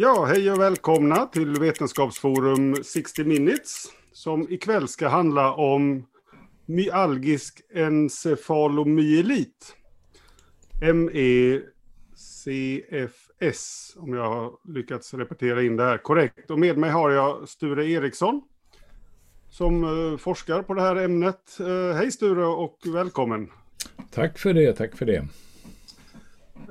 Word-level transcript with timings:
Ja, 0.00 0.24
hej 0.24 0.52
och 0.52 0.60
välkomna 0.60 1.26
till 1.26 1.60
Vetenskapsforum 1.60 2.76
60 2.84 3.24
Minutes 3.24 3.84
som 4.12 4.52
ikväll 4.52 4.88
ska 4.88 5.08
handla 5.08 5.52
om 5.52 6.06
myalgisk 6.66 7.60
encefalomyelit. 7.74 9.76
MECFS, 12.14 13.96
om 13.96 14.14
jag 14.14 14.24
har 14.24 14.52
lyckats 14.74 15.14
repetera 15.14 15.62
in 15.62 15.76
det 15.76 15.84
här 15.84 15.98
korrekt. 15.98 16.50
Och 16.50 16.58
med 16.58 16.78
mig 16.78 16.90
har 16.90 17.10
jag 17.10 17.48
Sture 17.48 17.90
Eriksson 17.90 18.42
som 19.50 19.84
eh, 19.84 20.16
forskar 20.18 20.62
på 20.62 20.74
det 20.74 20.82
här 20.82 20.96
ämnet. 20.96 21.60
Eh, 21.60 21.92
hej 21.96 22.12
Sture 22.12 22.46
och 22.46 22.78
välkommen! 22.86 23.50
Tack 24.10 24.38
för 24.38 24.54
det, 24.54 24.72
tack 24.72 24.96
för 24.96 25.06
det. 25.06 25.28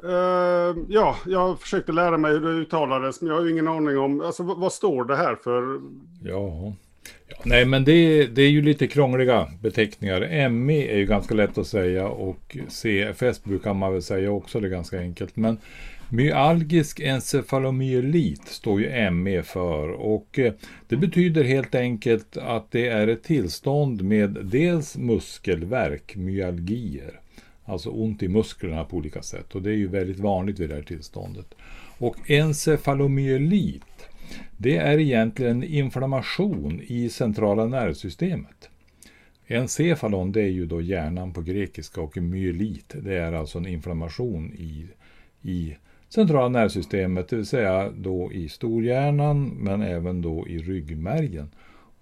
Uh, 0.07 0.77
ja, 0.89 1.15
jag 1.25 1.59
försökte 1.59 1.91
lära 1.91 2.17
mig 2.17 2.31
hur 2.31 2.41
det 2.41 2.61
uttalades, 2.61 3.21
men 3.21 3.29
jag 3.29 3.35
har 3.35 3.45
ju 3.45 3.51
ingen 3.51 3.67
aning 3.67 3.97
om, 3.97 4.21
alltså 4.21 4.43
vad, 4.43 4.57
vad 4.57 4.73
står 4.73 5.05
det 5.05 5.15
här 5.15 5.35
för? 5.35 5.81
Ja, 6.23 6.73
ja 7.27 7.37
nej 7.43 7.65
men 7.65 7.83
det, 7.83 8.27
det 8.27 8.41
är 8.41 8.49
ju 8.49 8.61
lite 8.61 8.87
krångliga 8.87 9.47
beteckningar. 9.61 10.49
ME 10.49 10.93
är 10.93 10.97
ju 10.97 11.05
ganska 11.05 11.33
lätt 11.33 11.57
att 11.57 11.67
säga 11.67 12.07
och 12.07 12.57
CFS 12.67 13.43
brukar 13.43 13.73
man 13.73 13.93
väl 13.93 14.01
säga 14.01 14.31
också, 14.31 14.59
det 14.59 14.67
är 14.67 14.71
ganska 14.71 14.99
enkelt. 14.99 15.35
Men 15.35 15.57
myalgisk 16.09 16.99
encefalomyelit 16.99 18.47
står 18.47 18.81
ju 18.81 19.11
ME 19.11 19.43
för 19.43 19.89
och 19.89 20.39
eh, 20.39 20.53
det 20.87 20.95
betyder 20.97 21.43
helt 21.43 21.75
enkelt 21.75 22.37
att 22.37 22.71
det 22.71 22.87
är 22.87 23.07
ett 23.07 23.23
tillstånd 23.23 24.03
med 24.03 24.37
dels 24.43 24.97
muskelverk, 24.97 26.15
myalgier, 26.15 27.19
Alltså 27.69 27.89
ont 27.89 28.23
i 28.23 28.27
musklerna 28.27 28.83
på 28.83 28.97
olika 28.97 29.21
sätt. 29.21 29.55
Och 29.55 29.61
det 29.61 29.69
är 29.69 29.75
ju 29.75 29.87
väldigt 29.87 30.19
vanligt 30.19 30.59
vid 30.59 30.69
det 30.69 30.75
här 30.75 30.81
tillståndet. 30.81 31.55
Och 31.97 32.29
encefalomyelit, 32.29 34.09
det 34.57 34.77
är 34.77 34.99
egentligen 34.99 35.63
inflammation 35.63 36.81
i 36.87 37.09
centrala 37.09 37.65
nervsystemet. 37.65 38.69
Encefalon, 39.47 40.31
det 40.31 40.41
är 40.41 40.49
ju 40.49 40.65
då 40.65 40.81
hjärnan 40.81 41.33
på 41.33 41.41
grekiska 41.41 42.01
och 42.01 42.17
myelit, 42.17 42.95
det 43.01 43.15
är 43.15 43.33
alltså 43.33 43.57
en 43.57 43.67
inflammation 43.67 44.53
i, 44.53 44.87
i 45.41 45.77
centrala 46.09 46.49
nervsystemet, 46.49 47.29
det 47.29 47.35
vill 47.35 47.45
säga 47.45 47.89
då 47.89 48.31
i 48.33 48.49
storhjärnan 48.49 49.45
men 49.47 49.81
även 49.81 50.21
då 50.21 50.47
i 50.47 50.57
ryggmärgen. 50.57 51.49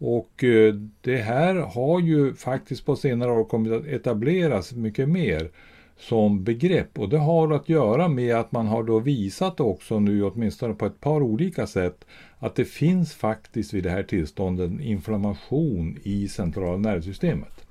Och 0.07 0.43
eh, 0.43 0.73
det 1.01 1.17
här 1.17 1.55
har 1.55 1.99
ju 1.99 2.33
faktiskt 2.33 2.85
på 2.85 2.95
senare 2.95 3.31
år 3.31 3.45
kommit 3.45 3.73
att 3.73 3.85
etableras 3.85 4.73
mycket 4.73 5.09
mer 5.09 5.49
som 5.97 6.43
begrepp 6.43 6.99
och 6.99 7.09
det 7.09 7.17
har 7.17 7.53
att 7.53 7.69
göra 7.69 8.07
med 8.07 8.35
att 8.35 8.51
man 8.51 8.67
har 8.67 8.83
då 8.83 8.99
visat 8.99 9.59
också 9.59 9.99
nu 9.99 10.23
åtminstone 10.23 10.73
på 10.73 10.85
ett 10.85 11.01
par 11.01 11.21
olika 11.21 11.67
sätt 11.67 12.05
att 12.37 12.55
det 12.55 12.65
finns 12.65 13.13
faktiskt 13.13 13.73
vid 13.73 13.83
det 13.83 13.89
här 13.89 14.03
tillståndet 14.03 14.81
inflammation 14.81 15.97
i 16.03 16.27
centrala 16.27 16.77
nervsystemet. 16.77 17.65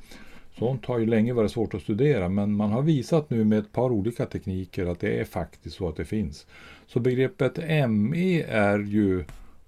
Sånt 0.58 0.86
har 0.86 0.98
ju 0.98 1.06
länge 1.06 1.32
varit 1.32 1.52
svårt 1.52 1.74
att 1.74 1.82
studera 1.82 2.28
men 2.28 2.56
man 2.56 2.70
har 2.70 2.82
visat 2.82 3.30
nu 3.30 3.44
med 3.44 3.58
ett 3.58 3.72
par 3.72 3.90
olika 3.90 4.26
tekniker 4.26 4.86
att 4.86 5.00
det 5.00 5.20
är 5.20 5.24
faktiskt 5.24 5.76
så 5.76 5.88
att 5.88 5.96
det 5.96 6.04
finns. 6.04 6.46
Så 6.86 7.00
begreppet 7.00 7.58
ME 7.90 8.42
är 8.42 8.78
ju 8.78 9.24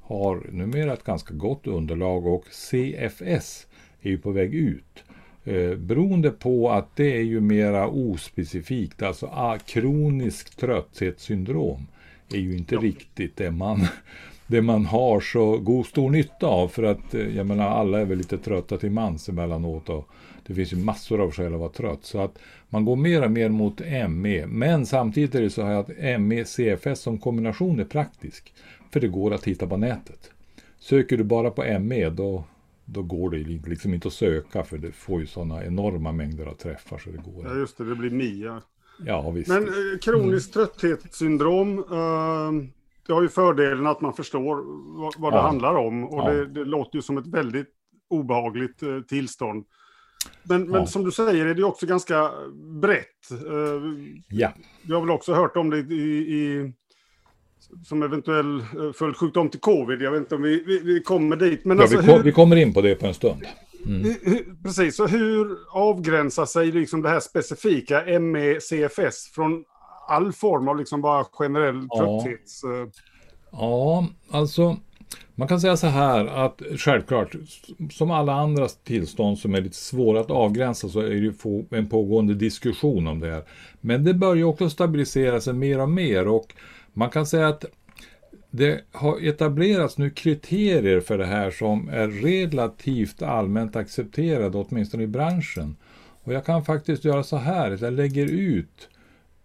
har 0.07 0.47
numera 0.53 0.93
ett 0.93 1.05
ganska 1.05 1.35
gott 1.35 1.67
underlag 1.67 2.27
och 2.27 2.45
CFS 2.51 3.67
är 4.03 4.11
ju 4.11 4.19
på 4.19 4.31
väg 4.31 4.55
ut. 4.55 5.05
Eh, 5.45 5.77
beroende 5.77 6.31
på 6.31 6.71
att 6.71 6.97
det 6.97 7.17
är 7.17 7.23
ju 7.23 7.41
mera 7.41 7.89
ospecifikt, 7.89 9.03
alltså 9.03 9.27
ah, 9.27 9.59
kronisk 9.67 10.57
trötthetssyndrom 10.57 11.87
är 12.33 12.39
ju 12.39 12.57
inte 12.57 12.75
ja. 12.75 12.81
riktigt 12.81 13.37
det 13.37 13.51
man, 13.51 13.87
det 14.47 14.63
man 14.63 14.87
har 14.87 15.21
så 15.21 15.59
god 15.59 15.87
stor 15.87 16.11
nytta 16.11 16.47
av 16.47 16.69
för 16.69 16.83
att 16.83 17.15
eh, 17.15 17.37
jag 17.37 17.47
menar 17.47 17.69
alla 17.69 18.01
är 18.01 18.05
väl 18.05 18.19
lite 18.19 18.39
trötta 18.39 18.79
till 18.79 18.91
mans 18.91 19.29
emellanåt 19.29 19.89
och 19.89 20.09
det 20.47 20.55
finns 20.55 20.73
ju 20.73 20.77
massor 20.77 21.21
av 21.21 21.33
skäl 21.33 21.55
att 21.55 21.61
vara 21.61 21.71
trött 21.71 22.05
så 22.05 22.21
att 22.21 22.39
man 22.69 22.85
går 22.85 22.97
mer 22.97 23.25
och 23.25 23.31
mer 23.31 23.49
mot 23.49 23.81
ME 24.09 24.47
men 24.47 24.87
samtidigt 24.87 25.35
är 25.35 25.43
det 25.43 25.51
så 25.51 25.63
här 25.63 25.75
att 25.75 26.21
ME 26.21 26.45
CFS 26.45 27.01
som 27.01 27.19
kombination 27.19 27.81
är 27.81 27.85
praktisk 27.85 28.55
för 28.91 29.01
det 29.01 29.09
går 29.09 29.35
att 29.35 29.45
hitta 29.45 29.67
på 29.67 29.77
nätet. 29.77 30.31
Söker 30.79 31.17
du 31.17 31.25
bara 31.25 31.51
på 31.51 31.79
ME 31.81 32.11
då, 32.11 32.45
då 32.85 33.03
går 33.03 33.31
det 33.31 33.39
liksom 33.69 33.95
inte 33.95 34.09
att 34.09 34.15
söka 34.15 34.63
för 34.63 34.79
det 34.79 34.93
får 34.93 35.21
ju 35.21 35.27
sådana 35.27 35.65
enorma 35.65 36.13
mängder 36.13 36.47
av 36.47 36.55
träffar 36.55 36.99
så 36.99 37.11
det 37.11 37.33
går. 37.33 37.45
Ja 37.45 37.55
just 37.55 37.79
det, 37.79 37.85
det 37.85 37.95
blir 37.95 38.11
MIA. 38.11 38.63
Ja 38.99 39.31
visst. 39.31 39.49
Men 39.49 39.63
eh, 39.63 39.99
kroniskt 40.03 40.55
trötthetssyndrom, 40.55 41.79
eh, 41.79 42.69
det 43.07 43.13
har 43.13 43.23
ju 43.23 43.29
fördelen 43.29 43.87
att 43.87 44.01
man 44.01 44.13
förstår 44.13 44.57
vad, 45.01 45.15
vad 45.19 45.33
ja. 45.33 45.37
det 45.37 45.43
handlar 45.43 45.75
om 45.75 46.05
och 46.05 46.21
ja. 46.21 46.31
det, 46.31 46.47
det, 46.47 46.65
låter 46.65 46.97
ju 46.97 47.03
som 47.03 47.19
ett 47.19 47.27
väldigt 47.27 47.69
obehagligt 48.09 48.83
eh, 48.83 49.01
tillstånd. 49.01 49.65
Men, 50.43 50.65
ja. 50.65 50.73
men 50.73 50.87
som 50.87 51.05
du 51.05 51.13
säger 51.13 51.47
är 51.47 51.55
det 51.55 51.65
också 51.65 51.87
ganska 51.87 52.31
brett. 52.81 53.31
Eh, 53.31 53.83
ja. 54.29 54.53
Jag 54.83 54.97
har 54.97 55.01
väl 55.01 55.11
också 55.11 55.35
hört 55.35 55.57
om 55.57 55.71
det 55.71 55.79
i, 55.79 56.35
i 56.35 56.73
som 57.85 58.03
eventuell 58.03 58.61
eh, 58.61 58.93
följdsjukdom 58.95 59.49
till 59.49 59.61
covid. 59.61 60.03
Jag 60.03 60.11
vet 60.11 60.21
inte 60.21 60.35
om 60.35 60.43
vi, 60.43 60.65
vi, 60.67 60.79
vi 60.79 61.03
kommer 61.03 61.37
dit. 61.37 61.65
Men 61.65 61.77
ja, 61.77 61.83
alltså, 61.83 61.99
vi, 61.99 62.07
kom, 62.07 62.15
hur, 62.15 62.23
vi, 62.23 62.33
kommer 62.33 62.57
in 62.57 62.75
på 62.75 62.81
det 62.81 62.95
på 62.95 63.07
en 63.07 63.15
stund. 63.15 63.43
Mm. 63.87 64.15
Hur, 64.23 64.63
precis, 64.63 64.97
så 64.97 65.07
hur 65.07 65.57
avgränsar 65.71 66.47
sig 66.47 66.73
liksom 66.73 67.03
det 67.03 67.09
här 67.09 67.21
specifika 67.21 68.19
ME-CFS 68.21 69.31
från 69.35 69.65
all 70.09 70.33
form 70.33 70.69
av 70.69 70.79
liksom 70.79 71.01
bara 71.01 71.25
generell 71.25 71.87
ja. 71.89 72.23
trötthets... 72.23 72.65
Uh... 72.65 72.89
Ja, 73.53 74.07
alltså 74.31 74.77
man 75.35 75.49
kan 75.49 75.61
säga 75.61 75.77
så 75.77 75.87
här 75.87 76.27
att 76.27 76.63
självklart, 76.77 77.35
som 77.91 78.11
alla 78.11 78.33
andra 78.33 78.69
tillstånd 78.69 79.39
som 79.39 79.55
är 79.55 79.61
lite 79.61 79.77
svåra 79.77 80.21
att 80.21 80.31
avgränsa 80.31 80.89
så 80.89 81.01
är 81.01 81.09
det 81.09 81.17
ju 81.17 81.33
en 81.71 81.89
pågående 81.89 82.35
diskussion 82.35 83.07
om 83.07 83.21
det 83.21 83.31
här. 83.31 83.43
Men 83.81 84.05
det 84.05 84.15
börjar 84.15 84.45
också 84.45 84.71
stabilisera 84.71 85.41
sig 85.41 85.55
mer 85.55 85.81
och 85.81 85.91
mer 85.91 86.29
och 86.29 86.55
man 86.97 87.11
kan 87.11 87.27
säga 87.27 87.49
att 87.49 87.65
det 88.51 88.81
har 88.93 89.29
etablerats 89.29 89.99
nu 89.99 90.11
kriterier 90.11 91.01
för 91.01 91.19
det 91.19 91.27
här 91.27 91.51
som 91.51 91.89
är 91.89 92.09
relativt 92.09 93.23
allmänt 93.23 93.77
accepterade, 93.77 94.59
åtminstone 94.59 95.03
i 95.03 95.07
branschen. 95.07 95.77
Och 96.23 96.33
jag 96.33 96.45
kan 96.45 96.65
faktiskt 96.65 97.05
göra 97.05 97.23
så 97.23 97.37
här, 97.37 97.71
att 97.71 97.81
jag 97.81 97.93
lägger 97.93 98.27
ut 98.27 98.89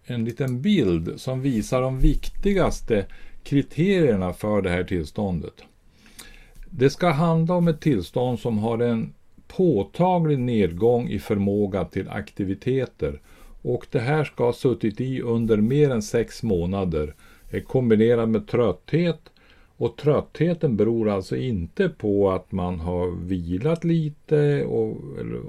en 0.03 0.25
liten 0.25 0.61
bild 0.61 1.13
som 1.17 1.41
visar 1.41 1.81
de 1.81 1.99
viktigaste 1.99 3.05
kriterierna 3.43 4.33
för 4.33 4.61
det 4.61 4.69
här 4.69 4.83
tillståndet. 4.83 5.63
Det 6.69 6.89
ska 6.89 7.09
handla 7.09 7.55
om 7.55 7.67
ett 7.67 7.81
tillstånd 7.81 8.39
som 8.39 8.57
har 8.57 8.79
en 8.79 9.13
påtaglig 9.47 10.39
nedgång 10.39 11.09
i 11.09 11.19
förmåga 11.19 11.85
till 11.85 12.09
aktiviteter 12.09 13.21
och 13.61 13.87
det 13.91 13.99
här 13.99 14.23
ska 14.23 14.45
ha 14.45 14.53
suttit 14.53 15.01
i 15.01 15.21
under 15.21 15.57
mer 15.57 15.89
än 15.89 16.01
sex 16.01 16.43
månader 16.43 17.15
kombinerad 17.59 18.29
med 18.29 18.47
trötthet. 18.47 19.19
Och 19.77 19.97
tröttheten 19.97 20.77
beror 20.77 21.09
alltså 21.09 21.35
inte 21.35 21.89
på 21.89 22.31
att 22.31 22.51
man 22.51 22.79
har 22.79 23.25
vilat 23.25 23.83
lite 23.83 24.65
och, 24.65 24.97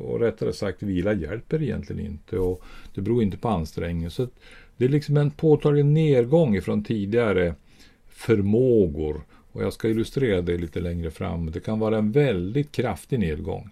och 0.04 0.20
rättare 0.20 0.52
sagt 0.52 0.82
vila 0.82 1.12
hjälper 1.12 1.62
egentligen 1.62 2.06
inte 2.06 2.38
och 2.38 2.62
det 2.94 3.00
beror 3.00 3.22
inte 3.22 3.36
på 3.36 3.48
ansträngning. 3.48 4.10
Så 4.10 4.28
det 4.76 4.84
är 4.84 4.88
liksom 4.88 5.16
en 5.16 5.30
påtaglig 5.30 5.84
nedgång 5.84 6.56
ifrån 6.56 6.84
tidigare 6.84 7.54
förmågor 8.08 9.22
och 9.52 9.62
jag 9.62 9.72
ska 9.72 9.88
illustrera 9.88 10.42
det 10.42 10.58
lite 10.58 10.80
längre 10.80 11.10
fram. 11.10 11.50
Det 11.50 11.60
kan 11.60 11.78
vara 11.78 11.98
en 11.98 12.12
väldigt 12.12 12.72
kraftig 12.72 13.18
nedgång. 13.18 13.70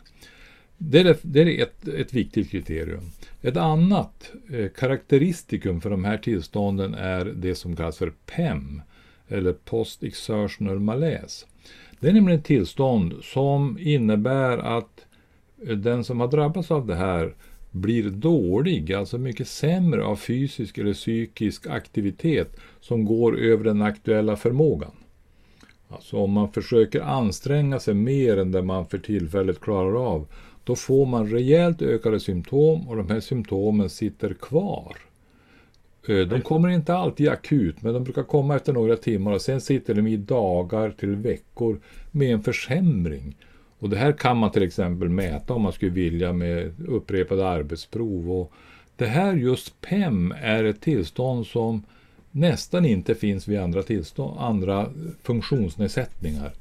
Det 0.83 1.01
är, 1.01 1.17
det 1.23 1.41
är 1.41 1.63
ett, 1.63 1.89
ett 1.89 2.15
viktigt 2.15 2.51
kriterium. 2.51 3.11
Ett 3.43 3.57
annat 3.57 4.33
eh, 4.53 4.69
karaktäristikum 4.69 5.81
för 5.81 5.91
de 5.91 6.05
här 6.05 6.19
tillstånden 6.19 6.95
är 6.95 7.25
det 7.25 7.55
som 7.55 7.77
kallas 7.77 7.99
för 7.99 8.13
PEM, 8.27 8.83
eller 9.29 9.53
Post 9.53 10.03
Exertional 10.03 10.81
Malaise. 10.81 11.47
Det 12.01 12.09
är 12.09 12.13
nämligen 12.13 12.39
ett 12.39 12.47
tillstånd 12.47 13.15
som 13.23 13.79
innebär 13.81 14.59
att 14.59 15.07
eh, 15.67 15.77
den 15.77 16.05
som 16.05 16.21
har 16.21 16.29
drabbats 16.29 16.71
av 16.71 16.87
det 16.87 16.97
här 16.97 17.35
blir 17.71 18.11
dålig, 18.11 18.93
alltså 18.93 19.19
mycket 19.19 19.49
sämre 19.49 20.05
av 20.05 20.17
fysisk 20.17 20.79
eller 20.79 20.95
psykisk 20.95 21.67
aktivitet 21.67 22.57
som 22.81 23.05
går 23.05 23.39
över 23.39 23.65
den 23.65 23.83
aktuella 23.83 24.37
förmågan. 24.37 24.93
Alltså 25.89 26.17
om 26.17 26.33
man 26.33 26.53
försöker 26.53 27.01
anstränga 27.01 27.81
sig 27.81 27.95
mer 27.95 28.37
än 28.37 28.53
det 28.53 28.63
man 28.63 28.87
för 28.87 28.99
tillfället 28.99 29.61
klarar 29.61 30.07
av, 30.07 30.27
då 30.71 30.77
får 30.77 31.07
man 31.07 31.31
rejält 31.31 31.83
ökade 31.83 32.21
symptom 32.21 32.89
och 32.89 32.97
de 32.97 33.11
här 33.11 33.21
symptomen 33.21 33.91
sitter 33.91 34.35
kvar. 34.35 34.97
De 36.07 36.41
kommer 36.41 36.69
inte 36.69 36.95
alltid 36.95 37.29
akut, 37.29 37.83
men 37.83 37.95
de 37.95 38.05
brukar 38.05 38.23
komma 38.23 38.57
efter 38.57 38.73
några 38.73 38.97
timmar 38.97 39.33
och 39.33 39.41
sen 39.41 39.61
sitter 39.61 39.95
de 39.95 40.07
i 40.07 40.17
dagar 40.17 40.91
till 40.91 41.17
veckor 41.17 41.81
med 42.11 42.33
en 42.33 42.43
försämring. 42.43 43.37
Och 43.79 43.91
det 43.91 43.97
här 43.97 44.13
kan 44.13 44.37
man 44.37 44.51
till 44.51 44.63
exempel 44.63 45.09
mäta 45.09 45.55
om 45.55 45.63
man 45.63 45.73
skulle 45.73 45.91
vilja 45.91 46.33
med 46.33 46.73
upprepade 46.89 47.49
arbetsprov. 47.49 48.33
Och 48.33 48.53
det 48.97 49.07
här 49.07 49.35
just 49.35 49.81
PEM 49.81 50.35
är 50.43 50.65
ett 50.65 50.81
tillstånd 50.81 51.47
som 51.47 51.83
nästan 52.31 52.85
inte 52.85 53.15
finns 53.15 53.49
vid 53.49 53.61
andra, 53.61 53.83
tillstånd, 53.83 54.39
andra 54.39 54.87
funktionsnedsättningar. 55.23 56.53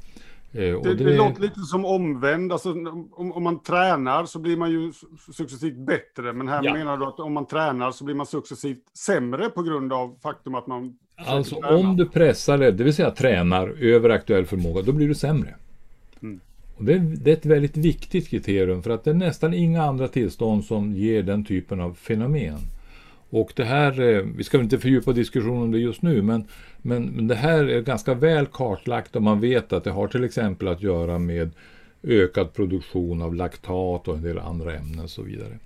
Eh, 0.51 0.61
det, 0.61 0.81
det... 0.81 1.03
det, 1.03 1.17
låter 1.17 1.41
lite 1.41 1.59
som 1.59 1.85
omvänd, 1.85 2.51
alltså, 2.51 2.71
om, 2.71 3.31
om, 3.31 3.43
man 3.43 3.63
tränar 3.63 4.25
så 4.25 4.39
blir 4.39 4.57
man 4.57 4.71
ju 4.71 4.91
successivt 5.33 5.77
bättre, 5.77 6.33
men 6.33 6.47
här 6.47 6.63
ja. 6.63 6.73
menar 6.73 6.97
du 6.97 7.05
att 7.05 7.19
om 7.19 7.33
man 7.33 7.45
tränar 7.45 7.91
så 7.91 8.03
blir 8.03 8.15
man 8.15 8.25
successivt 8.25 8.83
sämre 8.93 9.49
på 9.49 9.63
grund 9.63 9.93
av 9.93 10.15
faktum 10.21 10.55
att 10.55 10.67
man... 10.67 10.97
Alltså 11.15 11.55
om 11.55 11.97
du 11.97 12.05
pressar, 12.05 12.57
det 12.57 12.83
vill 12.83 12.93
säga 12.93 13.11
tränar 13.11 13.67
över 13.67 14.09
aktuell 14.09 14.45
förmåga, 14.45 14.81
då 14.81 14.91
blir 14.91 15.07
du 15.07 15.15
sämre. 15.15 15.55
Mm. 16.21 16.39
Och 16.77 16.83
det, 16.83 16.99
det, 16.99 17.31
är 17.31 17.35
ett 17.35 17.45
väldigt 17.45 17.77
viktigt 17.77 18.29
kriterium 18.29 18.83
för 18.83 18.89
att 18.89 19.03
det 19.03 19.09
är 19.09 19.15
nästan 19.15 19.53
inga 19.53 19.83
andra 19.83 20.07
tillstånd 20.07 20.65
som 20.65 20.93
ger 20.93 21.23
den 21.23 21.45
typen 21.45 21.79
av 21.79 21.93
fenomen. 21.93 22.59
Och 23.29 23.53
det 23.55 23.63
här, 23.63 24.01
eh, 24.01 24.23
vi 24.37 24.43
ska 24.43 24.59
inte 24.59 24.79
fördjupa 24.79 25.13
diskussionen 25.13 25.61
om 25.61 25.71
det 25.71 25.79
just 25.79 26.01
nu, 26.01 26.21
men, 26.21 26.47
men, 26.77 27.05
men 27.05 27.27
det 27.27 27.35
här 27.35 27.63
är 27.63 27.81
ganska 27.81 28.13
väl 28.13 28.45
kartlagt 28.45 29.15
och 29.15 29.23
man 29.23 29.39
vet 29.39 29.73
att 29.73 29.83
det 29.83 29.91
har 29.91 30.07
till 30.07 30.23
exempel 30.23 30.67
att 30.67 30.81
göra 30.81 31.19
med 31.19 31.51
ökad 32.03 32.53
produktion 32.53 33.21
av 33.21 33.35
laktat 33.35 34.07
och 34.07 34.15
en 34.15 34.21
del 34.21 34.39
andra 34.39 34.75
ämnen 34.75 34.99
och 34.99 35.09
så 35.09 35.21
vidare. 35.21 35.59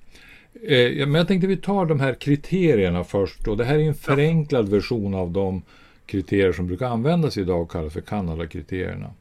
Eh, 0.67 1.07
men 1.07 1.15
jag 1.15 1.27
tänkte 1.27 1.47
vi 1.47 1.57
tar 1.57 1.85
de 1.85 1.99
här 1.99 2.13
kriterierna 2.13 3.03
först 3.03 3.47
och 3.47 3.57
det 3.57 3.65
här 3.65 3.75
är 3.75 3.83
en 3.83 3.93
förenklad 3.93 4.69
version 4.69 5.13
av 5.13 5.31
de 5.31 5.61
kriterier 6.05 6.53
som 6.53 6.67
brukar 6.67 6.87
användas 6.87 7.37
idag 7.37 7.61
och 7.61 7.71
kallas 7.71 7.93
för 7.93 8.01
Kanada-kriterierna. 8.01 9.13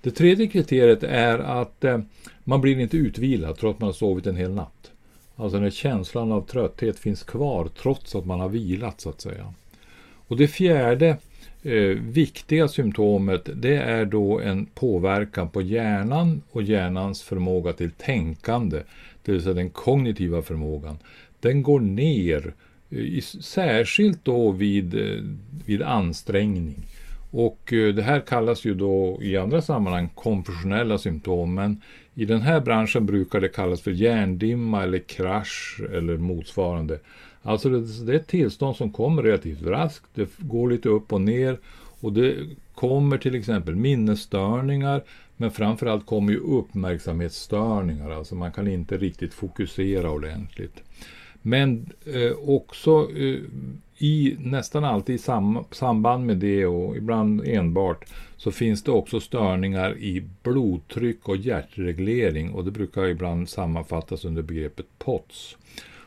Det 0.00 0.10
tredje 0.10 0.46
kriteriet 0.46 1.02
är 1.02 1.38
att 1.38 1.84
eh, 1.84 1.98
man 2.44 2.60
blir 2.60 2.78
inte 2.78 2.96
utvilad 2.96 3.56
trots 3.58 3.74
att 3.74 3.80
man 3.80 3.88
har 3.88 3.94
sovit 3.94 4.26
en 4.26 4.36
hel 4.36 4.54
natt. 4.54 4.91
Alltså 5.42 5.58
när 5.58 5.70
känslan 5.70 6.32
av 6.32 6.46
trötthet 6.46 6.98
finns 6.98 7.22
kvar 7.22 7.68
trots 7.82 8.14
att 8.14 8.26
man 8.26 8.40
har 8.40 8.48
vilat 8.48 9.00
så 9.00 9.08
att 9.10 9.20
säga. 9.20 9.54
Och 10.26 10.36
det 10.36 10.48
fjärde 10.48 11.16
eh, 11.62 11.98
viktiga 12.02 12.68
symptomet 12.68 13.48
det 13.54 13.76
är 13.76 14.04
då 14.04 14.40
en 14.40 14.66
påverkan 14.66 15.48
på 15.48 15.62
hjärnan 15.62 16.42
och 16.50 16.62
hjärnans 16.62 17.22
förmåga 17.22 17.72
till 17.72 17.90
tänkande, 17.90 18.82
det 19.24 19.32
vill 19.32 19.42
säga 19.42 19.54
den 19.54 19.70
kognitiva 19.70 20.42
förmågan. 20.42 20.98
Den 21.40 21.62
går 21.62 21.80
ner, 21.80 22.54
eh, 22.90 23.22
särskilt 23.40 24.24
då 24.24 24.50
vid, 24.50 24.94
eh, 24.94 25.22
vid 25.66 25.82
ansträngning. 25.82 26.74
Och 27.32 27.72
eh, 27.72 27.94
det 27.94 28.02
här 28.02 28.20
kallas 28.20 28.64
ju 28.64 28.74
då 28.74 29.18
i 29.22 29.36
andra 29.36 29.62
sammanhang 29.62 30.08
konfessionella 30.14 30.98
symptom, 30.98 31.54
men 31.54 31.82
i 32.14 32.24
den 32.24 32.40
här 32.40 32.60
branschen 32.60 33.06
brukar 33.06 33.40
det 33.40 33.48
kallas 33.48 33.80
för 33.80 33.90
hjärndimma 33.90 34.82
eller 34.82 34.98
krasch 34.98 35.80
eller 35.92 36.16
motsvarande. 36.16 36.98
Alltså 37.42 37.68
det, 37.68 38.12
är 38.12 38.16
ett 38.16 38.28
tillstånd 38.28 38.76
som 38.76 38.92
kommer 38.92 39.22
relativt 39.22 39.62
raskt, 39.62 40.06
det 40.14 40.30
går 40.38 40.70
lite 40.70 40.88
upp 40.88 41.12
och 41.12 41.20
ner 41.20 41.58
och 42.00 42.12
det 42.12 42.36
kommer 42.74 43.18
till 43.18 43.34
exempel 43.34 43.76
minnesstörningar 43.76 45.02
men 45.36 45.50
framförallt 45.50 46.06
kommer 46.06 46.32
ju 46.32 46.38
uppmärksamhetsstörningar, 46.38 48.10
alltså 48.10 48.34
man 48.34 48.52
kan 48.52 48.68
inte 48.68 48.96
riktigt 48.96 49.34
fokusera 49.34 50.10
ordentligt. 50.10 50.82
Men 51.42 51.92
eh, 52.04 52.48
också 52.48 53.10
eh, 53.16 53.38
i 54.02 54.36
nästan 54.38 54.84
alltid 54.84 55.14
i 55.14 55.18
sam, 55.18 55.64
samband 55.70 56.26
med 56.26 56.36
det 56.36 56.66
och 56.66 56.96
ibland 56.96 57.42
enbart 57.46 58.04
så 58.36 58.50
finns 58.50 58.82
det 58.82 58.90
också 58.90 59.20
störningar 59.20 59.98
i 59.98 60.22
blodtryck 60.42 61.28
och 61.28 61.36
hjärtreglering 61.36 62.50
och 62.50 62.64
det 62.64 62.70
brukar 62.70 63.06
ibland 63.06 63.48
sammanfattas 63.48 64.24
under 64.24 64.42
begreppet 64.42 64.86
POTS. 64.98 65.56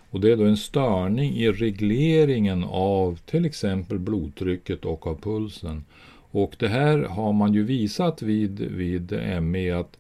Och 0.10 0.20
det 0.20 0.32
är 0.32 0.38
då 0.38 0.44
en 0.44 0.58
störning 0.58 1.34
i 1.34 1.52
regleringen 1.52 2.64
av 2.70 3.20
till 3.26 3.46
exempel 3.46 4.00
blodtrycket 4.00 4.86
och 4.86 5.08
av 5.08 5.22
pulsen. 5.22 5.86
Och 6.32 6.56
det 6.60 6.68
här 6.68 7.00
har 7.00 7.34
man 7.34 7.54
ju 7.54 7.64
visat 7.64 8.22
vid, 8.22 8.60
vid 8.60 9.20
ME 9.42 9.80
att 9.80 9.98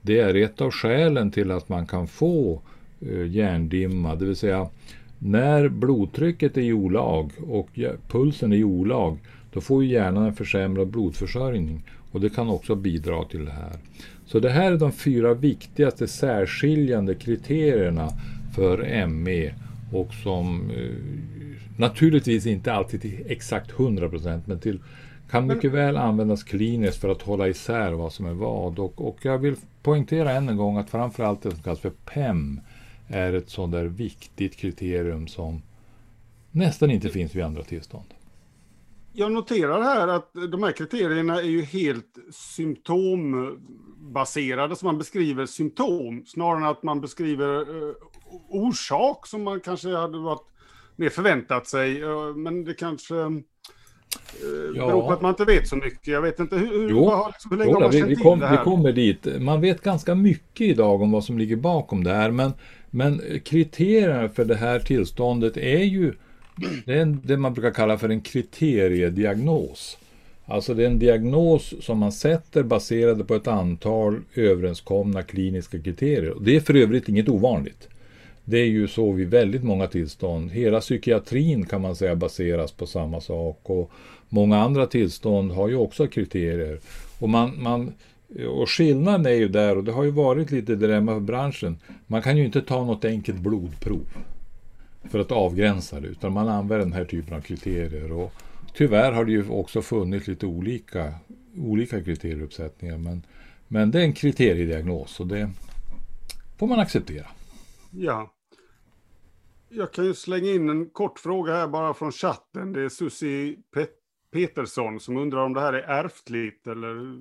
det 0.00 0.20
är 0.20 0.34
ett 0.34 0.60
av 0.60 0.70
skälen 0.70 1.30
till 1.30 1.50
att 1.50 1.68
man 1.68 1.86
kan 1.86 2.06
få 2.06 2.60
eh, 3.00 3.26
hjärndimma, 3.26 4.14
det 4.14 4.24
vill 4.24 4.36
säga 4.36 4.68
när 5.18 5.68
blodtrycket 5.68 6.56
är 6.56 6.62
i 6.62 6.72
olag 6.72 7.30
och 7.48 7.68
pulsen 8.08 8.52
är 8.52 8.56
i 8.56 8.64
olag, 8.64 9.18
då 9.52 9.60
får 9.60 9.84
hjärnan 9.84 10.24
en 10.24 10.34
försämrad 10.34 10.88
blodförsörjning 10.88 11.82
och 12.12 12.20
det 12.20 12.30
kan 12.30 12.48
också 12.48 12.74
bidra 12.74 13.24
till 13.24 13.44
det 13.44 13.50
här. 13.50 13.72
Så 14.26 14.40
det 14.40 14.50
här 14.50 14.72
är 14.72 14.76
de 14.76 14.92
fyra 14.92 15.34
viktigaste 15.34 16.08
särskiljande 16.08 17.14
kriterierna 17.14 18.08
för 18.54 19.06
ME 19.06 19.54
och 19.92 20.14
som 20.14 20.70
eh, 20.70 20.96
naturligtvis 21.76 22.46
inte 22.46 22.72
alltid 22.72 23.00
till 23.00 23.24
exakt 23.26 23.72
100% 23.72 24.40
men 24.44 24.60
till, 24.60 24.78
kan 25.30 25.46
mycket 25.46 25.72
väl 25.72 25.96
användas 25.96 26.42
kliniskt 26.42 27.00
för 27.00 27.08
att 27.08 27.22
hålla 27.22 27.48
isär 27.48 27.92
vad 27.92 28.12
som 28.12 28.26
är 28.26 28.34
vad. 28.34 28.78
Och, 28.78 29.08
och 29.08 29.18
jag 29.22 29.38
vill 29.38 29.56
poängtera 29.82 30.32
än 30.32 30.48
en 30.48 30.56
gång 30.56 30.76
att 30.76 30.90
framförallt 30.90 31.42
det 31.42 31.50
som 31.50 31.62
kallas 31.62 31.80
för 31.80 31.92
PEM 32.04 32.60
är 33.08 33.32
ett 33.32 33.50
sådant 33.50 33.72
där 33.72 33.84
viktigt 33.84 34.56
kriterium 34.56 35.28
som 35.28 35.62
nästan 36.50 36.90
inte 36.90 37.08
finns 37.08 37.34
vid 37.34 37.44
andra 37.44 37.62
tillstånd. 37.62 38.14
Jag 39.12 39.32
noterar 39.32 39.82
här 39.82 40.08
att 40.08 40.30
de 40.50 40.62
här 40.62 40.72
kriterierna 40.72 41.40
är 41.40 41.48
ju 41.48 41.62
helt 41.62 42.18
symptombaserade, 42.30 44.76
så 44.76 44.86
man 44.86 44.98
beskriver 44.98 45.46
symptom 45.46 46.24
snarare 46.26 46.56
än 46.56 46.64
att 46.64 46.82
man 46.82 47.00
beskriver 47.00 47.60
eh, 47.60 47.94
orsak 48.48 49.26
som 49.26 49.42
man 49.42 49.60
kanske 49.60 49.96
hade 49.96 50.18
varit 50.18 50.46
mer 50.96 51.08
förväntat 51.08 51.66
sig. 51.66 52.02
Eh, 52.02 52.34
men 52.36 52.64
det 52.64 52.74
kanske 52.74 53.14
Ja. 54.74 54.86
Beror 54.86 55.02
på 55.02 55.12
att 55.12 55.22
man 55.22 55.30
inte 55.30 55.44
vet 55.44 55.68
så 55.68 55.76
mycket. 55.76 56.06
Jag 56.06 56.22
vet 56.22 56.40
inte 56.40 56.56
hur, 56.56 56.90
jo. 56.90 57.04
Vad, 57.04 57.28
liksom, 57.32 57.50
hur 57.50 57.58
länge 57.58 57.70
jo, 57.70 57.74
har 57.74 57.80
man 57.80 57.90
vi, 57.90 58.02
vi, 58.02 58.16
kom, 58.16 58.40
det 58.40 58.46
här? 58.46 58.58
vi 58.58 58.64
kommer 58.64 58.92
dit. 58.92 59.26
Man 59.40 59.60
vet 59.60 59.82
ganska 59.82 60.14
mycket 60.14 60.66
idag 60.66 61.02
om 61.02 61.10
vad 61.10 61.24
som 61.24 61.38
ligger 61.38 61.56
bakom 61.56 62.04
det 62.04 62.14
här. 62.14 62.30
Men, 62.30 62.52
men 62.90 63.20
kriterierna 63.44 64.28
för 64.28 64.44
det 64.44 64.54
här 64.56 64.78
tillståndet 64.78 65.56
är 65.56 65.82
ju 65.82 66.12
det, 66.84 66.98
är 66.98 67.18
det 67.22 67.36
man 67.36 67.54
brukar 67.54 67.70
kalla 67.70 67.98
för 67.98 68.08
en 68.08 68.20
kriteriediagnos. 68.20 69.98
Alltså 70.48 70.74
det 70.74 70.82
är 70.82 70.86
en 70.86 70.98
diagnos 70.98 71.74
som 71.80 71.98
man 71.98 72.12
sätter 72.12 72.62
baserade 72.62 73.24
på 73.24 73.34
ett 73.34 73.46
antal 73.46 74.20
överenskomna 74.34 75.22
kliniska 75.22 75.82
kriterier. 75.82 76.34
Det 76.40 76.56
är 76.56 76.60
för 76.60 76.74
övrigt 76.74 77.08
inget 77.08 77.28
ovanligt. 77.28 77.88
Det 78.48 78.58
är 78.58 78.66
ju 78.66 78.88
så 78.88 79.12
vid 79.12 79.30
väldigt 79.30 79.64
många 79.64 79.86
tillstånd. 79.86 80.50
Hela 80.50 80.80
psykiatrin 80.80 81.66
kan 81.66 81.82
man 81.82 81.96
säga 81.96 82.16
baseras 82.16 82.72
på 82.72 82.86
samma 82.86 83.20
sak 83.20 83.60
och 83.62 83.90
många 84.28 84.58
andra 84.58 84.86
tillstånd 84.86 85.52
har 85.52 85.68
ju 85.68 85.76
också 85.76 86.06
kriterier. 86.06 86.80
Och, 87.18 87.28
man, 87.28 87.62
man, 87.62 87.92
och 88.48 88.70
skillnaden 88.70 89.26
är 89.26 89.30
ju 89.30 89.48
där, 89.48 89.76
och 89.76 89.84
det 89.84 89.92
har 89.92 90.04
ju 90.04 90.10
varit 90.10 90.50
lite 90.50 90.76
dilemma 90.76 91.12
för 91.12 91.20
branschen, 91.20 91.78
man 92.06 92.22
kan 92.22 92.36
ju 92.36 92.44
inte 92.44 92.62
ta 92.62 92.84
något 92.84 93.04
enkelt 93.04 93.38
blodprov 93.38 94.06
för 95.10 95.18
att 95.18 95.32
avgränsa 95.32 96.00
det, 96.00 96.08
utan 96.08 96.32
man 96.32 96.48
använder 96.48 96.84
den 96.84 96.92
här 96.92 97.04
typen 97.04 97.36
av 97.36 97.40
kriterier. 97.40 98.12
Och 98.12 98.32
tyvärr 98.74 99.12
har 99.12 99.24
det 99.24 99.32
ju 99.32 99.48
också 99.48 99.82
funnits 99.82 100.26
lite 100.28 100.46
olika, 100.46 101.14
olika 101.58 102.02
kriterieuppsättningar, 102.02 102.98
men, 102.98 103.22
men 103.68 103.90
det 103.90 104.00
är 104.00 104.04
en 104.04 104.12
kriteriediagnos 104.12 105.20
och 105.20 105.26
det 105.26 105.50
får 106.58 106.66
man 106.66 106.80
acceptera. 106.80 107.26
Ja. 107.90 108.32
Jag 109.78 109.92
kan 109.92 110.04
ju 110.04 110.14
slänga 110.14 110.50
in 110.50 110.68
en 110.68 110.90
kort 110.90 111.18
fråga 111.18 111.52
här 111.52 111.68
bara 111.68 111.94
från 111.94 112.12
chatten. 112.12 112.72
Det 112.72 112.80
är 112.80 112.88
Susi 112.88 113.56
Pet 113.74 113.90
Petersson 114.32 115.00
som 115.00 115.16
undrar 115.16 115.44
om 115.44 115.54
det 115.54 115.60
här 115.60 115.72
är 115.72 116.04
ärftligt 116.04 116.66
eller? 116.66 117.20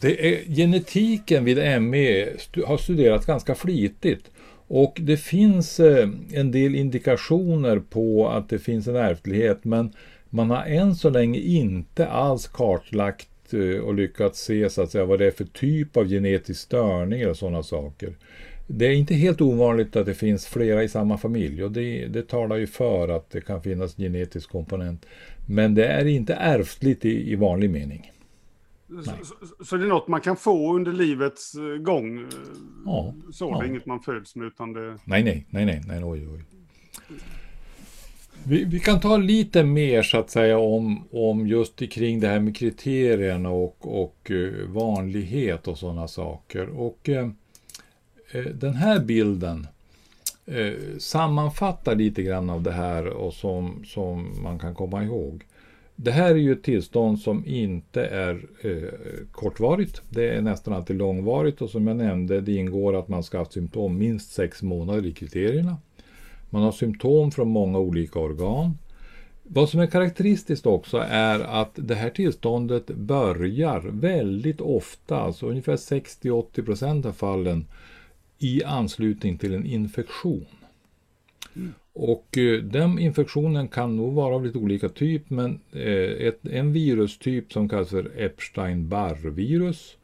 Det 0.00 0.28
är, 0.28 0.54
genetiken 0.54 1.44
vid 1.44 1.82
ME 1.82 2.36
har 2.66 2.76
studerats 2.76 3.26
ganska 3.26 3.54
flitigt 3.54 4.30
och 4.68 4.98
det 5.00 5.16
finns 5.16 5.80
eh, 5.80 6.08
en 6.32 6.50
del 6.50 6.74
indikationer 6.74 7.78
på 7.78 8.28
att 8.28 8.48
det 8.48 8.58
finns 8.58 8.88
en 8.88 8.96
ärftlighet 8.96 9.64
men 9.64 9.92
man 10.30 10.50
har 10.50 10.64
än 10.64 10.94
så 10.94 11.10
länge 11.10 11.38
inte 11.38 12.08
alls 12.08 12.48
kartlagt 12.48 13.54
eh, 13.54 13.80
och 13.80 13.94
lyckats 13.94 14.40
se 14.40 14.70
så 14.70 14.82
att 14.82 14.90
säga, 14.90 15.04
vad 15.04 15.18
det 15.18 15.26
är 15.26 15.30
för 15.30 15.44
typ 15.44 15.96
av 15.96 16.08
genetisk 16.08 16.60
störning 16.60 17.20
eller 17.20 17.34
sådana 17.34 17.62
saker. 17.62 18.14
Det 18.66 18.86
är 18.86 18.92
inte 18.92 19.14
helt 19.14 19.40
ovanligt 19.40 19.96
att 19.96 20.06
det 20.06 20.14
finns 20.14 20.46
flera 20.46 20.82
i 20.82 20.88
samma 20.88 21.18
familj 21.18 21.64
och 21.64 21.72
det, 21.72 22.06
det 22.06 22.28
talar 22.28 22.56
ju 22.56 22.66
för 22.66 23.08
att 23.08 23.30
det 23.30 23.40
kan 23.40 23.62
finnas 23.62 23.96
genetisk 23.96 24.50
komponent. 24.50 25.06
Men 25.46 25.74
det 25.74 25.86
är 25.86 26.06
inte 26.06 26.34
ärftligt 26.34 27.04
i, 27.04 27.32
i 27.32 27.36
vanlig 27.36 27.70
mening. 27.70 28.12
Så, 28.88 29.64
så, 29.64 29.76
det 29.76 29.84
är 29.84 29.88
något 29.88 30.08
man 30.08 30.20
kan 30.20 30.36
få 30.36 30.74
under 30.74 30.92
livets 30.92 31.54
eh, 31.54 31.82
gång? 31.82 32.26
Ja. 32.84 33.14
Så 33.32 33.44
ja. 33.44 33.58
det 33.58 33.66
är 33.66 33.68
inget 33.68 33.86
man 33.86 34.00
föds 34.00 34.36
med 34.36 34.46
utan 34.46 34.72
det... 34.72 34.98
Nej, 35.04 35.22
nej, 35.22 35.46
nej, 35.50 35.64
nej, 35.64 35.82
nej, 35.86 36.04
oj, 36.04 36.28
oj. 36.28 36.44
Vi, 38.44 38.64
vi, 38.64 38.80
kan 38.80 39.00
ta 39.00 39.16
lite 39.16 39.64
mer 39.64 40.02
så 40.02 40.18
att 40.18 40.30
säga 40.30 40.58
om, 40.58 41.04
om 41.10 41.46
just 41.46 41.90
kring 41.90 42.20
det 42.20 42.28
här 42.28 42.40
med 42.40 42.56
kriterierna 42.56 43.50
och, 43.50 44.02
och 44.02 44.30
uh, 44.30 44.68
vanlighet 44.68 45.68
och 45.68 45.78
sådana 45.78 46.08
saker. 46.08 46.68
Och 46.68 47.08
uh, 47.08 47.30
Eh, 48.30 48.44
den 48.44 48.74
här 48.74 49.00
bilden 49.00 49.66
eh, 50.46 50.72
sammanfattar 50.98 51.94
lite 51.94 52.22
grann 52.22 52.50
av 52.50 52.62
det 52.62 52.72
här 52.72 53.06
och 53.06 53.34
som, 53.34 53.84
som 53.86 54.42
man 54.42 54.58
kan 54.58 54.74
komma 54.74 55.04
ihåg. 55.04 55.44
Det 55.96 56.10
här 56.10 56.30
är 56.30 56.38
ju 56.38 56.52
ett 56.52 56.62
tillstånd 56.62 57.18
som 57.18 57.46
inte 57.46 58.04
är 58.06 58.46
eh, 58.60 58.90
kortvarigt. 59.32 60.02
Det 60.08 60.28
är 60.28 60.42
nästan 60.42 60.74
alltid 60.74 60.96
långvarigt 60.96 61.62
och 61.62 61.70
som 61.70 61.86
jag 61.86 61.96
nämnde, 61.96 62.40
det 62.40 62.54
ingår 62.54 62.98
att 62.98 63.08
man 63.08 63.22
ska 63.22 63.38
ha 63.38 63.44
symptom 63.44 63.98
minst 63.98 64.32
sex 64.32 64.62
månader 64.62 65.06
i 65.06 65.12
kriterierna. 65.12 65.76
Man 66.50 66.62
har 66.62 66.72
symptom 66.72 67.30
från 67.30 67.48
många 67.48 67.78
olika 67.78 68.18
organ. 68.18 68.78
Vad 69.42 69.68
som 69.68 69.80
är 69.80 69.86
karaktäristiskt 69.86 70.66
också 70.66 71.04
är 71.08 71.40
att 71.40 71.70
det 71.74 71.94
här 71.94 72.10
tillståndet 72.10 72.86
börjar 72.86 73.80
väldigt 73.80 74.60
ofta, 74.60 75.20
alltså 75.20 75.46
ungefär 75.46 75.76
60-80 75.76 76.64
procent 76.64 77.06
av 77.06 77.12
fallen, 77.12 77.66
i 78.38 78.64
anslutning 78.64 79.38
till 79.38 79.54
en 79.54 79.66
infektion. 79.66 80.46
Mm. 81.56 81.72
Och 81.92 82.38
eh, 82.38 82.62
den 82.62 82.98
infektionen 82.98 83.68
kan 83.68 83.96
nog 83.96 84.14
vara 84.14 84.34
av 84.34 84.46
lite 84.46 84.58
olika 84.58 84.88
typ, 84.88 85.30
men 85.30 85.60
eh, 85.72 86.26
ett, 86.26 86.46
en 86.46 86.72
virustyp 86.72 87.52
som 87.52 87.68
kallas 87.68 87.90
för 87.90 88.10
Epstein-Barr-virus 88.16 89.96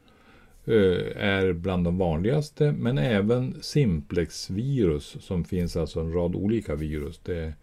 eh, 0.65 1.23
är 1.23 1.53
bland 1.53 1.83
de 1.83 1.97
vanligaste, 1.97 2.71
men 2.71 2.97
även 2.97 3.55
simplexvirus 3.61 5.17
som 5.19 5.43
finns 5.43 5.77
alltså 5.77 5.99
en 5.99 6.13
rad 6.13 6.35
olika 6.35 6.75
virus. 6.75 7.19
Det 7.23 7.53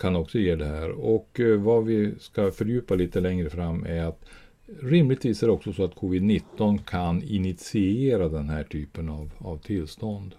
kan 0.00 0.16
också 0.16 0.38
ge 0.38 0.56
det 0.56 0.66
här. 0.66 0.90
Och 0.90 1.40
vad 1.58 1.84
vi 1.84 2.14
ska 2.18 2.50
fördjupa 2.50 2.94
lite 2.94 3.20
längre 3.20 3.50
fram 3.50 3.84
är 3.86 4.04
att 4.04 4.24
rimligtvis 4.82 5.42
är 5.42 5.46
det 5.46 5.52
också 5.52 5.72
så 5.72 5.84
att 5.84 5.94
covid-19 5.94 6.78
kan 6.84 7.22
initiera 7.22 8.28
den 8.28 8.48
här 8.48 8.64
typen 8.64 9.08
av, 9.08 9.30
av 9.38 9.58
tillstånd. 9.58 10.34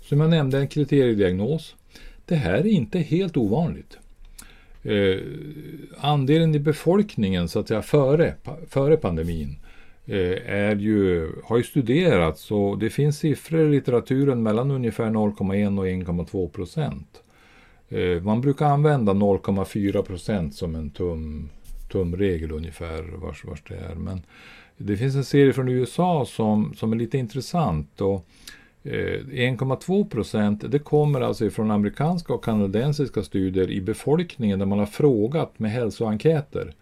Som 0.00 0.20
jag 0.20 0.30
nämnde, 0.30 0.58
en 0.58 0.68
kriteriediagnos 0.68 1.76
det 2.26 2.34
här 2.36 2.52
är 2.52 2.66
inte 2.66 2.98
helt 2.98 3.36
ovanligt. 3.36 3.98
Eh, 4.82 5.18
andelen 6.00 6.54
i 6.54 6.58
befolkningen 6.58 7.48
så 7.48 7.58
att 7.58 7.68
säga 7.68 7.82
före, 7.82 8.34
före 8.68 8.96
pandemin 8.96 9.56
eh, 10.06 10.52
är 10.52 10.76
ju, 10.76 11.30
har 11.44 11.56
ju 11.56 11.62
studerats 11.62 12.50
och 12.50 12.78
det 12.78 12.90
finns 12.90 13.18
siffror 13.18 13.60
i 13.60 13.70
litteraturen 13.70 14.42
mellan 14.42 14.70
ungefär 14.70 15.06
0,1 15.06 15.78
och 15.78 15.86
1,2 15.86 16.48
procent. 16.48 17.22
Eh, 17.88 18.22
man 18.22 18.40
brukar 18.40 18.66
använda 18.66 19.12
0,4 19.12 20.02
procent 20.02 20.54
som 20.54 20.74
en 20.74 20.90
tum, 20.90 21.48
tumregel 21.92 22.52
ungefär 22.52 23.02
vars, 23.02 23.44
vars 23.44 23.62
det 23.68 23.76
är. 23.76 23.94
Men 23.94 24.22
det 24.76 24.96
finns 24.96 25.14
en 25.14 25.24
serie 25.24 25.52
från 25.52 25.68
USA 25.68 26.26
som, 26.26 26.74
som 26.74 26.92
är 26.92 26.96
lite 26.96 27.18
intressant. 27.18 28.00
Och 28.00 28.26
1,2 28.84 30.00
eh, 30.00 30.06
procent 30.06 30.64
det 30.68 30.78
kommer 30.78 31.20
alltså 31.20 31.50
från 31.50 31.70
amerikanska 31.70 32.34
och 32.34 32.44
kanadensiska 32.44 33.22
studier 33.22 33.70
i 33.70 33.80
befolkningen 33.80 34.58
där 34.58 34.66
man 34.66 34.78
har 34.78 34.86
frågat 34.86 35.58
med 35.58 35.70
hälsoenkäter. 35.70 36.74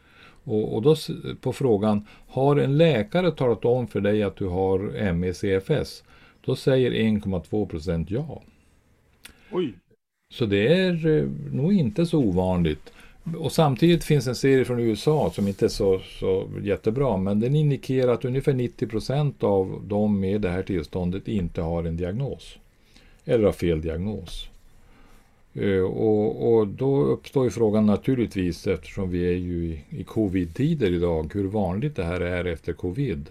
Och, 0.45 0.75
och 0.75 0.83
då 0.83 0.97
på 1.41 1.53
frågan, 1.53 2.07
har 2.29 2.57
en 2.57 2.79
läkare 2.79 3.31
talat 3.31 3.65
om 3.65 3.87
för 3.87 4.01
dig 4.01 4.23
att 4.23 4.37
du 4.37 4.47
har 4.47 5.13
ME-CFS? 5.13 6.03
Då 6.45 6.57
säger 6.57 6.91
1,2 6.91 7.67
procent 7.67 8.11
ja. 8.11 8.43
Oj. 9.53 9.75
Så 10.33 10.47
det 10.47 10.75
är 10.75 11.07
eh, 11.07 11.29
nog 11.53 11.73
inte 11.73 12.07
så 12.07 12.19
ovanligt. 12.19 12.93
Och 13.39 13.53
samtidigt 13.53 14.05
finns 14.05 14.27
en 14.27 14.35
serie 14.35 14.65
från 14.65 14.81
USA 14.81 15.31
som 15.35 15.49
inte 15.49 15.65
är 15.65 15.69
så, 15.69 16.01
så 16.19 16.49
jättebra, 16.63 17.17
men 17.17 17.41
den 17.41 17.57
indikerar 17.57 18.13
att 18.13 18.25
ungefär 18.25 18.53
90 18.53 18.87
procent 18.87 19.43
av 19.43 19.83
de 19.87 20.21
med 20.21 20.41
det 20.41 20.51
här 20.51 20.63
tillståndet 20.63 21.29
inte 21.29 21.61
har 21.61 21.85
en 21.85 21.97
diagnos. 21.97 22.57
Eller 23.25 23.45
har 23.45 23.53
fel 23.53 23.81
diagnos. 23.81 24.49
Eh, 25.55 25.83
och, 25.83 26.53
och, 26.55 26.67
då 26.67 27.03
uppstår 27.03 27.45
ju 27.45 27.51
frågan 27.51 27.87
naturligtvis, 27.87 28.67
eftersom 28.67 29.11
vi 29.11 29.29
är 29.29 29.37
ju 29.37 29.65
i, 29.65 29.85
i 29.91 30.05
covid-tider 30.05 30.93
idag, 30.93 31.31
hur 31.35 31.45
vanligt 31.45 31.97
det 31.97 32.05
här 32.05 32.21
är 32.21 32.45
efter 32.45 32.73
covid. 32.73 33.27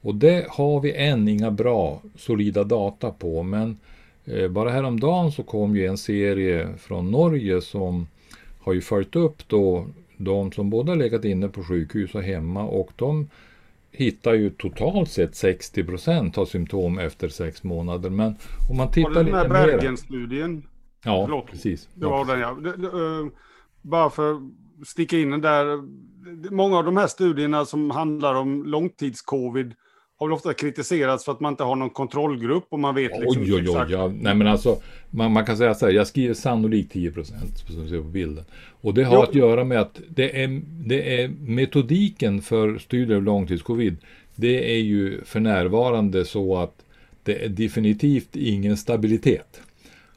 Och 0.00 0.14
det 0.14 0.46
har 0.48 0.80
vi 0.80 0.92
än 0.92 1.28
inga 1.28 1.50
bra, 1.50 2.02
solida 2.16 2.64
data 2.64 3.10
på, 3.10 3.42
men 3.42 3.78
eh, 4.24 4.48
bara 4.48 4.70
häromdagen 4.70 5.32
så 5.32 5.42
kom 5.42 5.76
ju 5.76 5.86
en 5.86 5.98
serie 5.98 6.68
från 6.78 7.10
Norge 7.10 7.60
som 7.60 8.06
har 8.62 8.72
ju 8.72 8.80
följt 8.80 9.16
upp 9.16 9.48
då 9.48 9.86
de 10.16 10.52
som 10.52 10.70
både 10.70 10.90
har 10.90 10.96
legat 10.96 11.24
inne 11.24 11.48
på 11.48 11.64
sjukhus 11.64 12.14
och 12.14 12.22
hemma 12.22 12.62
och 12.62 12.92
de 12.96 13.28
hittar 13.90 14.34
ju 14.34 14.50
totalt 14.50 15.10
sett 15.10 15.36
60 15.36 15.84
procent 15.84 16.38
av 16.38 16.46
symptom 16.46 16.98
efter 16.98 17.28
sex 17.28 17.62
månader. 17.62 18.10
Men 18.10 18.34
om 18.70 18.76
man 18.76 18.90
tittar 18.90 19.10
lite 19.10 19.24
mer... 19.24 19.42
Den 19.42 19.52
här 19.52 19.66
Bergen-studien. 19.66 20.62
Ja, 21.04 21.26
Förlåt. 21.26 21.46
precis. 21.46 21.88
Det 21.94 22.06
var 22.06 22.24
den 22.24 22.40
ja. 22.40 22.54
Det, 22.54 22.76
det, 22.76 22.88
uh, 22.88 23.28
bara 23.82 24.10
för 24.10 24.32
att 24.32 24.40
sticka 24.86 25.18
in 25.18 25.30
den 25.30 25.40
där. 25.40 25.82
Många 26.50 26.78
av 26.78 26.84
de 26.84 26.96
här 26.96 27.06
studierna 27.06 27.64
som 27.64 27.90
handlar 27.90 28.34
om 28.34 28.64
långtidscovid 28.64 29.74
har 30.22 30.28
väl 30.28 30.34
ofta 30.34 30.54
kritiserats 30.54 31.24
för 31.24 31.32
att 31.32 31.40
man 31.40 31.52
inte 31.52 31.62
har 31.62 31.76
någon 31.76 31.90
kontrollgrupp 31.90 32.66
och 32.68 32.80
man 32.80 32.94
vet 32.94 33.20
liksom 33.20 33.42
oj, 33.42 33.54
oj, 33.54 33.68
oj, 33.68 33.86
ja. 33.88 34.12
Nej 34.20 34.34
men 34.34 34.46
alltså, 34.46 34.76
man, 35.10 35.32
man, 35.32 35.46
kan 35.46 35.56
säga 35.56 35.74
så 35.74 35.86
här, 35.86 35.92
jag 35.92 36.06
skriver 36.06 36.34
sannolikt 36.34 36.92
10 36.92 37.12
procent, 37.12 37.58
som 37.66 37.82
du 37.82 37.88
ser 37.88 37.96
på 37.96 38.08
bilden. 38.08 38.44
Och 38.80 38.94
det 38.94 39.04
har 39.04 39.16
jo. 39.16 39.22
att 39.22 39.34
göra 39.34 39.64
med 39.64 39.80
att 39.80 40.00
det 40.08 40.42
är, 40.42 40.62
det 40.66 41.22
är 41.22 41.28
metodiken 41.28 42.42
för 42.42 42.78
studier 42.78 43.16
av 43.16 43.22
långtidscovid, 43.22 43.96
det 44.34 44.74
är 44.74 44.80
ju 44.80 45.24
för 45.24 45.40
närvarande 45.40 46.24
så 46.24 46.56
att 46.56 46.74
det 47.22 47.44
är 47.44 47.48
definitivt 47.48 48.36
ingen 48.36 48.76
stabilitet. 48.76 49.60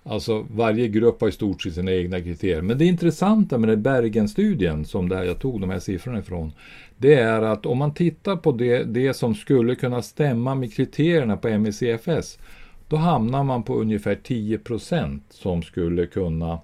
Alltså 0.04 0.46
varje 0.52 0.88
grupp 0.88 1.22
har 1.22 1.28
i 1.28 1.32
stort 1.32 1.62
sett 1.62 1.74
sina 1.74 1.92
egna 1.92 2.22
kriterier. 2.22 2.62
Men 2.62 2.78
det 2.78 2.86
intressanta 2.86 3.58
med 3.58 3.70
den 3.70 3.82
Bergen-studien, 3.82 4.86
som 4.86 5.10
där 5.10 5.24
jag 5.24 5.40
tog 5.40 5.62
de 5.62 5.70
här 5.70 5.80
siffrorna 5.80 6.20
ifrån, 6.20 6.52
det 6.98 7.14
är 7.14 7.42
att 7.42 7.66
om 7.66 7.78
man 7.78 7.94
tittar 7.94 8.36
på 8.36 8.52
det, 8.52 8.84
det 8.84 9.14
som 9.14 9.36
skulle 9.36 9.76
kunna 9.76 10.02
stämma 10.02 10.56
med 10.56 10.74
kriterierna 10.74 11.38
på 11.38 11.48
MECFS, 11.48 12.40
då 12.88 12.96
hamnar 12.96 13.44
man 13.44 13.64
på 13.64 13.76
ungefär 13.76 14.16
10% 14.16 15.20
som 15.30 15.64
skulle 15.64 16.06
kunna, 16.06 16.60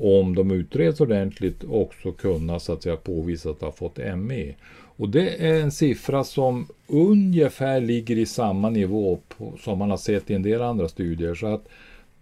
om 0.00 0.34
de 0.34 0.50
utreds 0.50 1.00
ordentligt, 1.00 1.64
också 1.64 2.12
kunna 2.12 2.60
så 2.60 2.72
att 2.72 2.82
säga 2.82 2.96
påvisa 2.96 3.50
att 3.50 3.60
de 3.60 3.64
har 3.64 3.72
fått 3.72 3.98
ME. 4.16 4.54
Och 4.98 5.08
det 5.08 5.46
är 5.46 5.60
en 5.60 5.72
siffra 5.72 6.24
som 6.24 6.66
ungefär 6.86 7.80
ligger 7.80 8.18
i 8.18 8.26
samma 8.26 8.70
nivå 8.70 9.20
på, 9.28 9.54
som 9.60 9.78
man 9.78 9.90
har 9.90 9.96
sett 9.96 10.30
i 10.30 10.34
en 10.34 10.42
del 10.42 10.62
andra 10.62 10.88
studier. 10.88 11.34
Så 11.34 11.46
att 11.46 11.68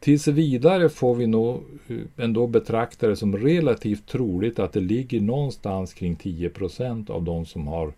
Tills 0.01 0.29
vidare 0.29 0.89
får 0.89 1.15
vi 1.15 1.27
nog 1.27 1.63
eh, 1.89 1.97
ändå 2.17 2.47
betrakta 2.47 3.09
det 3.09 3.17
som 3.17 3.37
relativt 3.37 4.07
troligt 4.07 4.59
att 4.59 4.73
det 4.73 4.81
ligger 4.81 5.21
någonstans 5.21 5.95
kring 5.95 6.17
10 6.17 6.49
procent 6.49 7.11
av 7.11 7.23
de 7.23 7.47
som 7.47 7.67
har 7.67 7.93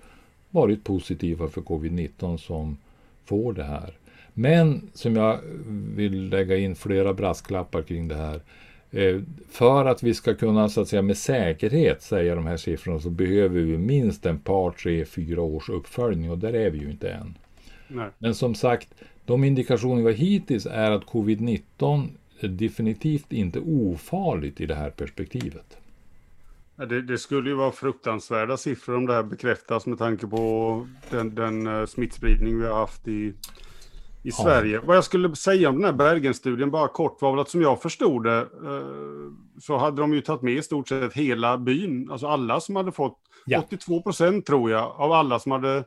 varit 0.50 0.84
positiva 0.84 1.48
för 1.48 1.60
covid-19 1.60 2.36
som 2.36 2.76
får 3.24 3.52
det 3.52 3.64
här. 3.64 3.94
Men 4.34 4.90
som 4.94 5.16
jag 5.16 5.38
vill 5.94 6.28
lägga 6.28 6.56
in 6.56 6.74
flera 6.74 7.14
brasklappar 7.14 7.82
kring 7.82 8.08
det 8.08 8.14
här. 8.14 8.40
Eh, 8.90 9.20
för 9.50 9.84
att 9.84 10.02
vi 10.02 10.14
ska 10.14 10.34
kunna 10.34 10.68
så 10.68 10.80
att 10.80 10.88
säga 10.88 11.02
med 11.02 11.16
säkerhet 11.16 12.02
säga 12.02 12.34
de 12.34 12.46
här 12.46 12.56
siffrorna 12.56 13.00
så 13.00 13.10
behöver 13.10 13.60
vi 13.60 13.78
minst 13.78 14.26
en 14.26 14.38
par, 14.38 14.70
tre, 14.70 15.04
fyra 15.04 15.42
års 15.42 15.68
uppföljning 15.68 16.30
och 16.30 16.38
där 16.38 16.52
är 16.52 16.70
vi 16.70 16.78
ju 16.78 16.90
inte 16.90 17.10
än. 17.10 17.34
Nej. 17.88 18.10
Men 18.18 18.34
som 18.34 18.54
sagt, 18.54 18.88
de 19.24 19.44
indikationer 19.44 19.96
vi 19.96 20.02
har 20.02 20.12
hittills 20.12 20.66
är 20.66 20.90
att 20.90 21.04
covid-19 21.04 22.08
är 22.40 22.48
definitivt 22.48 23.32
inte 23.32 23.60
ofarligt 23.60 24.60
i 24.60 24.66
det 24.66 24.74
här 24.74 24.90
perspektivet. 24.90 25.78
Det, 26.76 27.02
det, 27.02 27.18
skulle 27.18 27.50
ju 27.50 27.56
vara 27.56 27.72
fruktansvärda 27.72 28.56
siffror 28.56 28.96
om 28.96 29.06
det 29.06 29.12
här 29.12 29.22
bekräftas 29.22 29.86
med 29.86 29.98
tanke 29.98 30.26
på 30.26 30.86
den, 31.10 31.34
den 31.34 31.66
uh, 31.66 31.86
smittspridning 31.86 32.58
vi 32.58 32.66
har 32.66 32.74
haft 32.78 33.08
i, 33.08 33.12
i 33.12 33.34
ja. 34.22 34.34
Sverige. 34.34 34.80
Vad 34.84 34.96
jag 34.96 35.04
skulle 35.04 35.36
säga 35.36 35.68
om 35.68 35.74
den 35.74 35.84
här 35.84 35.92
Bergenstudien, 35.92 36.70
bara 36.70 36.88
kort, 36.88 37.22
var 37.22 37.30
väl 37.30 37.40
att 37.40 37.48
som 37.48 37.62
jag 37.62 37.82
förstod 37.82 38.24
det 38.24 38.40
uh, 38.62 39.32
så 39.60 39.76
hade 39.76 40.00
de 40.02 40.14
ju 40.14 40.20
tagit 40.20 40.42
med 40.42 40.54
i 40.54 40.62
stort 40.62 40.88
sett 40.88 41.12
hela 41.12 41.58
byn, 41.58 42.10
alltså 42.10 42.26
alla 42.26 42.60
som 42.60 42.76
hade 42.76 42.92
fått, 42.92 43.18
ja. 43.46 43.62
82 43.66 44.02
procent 44.02 44.46
tror 44.46 44.70
jag, 44.70 45.00
av 45.00 45.12
alla 45.12 45.38
som 45.38 45.52
hade 45.52 45.84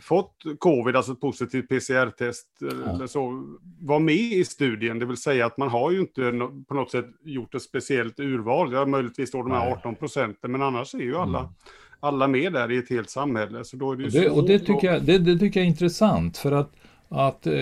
fått 0.00 0.42
covid, 0.58 0.96
alltså 0.96 1.12
ett 1.12 1.20
positivt 1.20 1.68
PCR-test 1.68 2.46
ja. 2.60 2.66
eller 2.66 3.06
så, 3.06 3.56
var 3.80 4.00
med 4.00 4.14
i 4.14 4.44
studien. 4.44 4.98
Det 4.98 5.06
vill 5.06 5.16
säga 5.16 5.46
att 5.46 5.58
man 5.58 5.68
har 5.68 5.90
ju 5.90 6.00
inte 6.00 6.32
på 6.68 6.74
något 6.74 6.90
sätt 6.90 7.06
gjort 7.24 7.54
ett 7.54 7.62
speciellt 7.62 8.20
urval. 8.20 8.72
Ja, 8.72 8.86
möjligtvis 8.86 9.30
då 9.30 9.42
de 9.42 9.50
här 9.50 9.72
18 9.72 9.94
procenten, 9.94 10.52
men 10.52 10.62
annars 10.62 10.94
är 10.94 10.98
ju 10.98 11.16
alla, 11.16 11.38
mm. 11.38 11.50
alla 12.00 12.28
med 12.28 12.52
där 12.52 12.72
i 12.72 12.76
ett 12.76 12.90
helt 12.90 13.10
samhälle. 13.10 13.64
Så 13.64 13.76
då 13.76 13.92
är 13.92 13.96
det 13.96 14.04
och, 14.04 14.10
det, 14.12 14.30
och 14.30 14.46
det, 14.46 14.58
tycker 14.58 14.92
jag, 14.92 15.02
det, 15.02 15.18
det, 15.18 15.38
tycker 15.38 15.60
jag 15.60 15.64
är 15.64 15.70
intressant, 15.70 16.38
för 16.38 16.52
att 16.52 16.72
att 17.08 17.46
eh, 17.46 17.52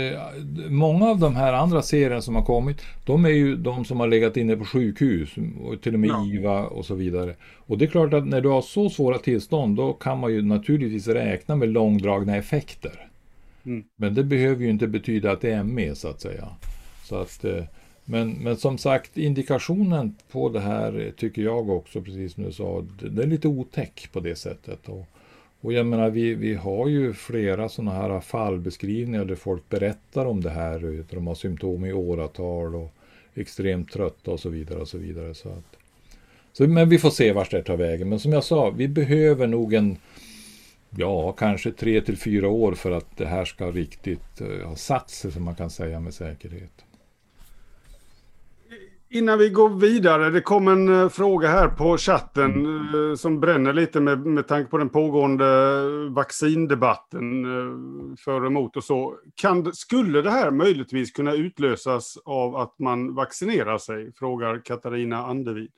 många 0.68 1.06
av 1.06 1.18
de 1.18 1.36
här 1.36 1.52
andra 1.52 1.82
serierna 1.82 2.22
som 2.22 2.34
har 2.34 2.42
kommit, 2.42 2.82
de 3.06 3.24
är 3.24 3.28
ju 3.28 3.56
de 3.56 3.84
som 3.84 4.00
har 4.00 4.06
legat 4.06 4.36
inne 4.36 4.56
på 4.56 4.64
sjukhus, 4.64 5.30
och 5.64 5.80
till 5.80 5.94
och 5.94 6.00
med 6.00 6.10
ja. 6.10 6.26
IVA 6.26 6.66
och 6.66 6.84
så 6.86 6.94
vidare. 6.94 7.34
Och 7.66 7.78
det 7.78 7.84
är 7.84 7.90
klart 7.90 8.14
att 8.14 8.26
när 8.26 8.40
du 8.40 8.48
har 8.48 8.62
så 8.62 8.90
svåra 8.90 9.18
tillstånd, 9.18 9.76
då 9.76 9.92
kan 9.92 10.18
man 10.18 10.32
ju 10.32 10.42
naturligtvis 10.42 11.08
räkna 11.08 11.56
med 11.56 11.68
långdragna 11.68 12.36
effekter. 12.36 13.08
Mm. 13.64 13.84
Men 13.96 14.14
det 14.14 14.24
behöver 14.24 14.64
ju 14.64 14.70
inte 14.70 14.86
betyda 14.86 15.32
att 15.32 15.40
det 15.40 15.52
är 15.52 15.62
ME 15.62 15.94
så 15.94 16.08
att 16.08 16.20
säga. 16.20 16.48
Så 17.04 17.16
att, 17.16 17.44
eh, 17.44 17.64
Men, 18.06 18.30
men 18.30 18.56
som 18.56 18.78
sagt, 18.78 19.18
indikationen 19.18 20.14
på 20.32 20.48
det 20.48 20.60
här 20.60 21.12
tycker 21.16 21.42
jag 21.42 21.70
också, 21.70 22.02
precis 22.02 22.34
som 22.34 22.44
du 22.44 22.52
sa, 22.52 22.84
det 23.10 23.22
är 23.22 23.26
lite 23.26 23.48
otäck 23.48 24.08
på 24.12 24.20
det 24.20 24.36
sättet. 24.36 24.88
Och, 24.88 25.06
och 25.64 25.72
jag 25.72 25.86
menar, 25.86 26.10
vi, 26.10 26.34
vi 26.34 26.54
har 26.54 26.88
ju 26.88 27.12
flera 27.12 27.68
sådana 27.68 27.92
här 27.92 28.20
fallbeskrivningar 28.20 29.24
där 29.24 29.34
folk 29.34 29.68
berättar 29.68 30.26
om 30.26 30.40
det 30.40 30.50
här, 30.50 31.04
de 31.10 31.26
har 31.26 31.34
symptom 31.34 31.84
i 31.84 31.92
åratal 31.92 32.74
och 32.74 32.92
extremt 33.34 33.92
trötta 33.92 34.30
och 34.30 34.40
så 34.40 34.48
vidare. 34.48 34.80
och 34.80 34.88
så 34.88 34.98
vidare. 34.98 35.34
Så 35.34 35.48
att, 35.48 35.76
så, 36.52 36.66
men 36.66 36.88
vi 36.88 36.98
får 36.98 37.10
se 37.10 37.32
vart 37.32 37.50
det 37.50 37.62
tar 37.62 37.76
vägen. 37.76 38.08
Men 38.08 38.20
som 38.20 38.32
jag 38.32 38.44
sa, 38.44 38.70
vi 38.70 38.88
behöver 38.88 39.46
nog 39.46 39.74
en, 39.74 39.96
ja, 40.90 41.32
kanske 41.32 41.72
tre 41.72 42.00
till 42.00 42.16
fyra 42.16 42.48
år 42.48 42.72
för 42.72 42.90
att 42.90 43.16
det 43.16 43.26
här 43.26 43.44
ska 43.44 43.70
riktigt 43.70 44.40
eh, 44.40 44.68
ha 44.68 44.76
satt 44.76 45.10
sig, 45.10 45.32
som 45.32 45.42
man 45.42 45.54
kan 45.54 45.70
säga 45.70 46.00
med 46.00 46.14
säkerhet. 46.14 46.83
Innan 49.14 49.38
vi 49.38 49.48
går 49.48 49.68
vidare, 49.68 50.30
det 50.30 50.40
kom 50.40 50.68
en 50.68 50.88
uh, 50.88 51.08
fråga 51.08 51.48
här 51.48 51.68
på 51.68 51.98
chatten 51.98 52.66
uh, 52.94 53.14
som 53.14 53.40
bränner 53.40 53.72
lite 53.72 54.00
med, 54.00 54.26
med 54.26 54.48
tanke 54.48 54.70
på 54.70 54.78
den 54.78 54.88
pågående 54.88 55.44
vaccindebatten 56.08 57.44
för 58.24 58.40
och 58.40 58.46
emot 58.46 58.76
och 58.76 58.84
så. 58.84 59.14
Kan, 59.34 59.74
skulle 59.74 60.22
det 60.22 60.30
här 60.30 60.50
möjligtvis 60.50 61.10
kunna 61.10 61.32
utlösas 61.32 62.18
av 62.24 62.56
att 62.56 62.78
man 62.78 63.14
vaccinerar 63.14 63.78
sig? 63.78 64.12
Frågar 64.12 64.64
Katarina 64.64 65.26
Andervid. 65.26 65.70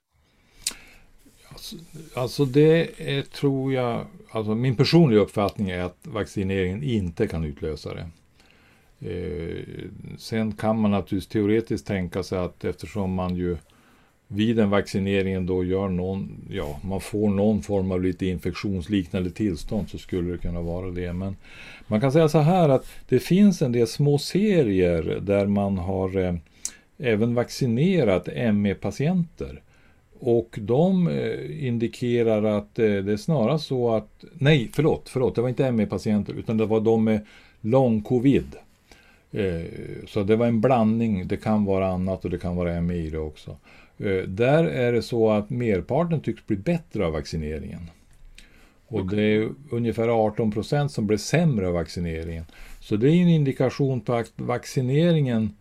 Alltså, 1.49 1.76
alltså 2.14 2.45
det 2.45 2.90
är, 3.19 3.23
tror 3.23 3.73
jag, 3.73 4.07
alltså 4.31 4.55
min 4.55 4.76
personliga 4.76 5.21
uppfattning 5.21 5.71
är 5.71 5.83
att 5.83 5.99
vaccineringen 6.02 6.83
inte 6.83 7.26
kan 7.26 7.45
utlösa 7.45 7.95
det. 7.95 8.07
Eh, 9.00 9.62
sen 10.19 10.53
kan 10.53 10.81
man 10.81 10.91
naturligtvis 10.91 11.26
teoretiskt 11.26 11.87
tänka 11.87 12.23
sig 12.23 12.38
att 12.38 12.65
eftersom 12.65 13.15
man 13.15 13.37
ju 13.37 13.57
vid 14.29 14.59
en 14.59 14.71
vaccinering 14.71 15.47
då 15.47 15.65
gör 15.65 15.88
någon, 15.88 16.45
ja, 16.50 16.81
man 16.85 17.00
får 17.00 17.31
någon 17.31 17.62
form 17.62 17.93
av 17.93 18.03
lite 18.03 18.26
infektionsliknande 18.26 19.31
tillstånd 19.31 19.88
så 19.88 19.99
skulle 19.99 20.33
det 20.33 20.38
kunna 20.38 20.61
vara 20.61 20.91
det. 20.91 21.12
Men 21.12 21.37
man 21.87 22.00
kan 22.00 22.12
säga 22.12 22.29
så 22.29 22.38
här 22.38 22.69
att 22.69 22.87
det 23.09 23.19
finns 23.19 23.62
en 23.62 23.73
del 23.73 23.87
små 23.87 24.19
serier 24.19 25.19
där 25.23 25.47
man 25.47 25.79
har 25.79 26.19
eh, 26.19 26.35
även 26.99 27.35
vaccinerat 27.35 28.29
ME-patienter. 28.55 29.62
Och 30.21 30.59
de 30.62 31.09
eh, 31.09 31.67
indikerar 31.67 32.45
att 32.45 32.79
eh, 32.79 32.85
det 32.85 33.12
är 33.12 33.17
snarast 33.17 33.67
så 33.67 33.95
att, 33.95 34.25
nej 34.33 34.71
förlåt, 34.73 35.09
förlåt, 35.09 35.35
det 35.35 35.43
var 35.43 35.49
inte 35.49 35.73
ME-patienter 35.73 36.33
utan 36.33 36.57
det 36.57 36.67
var 36.67 36.81
de 36.81 37.05
med 37.05 37.26
lång 37.61 38.03
covid. 38.03 38.57
Eh, 39.33 39.64
så 40.06 40.23
det 40.23 40.37
var 40.37 40.47
en 40.47 40.61
blandning, 40.61 41.28
det 41.28 41.37
kan 41.37 41.64
vara 41.64 41.88
annat 41.88 42.25
och 42.25 42.30
det 42.30 42.38
kan 42.38 42.56
vara 42.56 42.80
ME 42.80 42.95
i 42.95 43.11
det 43.11 43.18
också. 43.18 43.56
Där 44.26 44.64
är 44.64 44.92
det 44.92 45.02
så 45.02 45.30
att 45.30 45.50
merparten 45.50 46.21
tycks 46.21 46.47
bli 46.47 46.56
bättre 46.56 47.06
av 47.06 47.12
vaccineringen. 47.12 47.90
Och 48.88 49.11
det 49.11 49.23
är 49.23 49.49
ungefär 49.71 50.09
18 50.09 50.50
procent 50.50 50.92
som 50.92 51.06
blir 51.06 51.16
sämre 51.16 51.68
av 51.68 51.75
vaccineringen. 51.75 52.45
Så 52.80 52.97
det 52.97 53.09
är 53.09 53.23
en 53.23 53.28
indikation 53.28 54.00
på 54.00 54.14
att 54.14 54.33
vaccineringen 54.37 55.56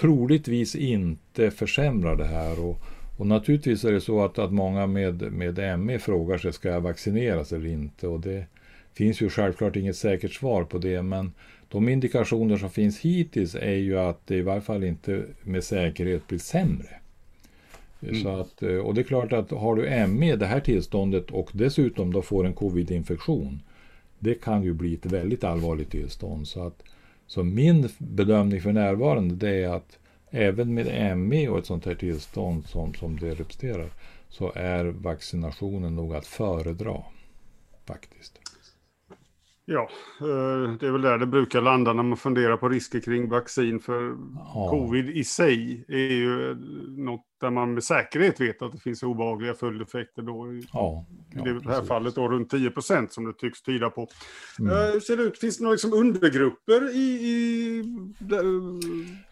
troligtvis 0.00 0.74
inte 0.74 1.50
försämrar 1.50 2.16
det 2.16 2.24
här. 2.24 2.64
Och, 2.64 2.78
och 3.18 3.26
naturligtvis 3.26 3.84
är 3.84 3.92
det 3.92 4.00
så 4.00 4.24
att, 4.24 4.38
att 4.38 4.52
många 4.52 4.86
med, 4.86 5.32
med 5.32 5.78
ME 5.78 5.98
frågar 5.98 6.38
sig, 6.38 6.52
ska 6.52 6.68
jag 6.68 6.80
vaccineras 6.80 7.52
eller 7.52 7.66
inte? 7.66 8.06
Och 8.08 8.20
det 8.20 8.44
finns 8.94 9.20
ju 9.20 9.30
självklart 9.30 9.76
inget 9.76 9.96
säkert 9.96 10.32
svar 10.32 10.64
på 10.64 10.78
det, 10.78 11.02
men 11.02 11.32
de 11.72 11.88
indikationer 11.88 12.56
som 12.56 12.70
finns 12.70 13.00
hittills 13.00 13.54
är 13.54 13.76
ju 13.76 13.98
att 13.98 14.26
det 14.26 14.36
i 14.36 14.42
varje 14.42 14.60
fall 14.60 14.84
inte 14.84 15.24
med 15.42 15.64
säkerhet 15.64 16.28
blir 16.28 16.38
sämre. 16.38 16.88
Mm. 18.02 18.22
Så 18.22 18.28
att, 18.28 18.62
eh, 18.62 18.76
och 18.76 18.94
det 18.94 19.00
är 19.00 19.04
klart 19.04 19.32
att 19.32 19.50
har 19.50 19.76
du 19.76 20.06
ME, 20.06 20.36
det 20.36 20.46
här 20.46 20.60
tillståndet, 20.60 21.30
och 21.30 21.50
dessutom 21.52 22.12
då 22.12 22.22
får 22.22 22.46
en 22.46 22.54
covid-infektion, 22.54 23.62
det 24.18 24.34
kan 24.34 24.62
ju 24.62 24.72
bli 24.72 24.94
ett 24.94 25.06
väldigt 25.06 25.44
allvarligt 25.44 25.90
tillstånd. 25.90 26.48
Så, 26.48 26.66
att, 26.66 26.82
så 27.26 27.42
min 27.42 27.88
bedömning 27.98 28.60
för 28.60 28.72
närvarande 28.72 29.34
det 29.34 29.64
är 29.64 29.68
att 29.68 29.98
även 30.30 30.74
med 30.74 31.18
ME 31.18 31.48
och 31.48 31.58
ett 31.58 31.66
sånt 31.66 31.86
här 31.86 31.94
tillstånd 31.94 32.66
som, 32.66 32.94
som 32.94 33.18
det 33.18 33.30
representerar 33.30 33.90
så 34.28 34.52
är 34.54 34.84
vaccinationen 34.84 35.96
nog 35.96 36.14
att 36.14 36.26
föredra 36.26 37.02
faktiskt. 37.84 38.41
Ja, 39.64 39.88
eh, 40.20 40.72
det 40.80 40.86
är 40.86 40.90
väl 40.90 41.02
där 41.02 41.18
det 41.18 41.26
brukar 41.26 41.60
landa 41.60 41.92
när 41.92 42.02
man 42.02 42.16
funderar 42.16 42.56
på 42.56 42.68
risker 42.68 43.00
kring 43.00 43.28
vaccin. 43.28 43.80
För 43.80 44.16
ja. 44.54 44.68
covid 44.70 45.10
i 45.10 45.24
sig 45.24 45.84
är 45.88 46.12
ju 46.12 46.54
något 46.96 47.26
där 47.40 47.50
man 47.50 47.74
med 47.74 47.84
säkerhet 47.84 48.40
vet 48.40 48.62
att 48.62 48.72
det 48.72 48.78
finns 48.78 49.02
obehagliga 49.02 49.54
följdeffekter. 49.54 50.22
Då. 50.22 50.60
Ja, 50.72 51.06
ja, 51.30 51.48
I 51.48 51.52
det 51.52 51.70
här 51.70 51.82
fallet 51.82 52.14
då 52.14 52.28
runt 52.28 52.50
10 52.50 52.70
procent 52.70 53.12
som 53.12 53.24
det 53.24 53.32
tycks 53.32 53.62
tyda 53.62 53.90
på. 53.90 54.08
Mm. 54.58 54.72
Uh, 54.72 55.00
ser 55.00 55.16
det 55.16 55.22
ut, 55.22 55.38
finns 55.38 55.58
det 55.58 55.64
några 55.64 55.72
liksom 55.72 55.92
undergrupper 55.92 56.96
i... 56.96 57.00
i 57.00 57.82
där, 58.18 58.44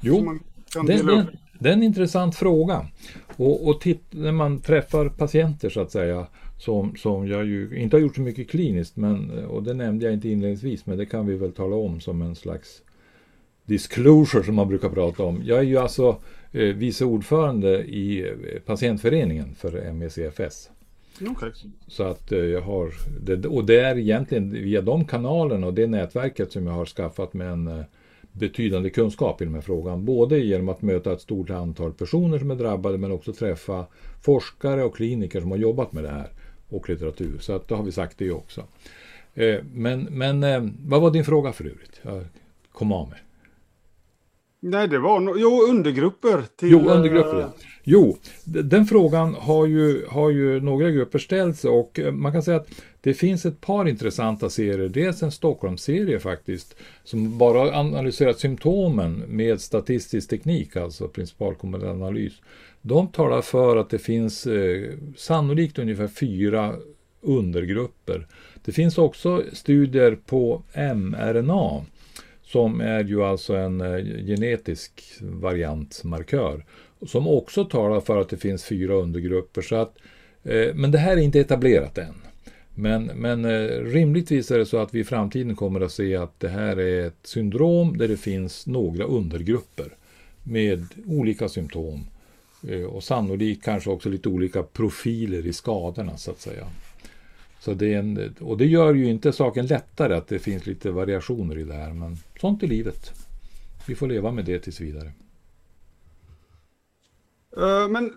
jo, 0.01 0.39
kan 0.73 0.87
det, 0.87 1.03
det, 1.03 1.27
det, 1.59 1.69
är 1.69 1.73
en 1.73 1.83
intressant 1.83 2.37
fråga. 2.37 2.87
Och, 3.41 3.69
och 3.69 3.81
titt, 3.81 4.03
när 4.11 4.33
man 4.33 4.61
träffar 4.61 5.09
patienter 5.09 5.71
så 5.71 5.81
att 5.81 5.91
säga, 5.91 6.27
som, 6.59 6.97
som 6.97 7.29
jag 7.29 7.47
ju 7.47 7.79
inte 7.79 7.97
har 7.97 8.01
gjort 8.01 8.15
så 8.15 8.21
mycket 8.21 8.51
kliniskt, 8.51 8.97
men, 8.97 9.45
och 9.45 9.63
det 9.63 9.75
nämnde 9.75 10.05
jag 10.05 10.15
inte 10.15 10.29
inledningsvis, 10.29 10.87
men 10.87 10.99
det 10.99 11.07
kan 11.07 11.27
vi 11.27 11.37
väl 11.37 11.53
tala 11.53 11.77
om 11.77 12.01
som 12.01 12.23
en 12.23 12.35
slags 12.35 12.83
disclosure 13.65 14.45
som 14.45 14.55
man 14.55 14.69
brukar 14.69 14.89
prata 14.89 15.23
om. 15.23 15.43
Jag 15.45 15.59
är 15.59 15.63
ju 15.63 15.79
alltså 15.79 16.17
eh, 16.53 16.63
vice 16.63 17.05
ordförande 17.05 17.85
i 17.85 18.29
eh, 18.29 18.61
patientföreningen 18.67 19.55
för 19.55 19.93
MECFS. 19.93 20.71
Okay. 21.31 21.51
Så 21.87 22.03
att 22.03 22.33
eh, 22.33 22.39
jag 22.39 22.61
har, 22.61 22.93
det, 23.21 23.49
och 23.49 23.65
det 23.65 23.81
är 23.81 23.99
egentligen 23.99 24.53
via 24.53 24.81
de 24.81 25.05
kanalerna 25.05 25.67
och 25.67 25.75
det 25.75 25.87
nätverket 25.87 26.53
som 26.53 26.67
jag 26.67 26.75
har 26.75 26.87
skaffat 26.87 27.35
mig 27.35 27.49
en 27.49 27.69
eh, 27.69 27.85
betydande 28.41 28.91
kunskap 28.91 29.43
i 29.43 29.45
den 29.45 29.55
här 29.55 29.61
frågan. 29.61 30.05
Både 30.05 30.39
genom 30.39 30.69
att 30.69 30.83
möta 30.83 31.13
ett 31.13 31.21
stort 31.21 31.51
antal 31.51 31.93
personer 31.93 32.39
som 32.39 32.51
är 32.51 32.55
drabbade 32.55 32.99
men 32.99 33.13
också 33.13 33.33
träffa 33.33 33.87
forskare 34.23 34.85
och 34.85 34.97
kliniker 34.97 35.41
som 35.41 35.51
har 35.51 35.59
jobbat 35.59 35.93
med 35.93 36.05
det 36.05 36.11
här 36.11 36.29
och 36.69 36.89
litteratur. 36.89 37.39
Så 37.39 37.53
att 37.53 37.69
då 37.69 37.75
har 37.75 37.83
vi 37.83 37.93
sagt 37.93 38.19
det 38.19 38.31
också. 38.31 38.65
Eh, 39.35 39.57
men, 39.73 40.01
men 40.11 40.45
eh, 40.45 40.65
vad 40.87 41.01
var 41.01 41.11
din 41.11 41.25
fråga 41.25 41.53
för 41.53 41.65
övrigt? 41.65 42.01
Jag 42.03 42.25
kom 42.73 42.93
av 42.93 43.09
mig. 43.09 43.19
Nej, 44.63 44.89
det 44.89 44.99
var 44.99 45.21
no 45.21 45.35
jo, 45.39 45.63
undergrupper. 45.71 46.45
Till, 46.57 46.71
jo, 46.71 46.89
undergrupper. 46.89 47.41
Ja. 47.41 47.53
Jo, 47.85 48.17
den 48.45 48.87
frågan 48.87 49.35
har 49.35 49.67
ju, 49.67 50.07
har 50.09 50.31
ju 50.31 50.61
några 50.61 50.91
grupper 50.91 51.19
ställt 51.19 51.59
sig 51.59 51.71
och 51.71 51.99
eh, 51.99 52.13
man 52.13 52.33
kan 52.33 52.43
säga 52.43 52.57
att 52.57 52.69
det 53.01 53.15
finns 53.15 53.47
ett 53.47 53.61
par 53.61 53.89
intressanta 53.89 54.51
serier. 54.51 54.89
Dels 54.89 55.23
en 55.23 55.33
Stockholmsserie 55.33 56.21
faktiskt 56.21 56.77
som 57.05 57.39
bara 57.39 57.79
analyserat 57.79 58.39
symptomen 58.39 59.25
med 59.29 59.61
statistisk 59.61 60.31
teknik, 60.31 60.77
alltså 60.77 61.09
principalkommunal 61.09 61.89
analys. 61.89 62.33
De 62.83 63.09
talar 63.09 63.43
för 63.43 63.77
att 63.77 63.91
det 63.91 63.99
finns 63.99 64.47
eh, 64.47 64.91
sannolikt 65.17 65.79
ungefär 65.79 66.09
fyra 66.09 66.75
undergrupper. 67.21 68.27
Det 68.65 68.73
finns 68.73 68.99
också 68.99 69.43
studier 69.53 70.19
på 70.27 70.63
mRNA 70.75 71.85
som 72.43 72.81
är 72.81 73.05
ju 73.05 73.25
alltså 73.25 73.57
en 73.57 73.81
eh, 73.81 74.05
genetisk 74.27 75.03
variantmarkör 75.21 76.65
som 77.07 77.29
också 77.29 77.65
talar 77.65 78.01
för 78.01 78.21
att 78.21 78.29
det 78.29 78.37
finns 78.37 78.65
fyra 78.65 78.95
undergrupper. 78.95 79.63
Så 79.63 79.77
att, 79.77 79.97
eh, 80.43 80.75
men 80.75 80.91
det 80.91 80.99
här 80.99 81.13
är 81.13 81.21
inte 81.21 81.41
etablerat 81.41 81.99
än. 81.99 82.15
Men, 82.81 83.05
men 83.05 83.45
eh, 83.45 83.85
rimligtvis 83.85 84.51
är 84.51 84.59
det 84.59 84.67
så 84.67 84.79
att 84.79 84.95
vi 84.95 85.01
i 85.01 85.05
framtiden 85.05 85.57
kommer 85.57 85.81
att 85.81 85.93
se 85.93 86.17
att 86.17 86.41
det 86.41 86.49
här 86.49 86.79
är 86.79 87.07
ett 87.07 87.19
syndrom 87.23 87.99
där 87.99 88.09
det 88.09 88.17
finns 88.17 88.67
några 88.67 89.05
undergrupper 89.05 89.97
med 90.43 90.87
olika 91.07 91.49
symptom 91.49 92.07
eh, 92.69 92.83
och 92.83 93.05
sannolikt 93.05 93.65
kanske 93.65 93.91
också 93.91 94.09
lite 94.09 94.29
olika 94.29 94.63
profiler 94.63 95.47
i 95.47 95.53
skadorna 95.53 96.17
så 96.17 96.31
att 96.31 96.41
säga. 96.41 96.67
Så 97.61 97.75
det 97.75 97.95
en, 97.95 98.35
och 98.41 98.59
det 98.59 98.67
gör 98.67 98.95
ju 98.95 99.11
inte 99.11 99.33
saken 99.33 99.67
lättare 99.67 100.15
att 100.15 100.29
det 100.29 100.39
finns 100.39 100.67
lite 100.67 100.91
variationer 100.91 101.59
i 101.59 101.65
det 101.65 101.75
här, 101.75 101.93
men 101.93 102.17
sånt 102.41 102.63
är 102.63 102.67
livet. 102.67 103.13
Vi 103.87 103.95
får 103.95 104.09
leva 104.09 104.33
med 104.33 104.45
det 104.45 104.59
tills 104.59 104.81
vidare. 104.81 105.13
Eh, 107.57 107.89
men 107.89 108.13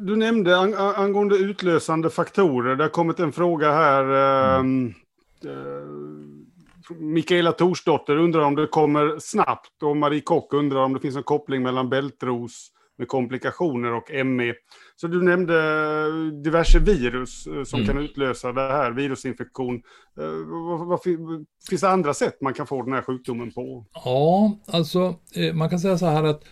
du 0.00 0.16
nämnde 0.16 0.58
ang 0.58 0.74
angående 0.74 1.36
utlösande 1.36 2.10
faktorer, 2.10 2.76
det 2.76 2.84
har 2.84 2.88
kommit 2.88 3.20
en 3.20 3.32
fråga 3.32 3.72
här. 3.72 4.04
Mm. 4.58 4.94
Uh, 5.44 5.52
Mikaela 6.98 7.52
Torsdotter 7.52 8.16
undrar 8.16 8.40
om 8.40 8.54
det 8.54 8.66
kommer 8.66 9.18
snabbt 9.18 9.82
och 9.82 9.96
Marie 9.96 10.20
Kock 10.20 10.54
undrar 10.54 10.80
om 10.80 10.92
det 10.92 11.00
finns 11.00 11.16
en 11.16 11.22
koppling 11.22 11.62
mellan 11.62 11.88
bältros 11.88 12.68
med 12.98 13.08
komplikationer 13.08 13.92
och 13.92 14.26
ME. 14.26 14.54
Så 14.96 15.06
du 15.06 15.22
nämnde 15.22 15.54
diverse 16.44 16.78
virus 16.78 17.46
eh, 17.46 17.64
som 17.64 17.80
mm. 17.80 17.86
kan 17.86 18.04
utlösa 18.04 18.52
det 18.52 18.60
här, 18.60 18.90
virusinfektion. 18.90 19.82
Eh, 20.18 20.98
finns 21.68 21.80
det 21.80 21.90
andra 21.90 22.14
sätt 22.14 22.40
man 22.40 22.54
kan 22.54 22.66
få 22.66 22.82
den 22.82 22.92
här 22.92 23.02
sjukdomen 23.02 23.52
på? 23.52 23.86
Ja, 23.94 24.58
alltså 24.66 25.14
man 25.54 25.70
kan 25.70 25.78
säga 25.78 25.98
så 25.98 26.06
här 26.06 26.24
att 26.24 26.44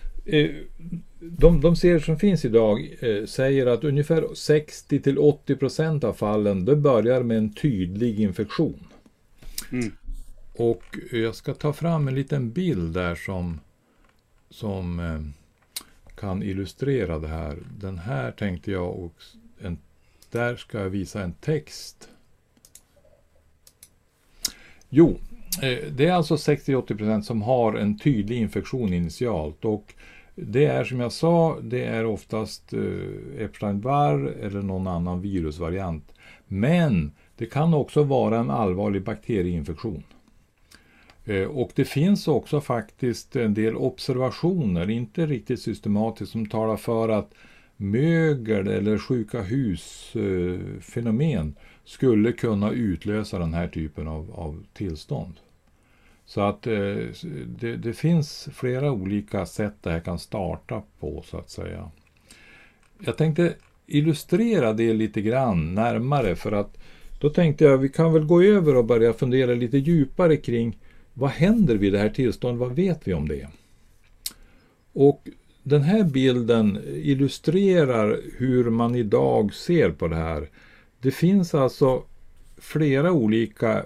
de, 1.20 1.60
de 1.60 1.76
serier 1.76 1.98
som 1.98 2.18
finns 2.18 2.44
idag 2.44 2.96
eh, 3.00 3.24
säger 3.26 3.66
att 3.66 3.84
ungefär 3.84 4.22
60-80% 4.22 6.04
av 6.04 6.12
fallen 6.12 6.64
det 6.64 6.76
börjar 6.76 7.22
med 7.22 7.38
en 7.38 7.52
tydlig 7.52 8.20
infektion. 8.20 8.86
Mm. 9.72 9.92
Och 10.56 10.82
jag 11.12 11.34
ska 11.34 11.54
ta 11.54 11.72
fram 11.72 12.08
en 12.08 12.14
liten 12.14 12.52
bild 12.52 12.94
där 12.94 13.14
som, 13.14 13.60
som 14.50 15.00
eh, 15.00 15.20
kan 16.14 16.42
illustrera 16.42 17.18
det 17.18 17.28
här. 17.28 17.58
Den 17.78 17.98
här 17.98 18.32
tänkte 18.32 18.70
jag 18.70 18.98
och 18.98 19.14
en, 19.60 19.78
där 20.30 20.56
ska 20.56 20.78
jag 20.78 20.90
visa 20.90 21.22
en 21.22 21.32
text. 21.32 22.08
Jo, 24.88 25.18
eh, 25.62 25.78
det 25.92 26.06
är 26.06 26.12
alltså 26.12 26.34
60-80% 26.34 27.22
som 27.22 27.42
har 27.42 27.74
en 27.74 27.98
tydlig 27.98 28.36
infektion 28.36 28.92
initialt 28.92 29.64
och 29.64 29.94
det 30.46 30.64
är 30.64 30.84
som 30.84 31.00
jag 31.00 31.12
sa, 31.12 31.58
det 31.62 31.84
är 31.84 32.04
oftast 32.04 32.72
eh, 32.72 32.80
Epstein-Barr 33.38 34.34
eller 34.40 34.62
någon 34.62 34.86
annan 34.86 35.20
virusvariant. 35.20 36.12
Men 36.46 37.12
det 37.36 37.46
kan 37.46 37.74
också 37.74 38.02
vara 38.02 38.38
en 38.38 38.50
allvarlig 38.50 39.02
bakterieinfektion. 39.02 40.02
Eh, 41.24 41.44
och 41.44 41.70
det 41.74 41.84
finns 41.84 42.28
också 42.28 42.60
faktiskt 42.60 43.36
en 43.36 43.54
del 43.54 43.76
observationer, 43.76 44.90
inte 44.90 45.26
riktigt 45.26 45.60
systematiskt, 45.60 46.32
som 46.32 46.46
talar 46.46 46.76
för 46.76 47.08
att 47.08 47.34
mögel 47.76 48.68
eller 48.68 48.98
sjuka 48.98 49.42
hus-fenomen 49.42 51.46
eh, 51.46 51.52
skulle 51.84 52.32
kunna 52.32 52.70
utlösa 52.70 53.38
den 53.38 53.54
här 53.54 53.68
typen 53.68 54.08
av, 54.08 54.30
av 54.34 54.64
tillstånd. 54.72 55.34
Så 56.30 56.40
att 56.40 56.66
eh, 56.66 56.96
det, 57.46 57.76
det, 57.76 57.92
finns 57.92 58.48
flera 58.52 58.92
olika 58.92 59.46
sätt 59.46 59.74
det 59.80 59.90
här 59.90 60.00
kan 60.00 60.18
starta 60.18 60.82
på 61.00 61.22
så 61.26 61.38
att 61.38 61.50
säga. 61.50 61.90
Jag 62.98 63.16
tänkte 63.16 63.54
illustrera 63.86 64.72
det 64.72 64.92
lite 64.92 65.20
grann 65.20 65.74
närmare 65.74 66.36
för 66.36 66.52
att 66.52 66.78
då 67.20 67.30
tänkte 67.30 67.64
jag 67.64 67.78
vi 67.78 67.88
kan 67.88 68.12
väl 68.12 68.24
gå 68.24 68.42
över 68.42 68.76
och 68.76 68.84
börja 68.84 69.12
fundera 69.12 69.54
lite 69.54 69.78
djupare 69.78 70.36
kring 70.36 70.78
vad 71.14 71.30
händer 71.30 71.74
vid 71.74 71.92
det 71.92 71.98
här 71.98 72.08
tillståndet? 72.08 72.60
Vad 72.60 72.76
vet 72.76 73.08
vi 73.08 73.14
om 73.14 73.28
det? 73.28 73.48
Och 74.92 75.28
den 75.62 75.82
här 75.82 76.04
bilden 76.04 76.78
illustrerar 76.86 78.20
hur 78.36 78.70
man 78.70 78.94
idag 78.94 79.54
ser 79.54 79.90
på 79.90 80.08
det 80.08 80.16
här. 80.16 80.48
Det 81.00 81.10
finns 81.10 81.54
alltså 81.54 82.02
flera 82.58 83.12
olika 83.12 83.84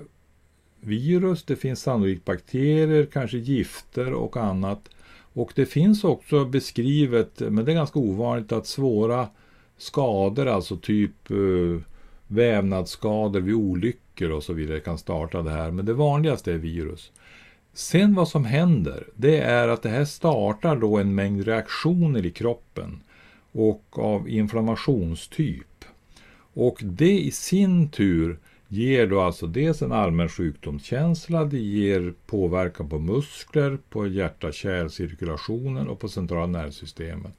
virus, 0.86 1.42
det 1.44 1.56
finns 1.56 1.82
sannolikt 1.82 2.24
bakterier, 2.24 3.06
kanske 3.12 3.38
gifter 3.38 4.12
och 4.12 4.36
annat. 4.36 4.88
Och 5.32 5.52
det 5.54 5.66
finns 5.66 6.04
också 6.04 6.44
beskrivet, 6.44 7.40
men 7.40 7.64
det 7.64 7.72
är 7.72 7.76
ganska 7.76 7.98
ovanligt, 7.98 8.52
att 8.52 8.66
svåra 8.66 9.28
skador, 9.76 10.46
alltså 10.46 10.76
typ 10.76 11.30
uh, 11.30 11.80
vävnadsskador 12.26 13.40
vid 13.40 13.54
olyckor 13.54 14.30
och 14.30 14.42
så 14.42 14.52
vidare 14.52 14.80
kan 14.80 14.98
starta 14.98 15.42
det 15.42 15.50
här. 15.50 15.70
Men 15.70 15.86
det 15.86 15.94
vanligaste 15.94 16.52
är 16.52 16.56
virus. 16.56 17.12
Sen 17.72 18.14
vad 18.14 18.28
som 18.28 18.44
händer, 18.44 19.08
det 19.14 19.38
är 19.38 19.68
att 19.68 19.82
det 19.82 19.88
här 19.88 20.04
startar 20.04 20.76
då 20.76 20.96
en 20.98 21.14
mängd 21.14 21.44
reaktioner 21.44 22.26
i 22.26 22.30
kroppen 22.30 23.00
och 23.52 23.98
av 23.98 24.28
inflammationstyp. 24.28 25.84
Och 26.54 26.78
det 26.82 27.20
i 27.20 27.30
sin 27.30 27.88
tur 27.88 28.38
ger 28.68 29.06
då 29.06 29.20
alltså 29.20 29.46
dels 29.46 29.82
en 29.82 29.92
allmän 29.92 30.28
sjukdomskänsla, 30.28 31.44
det 31.44 31.58
ger 31.58 32.14
påverkan 32.26 32.88
på 32.88 32.98
muskler, 32.98 33.78
på 33.90 34.06
hjärta-kärlcirkulationen 34.06 35.88
och 35.88 36.00
på 36.00 36.08
centrala 36.08 36.46
nervsystemet. 36.46 37.34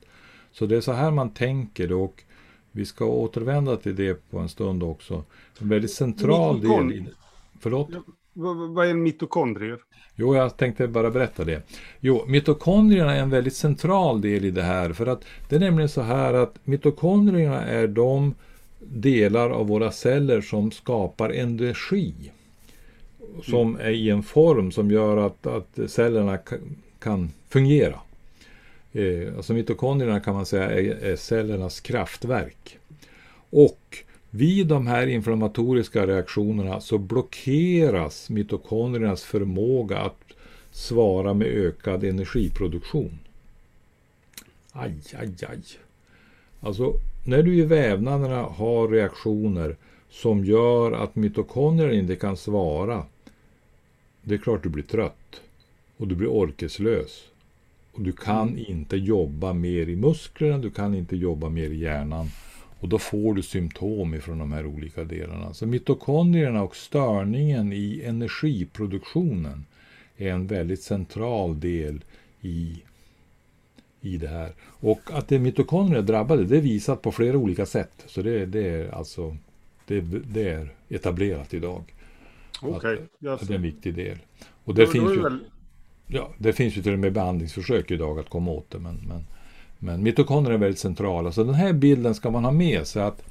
Så 0.52 0.66
det 0.66 0.76
är 0.76 0.82
så 0.82 0.92
här 0.92 1.12
man 1.12 1.30
tänker 1.30 1.92
och 1.94 2.24
vi 2.72 2.86
ska 2.86 3.06
återvända 3.06 3.76
till 3.78 3.96
det 3.96 4.30
på 4.32 4.40
en 4.40 4.50
stund 4.50 4.84
också. 4.84 5.24
En 5.60 5.70
väldigt 5.70 5.92
central 5.92 6.62
del 6.62 6.92
i 6.92 7.06
Förlåt? 7.60 7.90
Vad 8.74 8.88
är 8.88 8.94
mitokondrier? 8.94 9.80
Jo, 10.16 10.36
jag 10.36 10.58
tänkte 10.58 10.88
bara 10.88 11.12
berätta 11.12 11.44
det. 11.44 11.62
Jo, 12.00 12.26
mitokondrierna 12.28 13.16
är 13.16 13.22
en 13.22 13.30
väldigt 13.30 13.56
central 13.56 14.22
del 14.22 14.46
i 14.46 14.52
det 14.52 14.62
här. 14.62 14.94
För 14.94 15.08
att 15.08 15.26
det 15.50 15.56
är 15.56 15.60
nämligen 15.60 15.90
så 15.90 16.02
här 16.02 16.34
att 16.34 16.56
mitokondrierna 16.64 17.62
är 17.62 17.88
de 17.88 18.36
delar 18.90 19.50
av 19.50 19.68
våra 19.68 19.92
celler 19.92 20.42
som 20.42 20.72
skapar 20.72 21.30
energi. 21.30 22.14
Som 23.44 23.76
är 23.76 23.90
i 23.90 24.10
en 24.10 24.24
form 24.24 24.72
som 24.72 24.92
gör 24.92 25.18
att, 25.18 25.48
att 25.48 25.80
cellerna 25.88 26.40
kan 27.00 27.32
fungera. 27.50 28.00
Eh, 28.94 29.36
alltså 29.38 29.54
mitokondrierna 29.54 30.20
kan 30.20 30.34
man 30.34 30.46
säga 30.46 30.72
är, 30.72 31.04
är 31.04 31.16
cellernas 31.16 31.80
kraftverk. 31.80 32.78
Och 33.50 33.98
vid 34.30 34.68
de 34.68 34.88
här 34.88 35.08
inflammatoriska 35.08 36.08
reaktionerna 36.08 36.82
så 36.82 36.98
blockeras 36.98 38.30
mitokondriernas 38.30 39.24
förmåga 39.24 39.98
att 39.98 40.26
svara 40.72 41.34
med 41.34 41.48
ökad 41.48 42.04
energiproduktion. 42.04 43.20
Aj, 44.72 44.94
aj, 45.20 45.34
aj. 45.48 45.60
Alltså, 46.60 46.94
när 47.28 47.44
du 47.44 47.56
i 47.56 47.62
vävnaderna 47.62 48.42
har 48.42 48.88
reaktioner 48.88 49.76
som 50.10 50.46
gör 50.46 50.92
att 50.92 51.16
mitokondrierna 51.16 51.94
inte 51.94 52.16
kan 52.16 52.38
svara, 52.38 53.06
det 54.22 54.34
är 54.34 54.38
klart 54.38 54.64
du 54.64 54.70
blir 54.70 54.84
trött 54.84 55.42
och 55.98 56.08
du 56.08 56.16
blir 56.16 56.28
orkeslös. 56.28 57.24
Och 57.92 58.02
du 58.02 58.12
kan 58.12 58.50
mm. 58.50 58.66
inte 58.68 58.98
jobba 58.98 59.54
mer 59.54 59.90
i 59.90 59.96
musklerna, 59.96 60.58
du 60.58 60.72
kan 60.72 60.96
inte 60.96 61.16
jobba 61.16 61.50
mer 61.50 61.70
i 61.70 61.78
hjärnan. 61.78 62.28
Och 62.80 62.90
då 62.90 63.00
får 63.00 63.34
du 63.34 63.42
symptom 63.42 64.14
ifrån 64.14 64.40
de 64.40 64.52
här 64.52 64.66
olika 64.66 65.04
delarna. 65.04 65.54
Så 65.54 65.66
mitokondrierna 65.68 66.64
och 66.64 66.76
störningen 66.76 67.74
i 67.74 68.02
energiproduktionen 68.06 69.66
är 70.18 70.30
en 70.32 70.48
väldigt 70.48 70.82
central 70.82 71.60
del 71.60 72.04
i 72.42 72.82
i 74.06 74.18
det 74.18 74.28
här. 74.28 74.54
Och 74.62 75.02
att 75.14 75.28
det 75.28 75.36
är 75.36 75.40
mitokondrier 75.40 76.02
drabbade, 76.02 76.44
det 76.44 76.58
är 76.58 76.62
visat 76.62 77.02
på 77.02 77.12
flera 77.12 77.38
olika 77.38 77.66
sätt. 77.66 78.04
Så 78.06 78.22
det, 78.22 78.46
det 78.46 78.70
är 78.70 78.96
alltså 78.96 79.38
det, 79.88 80.02
det, 80.34 80.50
är 80.50 80.74
etablerat 80.90 81.54
idag. 81.54 81.94
Okej. 82.62 82.76
Okay, 82.76 83.30
att, 83.30 83.48
det 83.48 83.54
är 83.54 83.56
en 83.56 83.62
viktig 83.62 83.96
del. 83.96 84.18
Och 84.64 84.76
det, 84.76 84.86
då, 84.86 84.92
finns, 84.92 85.06
då 85.06 85.14
ju, 85.14 85.22
väl... 85.22 85.40
ja, 86.08 86.30
det 86.38 86.54
finns 86.54 86.78
ju 86.78 86.82
till 86.82 86.94
och 86.94 87.00
med 87.00 87.14
behandlingsförsök 87.14 87.92
idag 87.92 88.20
att 88.20 88.30
komma 88.30 88.52
åt 88.52 88.70
det. 88.70 88.80
Men, 88.80 88.96
men, 89.08 89.26
men 89.80 90.04
mitokondrier 90.04 90.56
är 90.56 90.60
väldigt 90.60 90.80
centrala. 90.80 91.32
Så 91.32 91.44
den 91.44 91.54
här 91.54 91.74
bilden 91.74 92.16
ska 92.16 92.32
man 92.32 92.46
ha 92.46 92.52
med 92.52 92.88
sig. 92.88 93.02
att 93.02 93.24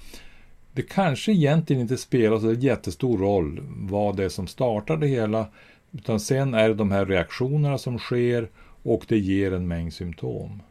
Det 0.73 0.83
kanske 0.83 1.33
egentligen 1.33 1.83
inte 1.83 1.97
spelar 1.97 2.39
så 2.39 2.53
jättestor 2.53 3.19
roll 3.19 3.61
vad 3.77 4.17
det 4.17 4.25
är 4.25 4.29
som 4.29 4.47
startar 4.47 4.97
det 4.97 5.07
hela. 5.07 5.47
Utan 5.93 6.21
sen 6.21 6.55
är 6.55 6.69
det 6.69 6.75
de 6.75 6.91
här 6.91 7.07
reaktionerna 7.07 7.79
som 7.79 7.99
sker 7.99 8.49
och 8.85 9.05
det 9.09 9.19
ger 9.19 9.53
en 9.53 9.69
mängd 9.69 9.93
symptom. 9.93 10.63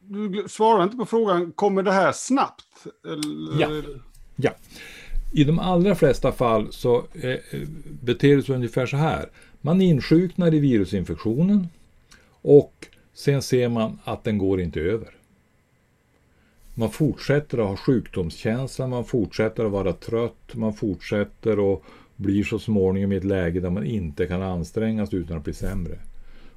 Du 0.00 0.44
svarar 0.48 0.84
inte 0.84 0.96
på 0.96 1.06
frågan, 1.06 1.52
kommer 1.52 1.82
det 1.82 1.92
här 1.92 2.12
snabbt? 2.12 2.86
Eller? 3.04 3.60
Ja. 3.60 3.82
ja. 4.36 4.50
I 5.32 5.44
de 5.44 5.58
allra 5.58 5.94
flesta 5.94 6.32
fall 6.32 6.72
så 6.72 6.96
eh, 6.96 7.36
beter 8.02 8.36
det 8.36 8.42
sig 8.42 8.54
ungefär 8.54 8.86
så 8.86 8.96
här. 8.96 9.28
Man 9.60 9.80
insjuknar 9.80 10.54
i 10.54 10.58
virusinfektionen 10.58 11.68
och 12.42 12.86
sen 13.14 13.42
ser 13.42 13.68
man 13.68 13.98
att 14.04 14.24
den 14.24 14.38
går 14.38 14.60
inte 14.60 14.80
över. 14.80 15.10
Man 16.74 16.90
fortsätter 16.90 17.58
att 17.58 17.68
ha 17.68 17.76
sjukdomskänsla, 17.76 18.86
man 18.86 19.04
fortsätter 19.04 19.64
att 19.64 19.72
vara 19.72 19.92
trött, 19.92 20.54
man 20.54 20.74
fortsätter 20.74 21.58
och 21.58 21.84
blir 22.16 22.44
så 22.44 22.58
småningom 22.58 23.12
i 23.12 23.16
ett 23.16 23.24
läge 23.24 23.60
där 23.60 23.70
man 23.70 23.84
inte 23.84 24.26
kan 24.26 24.42
ansträngas 24.42 25.14
utan 25.14 25.36
att 25.36 25.44
bli 25.44 25.54
sämre. 25.54 25.98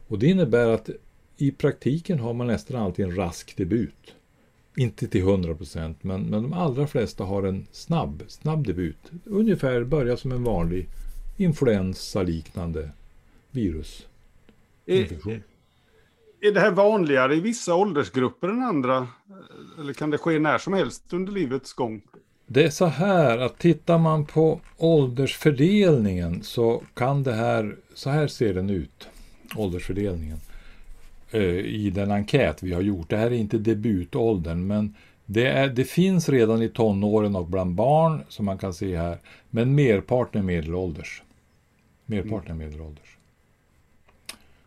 Och 0.10 0.20
det 0.20 0.28
innebär 0.28 0.68
att 0.68 0.90
i 1.38 1.52
praktiken 1.52 2.20
har 2.20 2.34
man 2.34 2.48
nästan 2.48 2.82
alltid 2.82 3.06
en 3.06 3.16
rask 3.16 3.58
debut. 3.58 4.16
Inte 4.76 5.08
till 5.08 5.22
100 5.22 5.56
procent, 5.56 6.04
men, 6.04 6.22
men 6.22 6.44
de 6.44 6.54
allra 6.54 6.88
flesta 6.88 7.24
har 7.24 7.44
en 7.44 7.68
snabb, 7.72 8.24
snabb 8.28 8.68
debut. 8.68 9.12
Ungefär 9.26 9.84
börjar 9.84 10.16
som 10.16 10.32
en 10.32 10.44
vanlig 10.44 10.88
influensa-liknande 11.38 12.90
virusinfektion. 13.52 15.34
Är, 16.42 16.48
är 16.48 16.52
det 16.52 16.60
här 16.60 16.72
vanligare 16.72 17.36
i 17.36 17.40
vissa 17.40 17.76
åldersgrupper 17.76 18.48
än 18.48 18.64
andra? 18.64 19.08
Eller 19.80 19.94
kan 19.94 20.10
det 20.10 20.18
ske 20.18 20.40
när 20.40 20.58
som 20.58 20.74
helst 20.74 21.14
under 21.14 21.32
livets 21.32 21.74
gång? 21.74 22.02
Det 22.48 22.64
är 22.64 22.70
så 22.70 22.86
här 22.86 23.38
att 23.38 23.58
tittar 23.58 23.98
man 23.98 24.26
på 24.26 24.62
åldersfördelningen 24.78 26.44
så 26.44 26.84
kan 26.94 27.24
det 27.24 27.34
här, 27.34 27.76
så 27.94 28.10
här 28.10 28.28
ser 28.28 28.54
den 28.54 28.70
ut 28.70 29.10
åldersfördelningen 29.56 30.38
eh, 31.32 31.42
i 31.60 31.90
den 31.90 32.12
enkät 32.12 32.64
vi 32.64 32.74
har 32.74 32.82
gjort. 32.82 33.10
Det 33.10 33.18
här 33.18 33.28
är 33.28 33.36
inte 33.36 33.58
debutåldern, 33.58 34.68
men 34.68 34.96
det, 35.26 35.48
är, 35.48 35.68
det 35.68 35.84
finns 35.84 36.30
redan 36.30 36.62
i 36.62 36.70
tonåren 36.70 37.36
och 37.36 37.48
bland 37.48 37.76
barn, 37.76 38.22
som 38.28 38.46
man 38.46 38.58
kan 38.58 38.74
se 38.74 38.98
här, 38.98 39.18
men 39.50 39.76
merparten 39.76 40.42
är 40.42 40.46
medelålders. 40.46 41.24
Merparten 42.06 42.52
är 42.52 42.66
medelålders. 42.66 43.18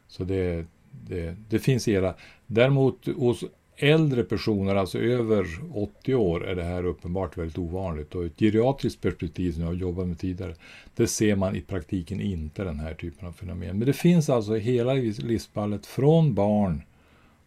Så 0.08 0.24
det, 0.24 0.66
det, 0.90 1.36
det 1.48 1.58
finns 1.58 1.88
era. 1.88 2.14
Däremot 2.46 3.06
hos 3.16 3.44
äldre 3.76 4.24
personer, 4.24 4.74
alltså 4.74 4.98
över 4.98 5.46
80 5.74 6.14
år, 6.14 6.46
är 6.46 6.54
det 6.54 6.62
här 6.62 6.84
uppenbart 6.84 7.36
väldigt 7.36 7.58
ovanligt. 7.58 8.14
Och 8.14 8.24
ett 8.24 8.38
geriatriskt 8.38 9.00
perspektiv 9.00 9.52
som 9.52 9.62
jag 9.62 9.68
har 9.68 9.74
jobbat 9.74 10.08
med 10.08 10.18
tidigare, 10.18 10.54
det 10.94 11.06
ser 11.06 11.36
man 11.36 11.56
i 11.56 11.60
praktiken 11.60 12.20
inte 12.20 12.64
den 12.64 12.80
här 12.80 12.94
typen 12.94 13.28
av 13.28 13.32
fenomen. 13.32 13.78
Men 13.78 13.86
det 13.86 13.92
finns 13.92 14.30
alltså 14.30 14.56
i 14.56 14.60
hela 14.60 14.92
livsfallet 14.94 15.86
från 15.86 16.34
barn 16.34 16.82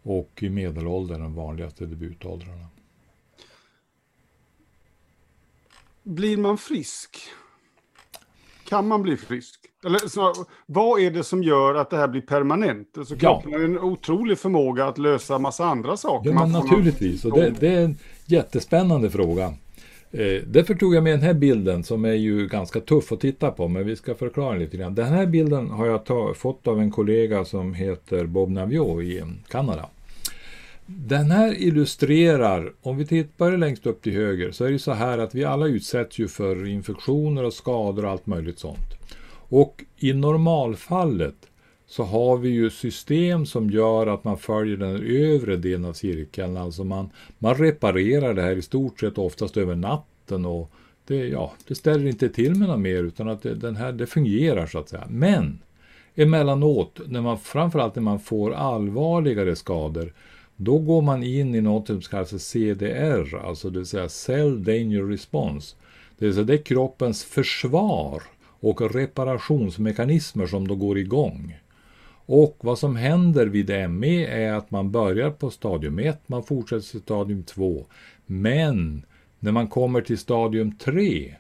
och 0.03 0.43
i 0.43 0.49
medelåldern 0.49 1.21
de 1.21 1.35
vanligaste 1.35 1.85
debutåldrarna. 1.85 2.67
Blir 6.03 6.37
man 6.37 6.57
frisk? 6.57 7.17
Kan 8.63 8.87
man 8.87 9.01
bli 9.01 9.17
frisk? 9.17 9.64
Eller 9.85 9.99
så, 9.99 10.33
vad 10.65 10.99
är 10.99 11.11
det 11.11 11.23
som 11.23 11.43
gör 11.43 11.75
att 11.75 11.89
det 11.89 11.97
här 11.97 12.07
blir 12.07 12.21
permanent? 12.21 12.97
Alltså, 12.97 13.15
kroppen 13.15 13.51
ja. 13.51 13.57
har 13.57 13.65
en 13.65 13.79
otrolig 13.79 14.39
förmåga 14.39 14.85
att 14.85 14.97
lösa 14.97 15.39
massa 15.39 15.65
andra 15.65 15.97
saker. 15.97 16.29
Ja, 16.29 16.39
men 16.39 16.51
naturligtvis. 16.51 17.25
Och 17.25 17.39
det, 17.39 17.53
det, 17.59 17.67
är 17.67 17.81
en 17.81 17.97
jättespännande 18.25 19.09
fråga. 19.09 19.53
Eh, 20.11 20.41
därför 20.47 20.75
tog 20.75 20.95
jag 20.95 21.03
med 21.03 21.13
den 21.13 21.21
här 21.21 21.33
bilden 21.33 21.83
som 21.83 22.05
är 22.05 22.13
ju 22.13 22.47
ganska 22.47 22.79
tuff 22.79 23.11
att 23.11 23.19
titta 23.19 23.51
på, 23.51 23.67
men 23.67 23.87
vi 23.87 23.95
ska 23.95 24.15
förklara 24.15 24.55
lite 24.55 24.77
grann. 24.77 24.95
Den 24.95 25.07
här 25.07 25.25
bilden 25.25 25.69
har 25.69 25.87
jag 25.87 26.05
ta, 26.05 26.33
fått 26.33 26.67
av 26.67 26.79
en 26.79 26.91
kollega 26.91 27.45
som 27.45 27.73
heter 27.73 28.25
Bob 28.25 28.49
Naviot 28.49 29.03
i 29.03 29.23
Kanada. 29.47 29.89
Den 30.85 31.31
här 31.31 31.61
illustrerar, 31.61 32.73
om 32.81 32.97
vi 32.97 33.05
tittar 33.05 33.57
längst 33.57 33.85
upp 33.85 34.01
till 34.01 34.13
höger, 34.13 34.51
så 34.51 34.65
är 34.65 34.71
det 34.71 34.79
så 34.79 34.91
här 34.91 35.17
att 35.17 35.35
vi 35.35 35.43
alla 35.43 35.67
utsätts 35.67 36.19
ju 36.19 36.27
för 36.27 36.67
infektioner 36.67 37.43
och 37.43 37.53
skador 37.53 38.05
och 38.05 38.11
allt 38.11 38.25
möjligt 38.25 38.59
sånt. 38.59 38.94
Och 39.55 39.83
i 39.97 40.13
normalfallet 40.13 41.35
så 41.87 42.03
har 42.03 42.37
vi 42.37 42.49
ju 42.49 42.69
system 42.69 43.45
som 43.45 43.69
gör 43.69 44.07
att 44.07 44.23
man 44.23 44.37
följer 44.37 44.77
den 44.77 45.03
övre 45.03 45.55
delen 45.55 45.85
av 45.85 45.93
cirkeln. 45.93 46.57
Alltså 46.57 46.83
man, 46.83 47.09
man 47.39 47.55
reparerar 47.55 48.33
det 48.33 48.41
här 48.41 48.55
i 48.55 48.61
stort 48.61 48.99
sett 48.99 49.17
oftast 49.17 49.57
över 49.57 49.75
natten 49.75 50.45
och 50.45 50.71
det, 51.07 51.15
ja, 51.15 51.53
det 51.67 51.75
ställer 51.75 52.07
inte 52.07 52.29
till 52.29 52.55
med 52.55 52.67
något 52.67 52.79
mer 52.79 53.03
utan 53.03 53.29
att 53.29 53.41
det, 53.41 53.55
den 53.55 53.75
här, 53.75 53.91
det 53.91 54.07
fungerar 54.07 54.67
så 54.67 54.79
att 54.79 54.89
säga. 54.89 55.07
Men 55.09 55.59
emellanåt, 56.15 56.99
när 57.07 57.21
man, 57.21 57.39
framförallt 57.39 57.95
när 57.95 58.03
man 58.03 58.19
får 58.19 58.53
allvarligare 58.53 59.55
skador, 59.55 60.13
då 60.55 60.79
går 60.79 61.01
man 61.01 61.23
in 61.23 61.55
i 61.55 61.61
något 61.61 61.87
som 61.87 62.01
kallas 62.01 62.43
CDR, 62.43 63.35
alltså 63.45 63.69
det 63.69 63.79
vill 63.79 63.87
säga 63.87 64.09
Cell 64.09 64.63
Danger 64.63 65.09
Response. 65.09 65.75
Det 66.17 66.25
vill 66.25 66.33
säga 66.33 66.45
det 66.45 66.53
är 66.53 66.63
kroppens 66.63 67.23
försvar 67.23 68.23
och 68.59 68.93
reparationsmekanismer 68.93 70.47
som 70.47 70.67
då 70.67 70.75
går 70.75 70.97
igång. 70.97 71.57
Och 72.27 72.57
vad 72.61 72.79
som 72.79 72.95
händer 72.95 73.47
vid 73.47 73.89
ME 73.89 74.25
är 74.25 74.53
att 74.53 74.71
man 74.71 74.91
börjar 74.91 75.31
på 75.31 75.49
stadium 75.49 75.99
1, 75.99 76.29
man 76.29 76.43
fortsätter 76.43 76.91
till 76.91 77.01
stadium 77.01 77.43
2. 77.43 77.85
Men 78.25 79.05
när 79.39 79.51
man 79.51 79.67
kommer 79.67 80.01
till 80.01 80.17
stadium 80.17 80.77
3, 80.77 81.35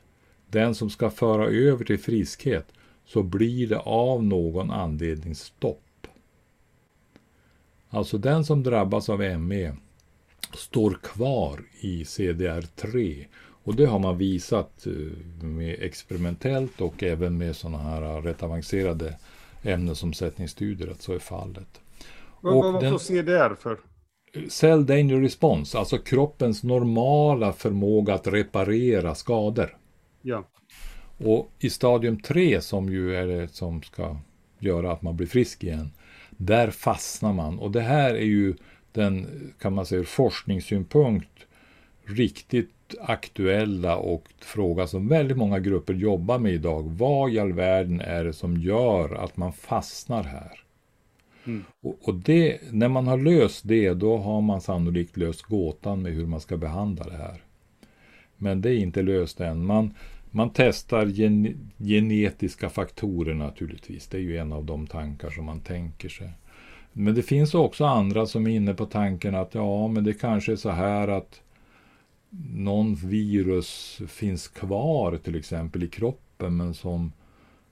den 0.49 0.75
som 0.75 0.89
ska 0.89 1.09
föra 1.09 1.47
över 1.47 1.85
till 1.85 1.99
friskhet, 1.99 2.67
så 3.05 3.23
blir 3.23 3.67
det 3.67 3.79
av 3.79 4.23
någon 4.23 4.71
anledning 4.71 5.35
stopp. 5.35 6.07
Alltså 7.89 8.17
den 8.17 8.45
som 8.45 8.63
drabbas 8.63 9.09
av 9.09 9.39
ME 9.39 9.75
står 10.53 10.97
kvar 11.03 11.63
i 11.79 12.03
CDR3 12.03 13.25
och 13.65 13.75
det 13.75 13.85
har 13.85 13.99
man 13.99 14.17
visat 14.17 14.87
eh, 14.87 15.45
med 15.45 15.75
experimentellt 15.79 16.81
och 16.81 17.03
även 17.03 17.37
med 17.37 17.55
sådana 17.55 17.77
här 17.77 18.21
rätt 18.21 18.43
avancerade 18.43 19.17
ämnesomsättningsstudier 19.63 20.87
att 20.91 21.01
så 21.01 21.13
är 21.13 21.19
fallet. 21.19 21.81
Vad, 22.41 22.53
vad, 22.53 22.73
vad 22.73 22.89
får 22.89 22.97
CDR 22.97 23.55
för? 23.59 23.79
Cell 24.49 24.85
Danger 24.85 25.21
Response, 25.21 25.77
alltså 25.77 25.97
kroppens 25.97 26.63
normala 26.63 27.53
förmåga 27.53 28.13
att 28.13 28.27
reparera 28.27 29.15
skador. 29.15 29.77
Ja. 30.21 30.47
Och 31.17 31.51
i 31.59 31.69
stadium 31.69 32.19
3 32.19 32.61
som 32.61 32.89
ju 32.89 33.15
är 33.15 33.27
det 33.27 33.47
som 33.47 33.83
ska 33.83 34.17
göra 34.59 34.91
att 34.91 35.01
man 35.01 35.15
blir 35.15 35.27
frisk 35.27 35.63
igen, 35.63 35.91
där 36.29 36.71
fastnar 36.71 37.33
man. 37.33 37.59
Och 37.59 37.71
det 37.71 37.81
här 37.81 38.15
är 38.15 38.25
ju 38.25 38.55
den, 38.91 39.27
kan 39.59 39.73
man 39.73 39.85
säga 39.85 40.01
ur 40.01 40.05
forskningssynpunkt, 40.05 41.47
riktigt 42.05 42.74
aktuella 42.99 43.97
och 43.97 44.27
fråga 44.39 44.87
som 44.87 45.07
väldigt 45.07 45.37
många 45.37 45.59
grupper 45.59 45.93
jobbar 45.93 46.39
med 46.39 46.53
idag. 46.53 46.83
Vad 46.83 47.31
i 47.31 47.39
all 47.39 47.53
världen 47.53 48.01
är 48.01 48.23
det 48.23 48.33
som 48.33 48.57
gör 48.57 49.15
att 49.15 49.37
man 49.37 49.53
fastnar 49.53 50.23
här? 50.23 50.59
Mm. 51.45 51.63
Och, 51.81 51.97
och, 52.01 52.15
det, 52.15 52.59
när 52.71 52.87
man 52.87 53.07
har 53.07 53.17
löst 53.17 53.67
det, 53.67 53.93
då 53.93 54.17
har 54.17 54.41
man 54.41 54.61
sannolikt 54.61 55.17
löst 55.17 55.41
gåtan 55.41 56.01
med 56.01 56.13
hur 56.13 56.25
man 56.25 56.41
ska 56.41 56.57
behandla 56.57 57.05
det 57.05 57.17
här. 57.17 57.41
Men 58.37 58.61
det 58.61 58.69
är 58.69 58.77
inte 58.77 59.01
löst 59.01 59.41
än. 59.41 59.65
Man, 59.65 59.93
man 60.31 60.49
testar 60.53 61.05
gen, 61.05 61.71
genetiska 61.77 62.69
faktorer 62.69 63.33
naturligtvis. 63.33 64.07
Det 64.07 64.17
är 64.17 64.21
ju 64.21 64.37
en 64.37 64.53
av 64.53 64.65
de 64.65 64.87
tankar 64.87 65.29
som 65.29 65.45
man 65.45 65.59
tänker 65.59 66.09
sig. 66.09 66.29
Men 66.93 67.15
det 67.15 67.21
finns 67.21 67.53
också 67.53 67.85
andra 67.85 68.25
som 68.25 68.47
är 68.47 68.51
inne 68.51 68.73
på 68.73 68.85
tanken 68.85 69.35
att 69.35 69.55
ja, 69.55 69.87
men 69.87 70.03
det 70.03 70.13
kanske 70.13 70.51
är 70.51 70.55
så 70.55 70.69
här 70.69 71.07
att 71.07 71.41
någon 72.53 72.95
virus 72.95 74.01
finns 74.07 74.47
kvar 74.47 75.17
till 75.17 75.35
exempel 75.35 75.83
i 75.83 75.87
kroppen 75.87 76.57
men 76.57 76.73
som 76.73 77.11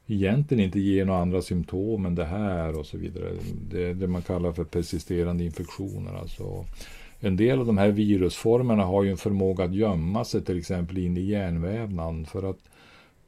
egentligen 0.08 0.64
inte 0.64 0.80
ger 0.80 1.06
några 1.06 1.22
andra 1.22 1.42
symptom 1.42 2.06
än 2.06 2.16
det 2.16 2.26
här 2.26 2.80
och 2.80 2.86
så 2.86 2.98
vidare. 2.98 3.32
Det 3.70 3.84
är 3.84 3.94
det 3.94 4.08
man 4.08 4.22
kallar 4.22 4.52
för 4.52 4.64
persisterande 4.64 5.44
infektioner. 5.44 6.14
Alltså. 6.14 6.66
En 7.20 7.36
del 7.36 7.60
av 7.60 7.66
de 7.66 7.78
här 7.78 7.90
virusformerna 7.90 8.84
har 8.84 9.04
ju 9.04 9.12
en 9.12 9.18
förmåga 9.18 9.64
att 9.64 9.76
gömma 9.76 10.26
sig 10.26 10.42
till 10.42 10.60
exempel 10.60 10.98
in 10.98 11.18
i 11.18 11.22
hjärnvävnaden. 11.22 12.26
För 12.26 12.50
att 12.50 12.60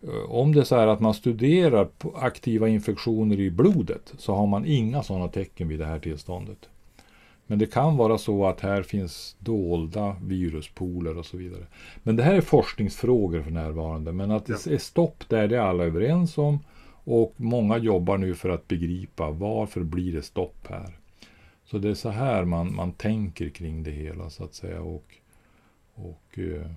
eh, 0.04 0.32
om 0.32 0.54
det 0.54 0.60
är 0.60 0.64
så 0.64 0.76
här 0.76 0.88
att 0.88 1.00
man 1.00 1.14
studerar 1.14 1.88
aktiva 2.16 2.68
infektioner 2.68 3.40
i 3.40 3.52
blodet 3.52 4.14
så 4.18 4.36
har 4.36 4.48
man 4.48 4.66
inga 4.66 5.04
sådana 5.04 5.28
tecken 5.28 5.68
vid 5.68 5.80
det 5.80 5.86
här 5.86 6.00
tillståndet. 6.00 6.70
Men 7.48 7.60
det 7.60 7.66
kan 7.66 7.98
vara 7.98 8.18
så 8.18 8.46
att 8.46 8.62
här 8.62 8.84
finns 8.84 9.36
dolda 9.40 10.16
viruspooler 10.22 11.18
och 11.18 11.26
så 11.26 11.38
vidare. 11.38 11.66
Men 12.04 12.16
det 12.16 12.24
här 12.24 12.34
är 12.34 12.42
forskningsfrågor 12.42 13.42
för 13.42 13.52
närvarande. 13.52 14.12
Men 14.12 14.32
att 14.32 14.46
det 14.46 14.68
är 14.68 14.78
stopp 14.78 15.30
där, 15.30 15.48
det 15.48 15.58
är 15.58 15.62
alla 15.62 15.84
överens 15.84 16.38
om. 16.38 16.60
Och 17.04 17.34
många 17.38 17.78
jobbar 17.78 18.18
nu 18.18 18.36
för 18.36 18.50
att 18.50 18.68
begripa 18.68 19.32
varför 19.32 19.84
blir 19.84 20.14
det 20.14 20.22
stopp 20.22 20.68
här. 20.70 20.98
Så 21.66 21.78
det 21.78 21.90
är 21.90 21.94
så 21.94 22.10
här 22.10 22.46
man, 22.46 22.76
man 22.76 22.92
tänker 22.92 23.50
kring 23.50 23.84
det 23.84 23.92
hela 23.92 24.30
så 24.30 24.44
att 24.44 24.54
säga. 24.54 24.82
Och, 24.82 25.06
och 25.96 26.40
eh, 26.40 26.72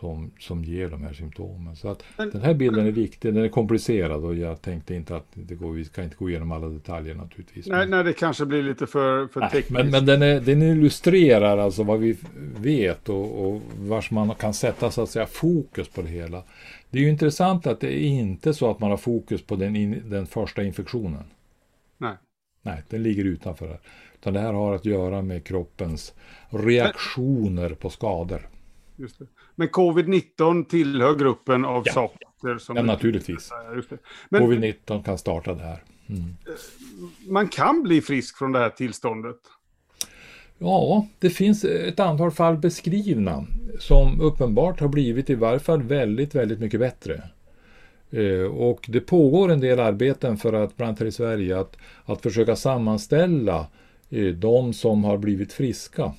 som, 0.00 0.30
som 0.38 0.64
ger 0.64 0.88
de 0.88 1.02
här 1.02 1.12
symptomen. 1.12 1.76
Så 1.76 1.88
att 1.88 2.04
men, 2.16 2.30
den 2.30 2.42
här 2.42 2.54
bilden 2.54 2.86
är 2.86 2.90
viktig, 2.90 3.34
den 3.34 3.44
är 3.44 3.48
komplicerad 3.48 4.24
och 4.24 4.34
jag 4.34 4.62
tänkte 4.62 4.94
inte 4.94 5.16
att 5.16 5.26
det 5.32 5.54
går, 5.54 5.72
vi 5.72 5.84
ska 5.84 6.02
inte 6.02 6.16
gå 6.16 6.30
igenom 6.30 6.52
alla 6.52 6.68
detaljer 6.68 7.14
naturligtvis. 7.14 7.66
Nej, 7.66 7.88
nej 7.88 8.04
det 8.04 8.12
kanske 8.12 8.46
blir 8.46 8.62
lite 8.62 8.86
för, 8.86 9.26
för 9.26 9.40
nej, 9.40 9.50
tekniskt. 9.50 9.70
Men, 9.70 9.90
men 9.90 10.06
den, 10.06 10.22
är, 10.22 10.40
den 10.40 10.62
illustrerar 10.62 11.58
alltså 11.58 11.82
vad 11.82 11.98
vi 12.00 12.16
vet 12.56 13.08
och, 13.08 13.46
och 13.46 13.62
vars 13.78 14.10
man 14.10 14.34
kan 14.34 14.54
sätta 14.54 14.90
så 14.90 15.02
att 15.02 15.10
säga 15.10 15.26
fokus 15.26 15.88
på 15.88 16.02
det 16.02 16.08
hela. 16.08 16.42
Det 16.90 16.98
är 16.98 17.02
ju 17.02 17.10
intressant 17.10 17.66
att 17.66 17.80
det 17.80 17.92
är 17.92 18.08
inte 18.08 18.54
så 18.54 18.70
att 18.70 18.80
man 18.80 18.90
har 18.90 18.98
fokus 18.98 19.42
på 19.42 19.56
den, 19.56 19.76
in, 19.76 20.02
den 20.10 20.26
första 20.26 20.62
infektionen. 20.62 21.24
Nej. 21.98 22.14
Nej, 22.62 22.82
den 22.88 23.02
ligger 23.02 23.24
utanför. 23.24 23.80
Utan 24.14 24.32
det 24.32 24.40
här 24.40 24.52
har 24.52 24.74
att 24.74 24.84
göra 24.84 25.22
med 25.22 25.44
kroppens 25.44 26.14
reaktioner 26.50 27.68
men, 27.68 27.76
på 27.76 27.90
skador. 27.90 28.48
Just 28.96 29.18
det. 29.18 29.26
Men 29.60 29.68
covid-19 29.68 30.64
tillhör 30.64 31.14
gruppen 31.14 31.64
av 31.64 31.82
ja. 31.86 31.92
saker 31.92 32.58
som... 32.58 32.76
Ja, 32.76 32.82
naturligtvis. 32.82 33.50
Men, 34.28 34.42
covid-19 34.42 35.04
kan 35.04 35.18
starta 35.18 35.54
det 35.54 35.62
här. 35.62 35.82
Mm. 36.08 36.36
Man 37.28 37.48
kan 37.48 37.82
bli 37.82 38.00
frisk 38.00 38.38
från 38.38 38.52
det 38.52 38.58
här 38.58 38.70
tillståndet? 38.70 39.36
Ja, 40.58 41.06
det 41.18 41.30
finns 41.30 41.64
ett 41.64 42.00
antal 42.00 42.30
fall 42.30 42.56
beskrivna 42.56 43.46
som 43.78 44.20
uppenbart 44.20 44.80
har 44.80 44.88
blivit 44.88 45.30
i 45.30 45.34
varje 45.34 45.58
fall 45.58 45.82
väldigt, 45.82 46.34
väldigt 46.34 46.60
mycket 46.60 46.80
bättre. 46.80 47.22
Eh, 48.10 48.42
och 48.42 48.86
det 48.88 49.00
pågår 49.00 49.50
en 49.50 49.60
del 49.60 49.80
arbeten 49.80 50.36
för 50.36 50.52
att, 50.52 50.76
bland 50.76 50.88
annat 50.88 51.00
här 51.00 51.06
i 51.06 51.12
Sverige, 51.12 51.58
att, 51.58 51.76
att 52.04 52.22
försöka 52.22 52.56
sammanställa 52.56 53.66
eh, 54.10 54.26
de 54.26 54.72
som 54.72 55.04
har 55.04 55.18
blivit 55.18 55.52
friska 55.52 56.12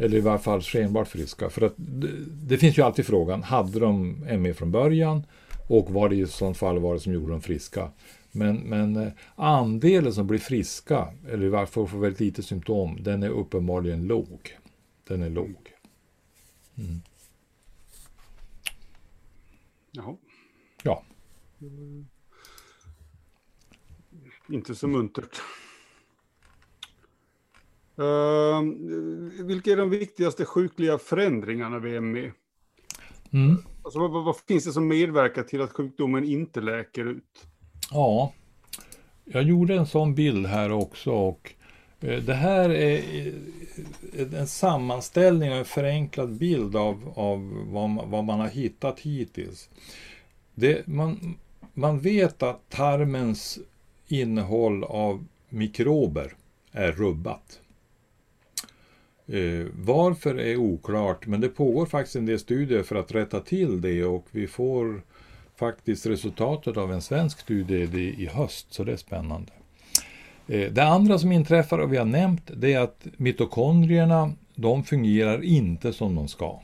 eller 0.00 0.16
i 0.16 0.20
varje 0.20 0.38
fall 0.38 0.62
skenbart 0.62 1.08
friska. 1.08 1.50
För 1.50 1.62
att 1.62 1.74
det, 1.76 2.08
det, 2.26 2.58
finns 2.58 2.78
ju 2.78 2.82
alltid 2.82 3.06
frågan, 3.06 3.42
hade 3.42 3.80
de 3.80 4.10
ME 4.38 4.54
från 4.54 4.70
början? 4.70 5.22
Och 5.68 5.90
vad 5.90 6.10
det 6.10 6.16
i 6.16 6.26
sådant 6.26 6.56
fall 6.56 6.78
var 6.78 6.94
det 6.94 7.00
som 7.00 7.12
gjorde 7.12 7.32
dem 7.32 7.40
friska? 7.40 7.90
Men, 8.32 8.56
men 8.56 8.96
eh, 8.96 9.12
andelen 9.34 10.12
som 10.12 10.26
blir 10.26 10.38
friska, 10.38 11.08
eller 11.28 11.46
i 11.46 11.48
varje 11.48 11.66
fall 11.66 11.88
får 11.88 11.98
väldigt 11.98 12.20
lite 12.20 12.42
symptom, 12.42 13.02
den 13.02 13.22
är 13.22 13.28
uppenbarligen 13.28 14.06
låg. 14.06 14.58
Den 15.04 15.22
är 15.22 15.30
låg. 15.30 15.72
Mm. 16.78 17.00
Jaha. 19.90 20.16
Ja. 20.82 21.04
Mm. 21.60 22.06
Inte 24.48 24.74
så 24.74 24.88
muntert. 24.88 25.40
Uh, 28.00 28.62
vilka 29.44 29.70
är 29.72 29.76
de 29.76 29.90
viktigaste 29.90 30.44
sjukliga 30.44 30.98
förändringarna 30.98 31.78
vid 31.78 32.02
ME? 32.02 32.32
Mm. 33.32 33.56
Alltså, 33.82 33.98
vad, 33.98 34.24
vad, 34.24 34.36
finns 34.36 34.64
det 34.64 34.72
som 34.72 34.88
medverkar 34.88 35.42
till 35.42 35.60
att 35.60 35.72
sjukdomen 35.72 36.24
inte 36.24 36.60
läker 36.60 37.04
ut? 37.04 37.46
Ja, 37.90 38.32
jag 39.24 39.42
gjorde 39.42 39.74
en 39.74 39.86
sån 39.86 40.14
bild 40.14 40.46
här 40.46 40.72
också 40.72 41.10
och 41.12 41.54
eh, 42.00 42.22
det 42.22 42.34
här 42.34 42.70
är 42.70 43.02
en 44.36 44.46
sammanställning 44.46 45.50
och 45.50 45.56
en 45.56 45.64
förenklad 45.64 46.32
bild 46.32 46.76
av, 46.76 47.12
av 47.16 47.64
vad, 47.66 47.90
man, 47.90 48.10
vad 48.10 48.24
man 48.24 48.40
har 48.40 48.48
hittat 48.48 49.00
hittills. 49.00 49.68
Det, 50.54 50.86
man, 50.86 51.34
man 51.74 51.98
vet 51.98 52.42
att 52.42 52.70
tarmens 52.70 53.58
innehåll 54.08 54.84
av 54.84 55.26
mikrober 55.48 56.34
är 56.72 56.92
rubbat. 56.92 57.60
Eh, 59.32 59.66
varför 59.74 60.38
är 60.38 60.56
oklart, 60.56 61.26
men 61.26 61.40
det 61.40 61.48
pågår 61.48 61.86
faktiskt 61.86 62.16
en 62.16 62.26
del 62.26 62.38
studier 62.38 62.82
för 62.82 62.96
att 62.96 63.12
rätta 63.12 63.40
till 63.40 63.80
det 63.80 64.04
och 64.04 64.26
vi 64.30 64.46
får 64.46 65.02
faktiskt 65.56 66.06
resultatet 66.06 66.76
av 66.76 66.92
en 66.92 67.02
svensk 67.02 67.40
studie 67.40 68.14
i 68.18 68.26
höst, 68.26 68.66
så 68.70 68.84
det 68.84 68.92
är 68.92 68.96
spännande. 68.96 69.52
Eh, 70.48 70.72
det 70.72 70.84
andra 70.84 71.18
som 71.18 71.32
inträffar, 71.32 71.78
och 71.78 71.92
vi 71.92 71.96
har 71.96 72.04
nämnt, 72.04 72.50
det 72.56 72.72
är 72.72 72.80
att 72.80 73.06
mitokondrierna, 73.16 74.32
de 74.54 74.84
fungerar 74.84 75.44
inte 75.44 75.92
som 75.92 76.14
de 76.14 76.28
ska. 76.28 76.60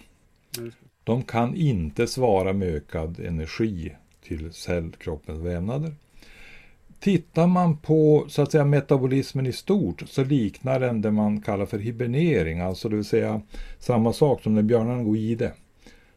De 1.05 1.23
kan 1.23 1.55
inte 1.55 2.07
svara 2.07 2.53
med 2.53 2.69
ökad 2.69 3.21
energi 3.21 3.93
till 4.23 4.53
cellkroppens 4.53 5.45
vävnader. 5.45 5.95
Tittar 7.07 7.47
man 7.47 7.77
på 7.77 8.25
så 8.29 8.43
att 8.43 8.53
säga 8.53 8.65
metabolismen 8.65 9.47
i 9.47 9.53
stort 9.53 10.03
så 10.07 10.25
liknar 10.25 10.81
den 10.81 11.03
det 11.03 11.11
man 11.11 11.41
kallar 11.41 11.67
för 11.67 11.79
hibernering, 11.79 12.61
alltså 12.61 12.89
det 12.89 12.97
vill 12.97 13.05
säga 13.05 13.41
samma 13.79 14.13
sak 14.13 14.43
som 14.43 14.55
när 14.55 14.63
björnarna 14.63 15.03
går 15.03 15.17
i 15.17 15.35
det. 15.35 15.53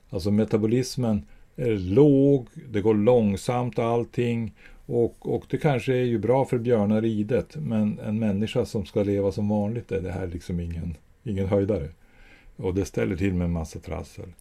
Alltså 0.10 0.32
metabolismen 0.32 1.26
är 1.56 1.78
låg, 1.78 2.48
det 2.70 2.82
går 2.82 2.94
långsamt 2.96 3.80
allting 3.80 4.56
och, 4.86 5.36
och 5.36 5.46
det 5.50 5.58
kanske 5.58 5.94
är 5.94 6.04
ju 6.04 6.20
bra 6.20 6.46
för 6.46 6.58
björnar 6.58 7.06
i 7.06 7.20
idet, 7.20 7.56
men 7.56 8.00
en 8.00 8.20
människa 8.20 8.66
som 8.66 8.86
ska 8.86 9.04
leva 9.04 9.32
som 9.32 9.50
vanligt 9.50 9.92
är 9.92 10.02
det 10.02 10.12
här 10.12 10.28
liksom 10.28 10.60
ingen, 10.60 10.98
ingen 11.24 11.48
höjdare. 11.48 11.90
Och 12.56 12.74
det 12.76 12.86
ställer 12.86 13.16
till 13.16 13.34
med 13.34 13.46
en 13.46 13.52
massa 13.52 13.80
trassel. 13.80 14.34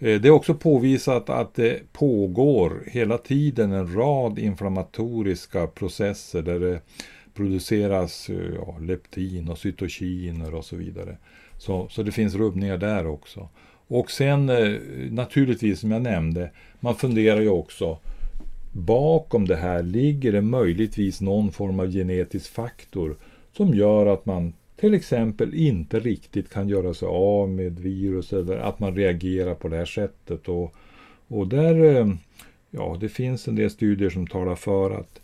Eh, 0.00 0.20
det 0.20 0.28
är 0.28 0.30
också 0.32 0.54
påvisat 0.54 1.30
att 1.30 1.54
det 1.54 1.92
pågår 1.92 2.82
hela 2.86 3.18
tiden 3.18 3.72
en 3.72 3.94
rad 3.94 4.38
inflammatoriska 4.38 5.66
processer 5.66 6.42
där 6.42 6.60
det 6.60 6.80
produceras 7.34 8.30
eh, 8.30 8.54
ja, 8.54 8.78
leptin 8.80 9.48
och 9.48 9.58
cytokiner 9.58 10.54
och 10.54 10.64
så 10.64 10.76
vidare. 10.76 11.16
Så, 11.58 11.88
så 11.88 12.02
det 12.02 12.12
finns 12.12 12.34
rubbningar 12.34 12.78
där 12.78 13.06
också. 13.06 13.48
Och 13.88 14.10
sen 14.10 14.48
eh, 14.48 14.80
naturligtvis 15.10 15.80
som 15.80 15.90
jag 15.90 16.02
nämnde, 16.02 16.50
man 16.80 16.94
funderar 16.94 17.40
ju 17.40 17.48
också 17.48 17.98
bakom 18.72 19.48
det 19.48 19.56
här 19.56 19.82
ligger 19.82 20.32
det 20.32 20.42
möjligtvis 20.42 21.20
någon 21.20 21.52
form 21.52 21.80
av 21.80 21.90
genetisk 21.90 22.52
faktor 22.52 23.16
som 23.56 23.74
gör 23.74 24.06
att 24.06 24.26
man 24.26 24.52
till 24.80 24.94
exempel 24.94 25.54
inte 25.54 26.00
riktigt 26.00 26.50
kan 26.50 26.68
göra 26.68 26.94
sig 26.94 27.08
av 27.08 27.50
med 27.50 27.80
virus 27.80 28.32
eller 28.32 28.56
att 28.56 28.80
man 28.80 28.94
reagerar 28.94 29.54
på 29.54 29.68
det 29.68 29.76
här 29.76 29.84
sättet. 29.84 30.48
Och, 30.48 30.74
och 31.28 31.48
där, 31.48 31.84
eh, 31.84 32.08
ja, 32.70 32.96
det 33.00 33.08
finns 33.08 33.48
en 33.48 33.54
del 33.54 33.70
studier 33.70 34.10
som 34.10 34.26
talar 34.26 34.54
för 34.54 34.90
att 34.90 35.20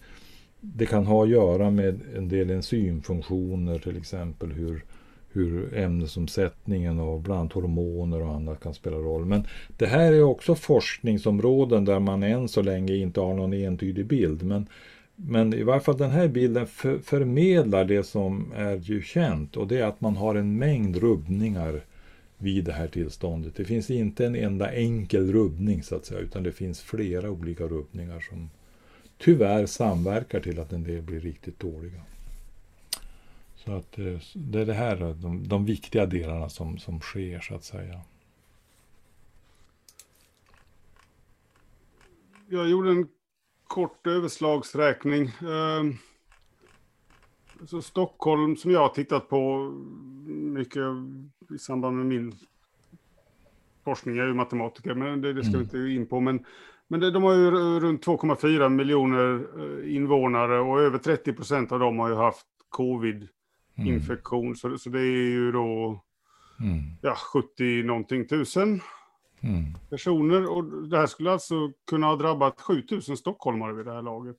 det 0.60 0.86
kan 0.86 1.06
ha 1.06 1.22
att 1.22 1.28
göra 1.28 1.70
med 1.70 2.00
en 2.16 2.28
del 2.28 2.50
enzymfunktioner 2.50 3.78
till 3.78 3.96
exempel 3.96 4.52
hur, 4.52 4.84
hur 5.32 5.78
ämnesomsättningen 5.78 7.00
av 7.00 7.22
bland 7.22 7.40
annat 7.40 7.52
hormoner 7.52 8.22
och 8.22 8.34
annat 8.34 8.60
kan 8.60 8.74
spela 8.74 8.96
roll. 8.96 9.24
Men 9.24 9.46
det 9.76 9.86
här 9.86 10.12
är 10.12 10.22
också 10.22 10.54
forskningsområden 10.54 11.84
där 11.84 12.00
man 12.00 12.22
än 12.22 12.48
så 12.48 12.62
länge 12.62 12.94
inte 12.94 13.20
har 13.20 13.34
någon 13.34 13.52
entydig 13.52 14.06
bild. 14.06 14.42
Men 14.42 14.66
men 15.16 15.54
i 15.54 15.62
varje 15.62 15.80
fall 15.80 15.96
den 15.96 16.10
här 16.10 16.28
bilden 16.28 16.66
för, 16.66 16.98
förmedlar 16.98 17.84
det 17.84 18.02
som 18.02 18.52
är 18.56 18.76
ju 18.76 19.02
känt 19.02 19.56
och 19.56 19.68
det 19.68 19.78
är 19.78 19.86
att 19.86 20.00
man 20.00 20.16
har 20.16 20.34
en 20.34 20.58
mängd 20.58 20.96
rubbningar 20.96 21.84
vid 22.38 22.64
det 22.64 22.72
här 22.72 22.88
tillståndet. 22.88 23.56
Det 23.56 23.64
finns 23.64 23.90
inte 23.90 24.26
en 24.26 24.36
enda 24.36 24.72
enkel 24.72 25.32
rubbning 25.32 25.82
så 25.82 25.96
att 25.96 26.06
säga 26.06 26.20
utan 26.20 26.42
det 26.42 26.52
finns 26.52 26.80
flera 26.80 27.30
olika 27.30 27.64
rubbningar 27.64 28.20
som 28.20 28.50
tyvärr 29.18 29.66
samverkar 29.66 30.40
till 30.40 30.60
att 30.60 30.72
en 30.72 30.84
del 30.84 31.02
blir 31.02 31.20
riktigt 31.20 31.60
dåliga. 31.60 32.00
Så 33.56 33.72
att 33.72 33.98
eh, 33.98 34.18
det 34.34 34.60
är 34.60 34.66
det 34.66 34.74
här, 34.74 35.02
eh, 35.02 35.16
de, 35.16 35.48
de 35.48 35.64
viktiga 35.64 36.06
delarna 36.06 36.48
som, 36.48 36.78
som 36.78 37.00
sker 37.00 37.40
så 37.40 37.54
att 37.54 37.64
säga. 37.64 38.00
Jag 42.48 42.68
gjorde 42.68 42.90
en 42.90 43.08
kort 43.66 44.06
överslagsräkning. 44.06 45.26
Ehm, 45.26 45.94
så 47.66 47.82
Stockholm 47.82 48.56
som 48.56 48.70
jag 48.70 48.80
har 48.80 48.88
tittat 48.88 49.28
på 49.28 49.70
mycket 50.26 50.82
i 51.54 51.58
samband 51.58 51.96
med 51.96 52.06
min 52.06 52.34
forskning, 53.84 54.16
jag 54.16 54.24
är 54.24 54.28
ju 54.28 54.34
matematiker, 54.34 54.94
men 54.94 55.20
det, 55.20 55.32
det 55.32 55.44
ska 55.44 55.58
vi 55.58 55.64
mm. 55.64 55.64
inte 55.64 55.78
in 55.78 56.06
på. 56.06 56.20
Men, 56.20 56.44
men 56.88 57.00
det, 57.00 57.10
de 57.10 57.22
har 57.22 57.34
ju 57.34 57.50
runt 57.80 58.06
2,4 58.06 58.68
miljoner 58.68 59.46
eh, 59.58 59.94
invånare 59.94 60.60
och 60.60 60.80
över 60.80 60.98
30 60.98 61.32
procent 61.32 61.72
av 61.72 61.80
dem 61.80 61.98
har 61.98 62.08
ju 62.08 62.14
haft 62.14 62.46
covid-infektion. 62.68 64.44
Mm. 64.44 64.56
Så, 64.56 64.78
så 64.78 64.90
det 64.90 65.00
är 65.00 65.30
ju 65.30 65.52
då 65.52 66.00
mm. 66.60 66.80
ja, 67.02 67.14
70 67.32 67.82
någonting 67.82 68.28
tusen. 68.28 68.80
Mm. 69.46 69.78
personer. 69.90 70.50
Och 70.50 70.64
det 70.88 70.98
här 70.98 71.06
skulle 71.06 71.32
alltså 71.32 71.72
kunna 71.90 72.06
ha 72.06 72.16
drabbat 72.16 72.60
7000 72.60 73.16
stockholmare 73.16 73.72
vid 73.72 73.86
det 73.86 73.92
här 73.92 74.02
laget. 74.02 74.36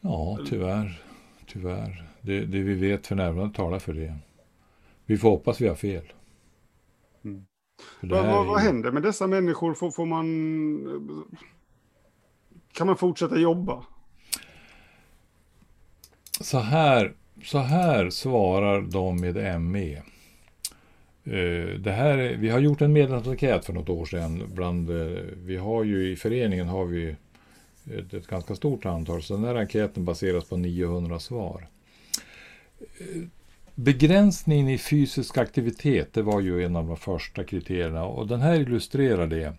Ja, 0.00 0.38
tyvärr. 0.46 1.02
Tyvärr. 1.46 2.04
Det, 2.20 2.40
det 2.44 2.62
vi 2.62 2.74
vet 2.74 3.06
för 3.06 3.14
närvarande 3.14 3.54
talar 3.54 3.78
för 3.78 3.92
det. 3.92 4.14
Vi 5.06 5.18
får 5.18 5.30
hoppas 5.30 5.60
vi 5.60 5.68
har 5.68 5.74
fel. 5.74 6.12
Mm. 7.24 7.46
Vad, 8.00 8.26
vad, 8.26 8.46
vad, 8.46 8.60
händer 8.60 8.90
med 8.90 9.02
dessa 9.02 9.26
människor? 9.26 9.74
Får, 9.74 9.90
får 9.90 10.06
man... 10.06 10.26
Kan 12.72 12.86
man 12.86 12.96
fortsätta 12.96 13.38
jobba? 13.38 13.84
Så 16.40 16.58
här, 16.58 17.14
så 17.44 17.58
här 17.58 18.10
svarar 18.10 18.80
de 18.80 19.20
med 19.20 19.60
ME. 19.60 20.02
Eh, 21.24 21.78
det 21.78 21.92
här, 21.92 22.36
vi 22.38 22.48
har 22.48 22.58
gjort 22.58 22.80
en 22.80 22.92
medlemsenkät 22.92 23.64
för 23.64 23.72
något 23.72 23.88
år 23.88 24.06
sedan. 24.06 24.42
Bland, 24.54 24.90
eh, 24.90 25.22
vi 25.44 25.56
har 25.56 25.84
ju 25.84 26.12
i 26.12 26.16
föreningen 26.16 26.68
har 26.68 26.84
vi 26.84 27.16
ett, 27.98 28.14
ett, 28.14 28.26
ganska 28.26 28.54
stort 28.54 28.86
antal, 28.86 29.22
så 29.22 29.34
den 29.34 29.44
här 29.44 29.54
enkäten 29.54 30.04
baseras 30.04 30.44
på 30.44 30.56
900 30.56 31.18
svar. 31.18 31.66
Eh, 32.80 33.22
begränsningen 33.74 34.68
i 34.68 34.78
fysisk 34.78 35.38
aktivitet, 35.38 36.12
det 36.12 36.22
var 36.22 36.40
ju 36.40 36.64
en 36.64 36.76
av 36.76 36.86
de 36.86 36.96
första 36.96 37.44
kriterierna 37.44 38.04
och 38.04 38.26
den 38.26 38.40
här 38.40 38.60
illustrerar 38.60 39.26
det. 39.26 39.52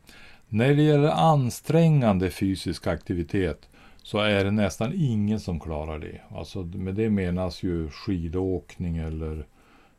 När 0.50 0.74
det 0.74 0.84
gäller 0.84 1.10
ansträngande 1.10 2.30
fysisk 2.30 2.88
aktivitet 2.88 3.70
så 4.04 4.18
är 4.18 4.44
det 4.44 4.52
nästan 4.52 4.94
ingen 4.96 5.40
som 5.40 5.60
klarar 5.60 6.00
det. 6.00 6.22
Alltså 6.30 6.64
med 6.64 6.96
det 6.96 7.10
menas 7.10 7.64
ju 7.64 7.90
skidåkning 7.90 8.98
eller 8.98 9.46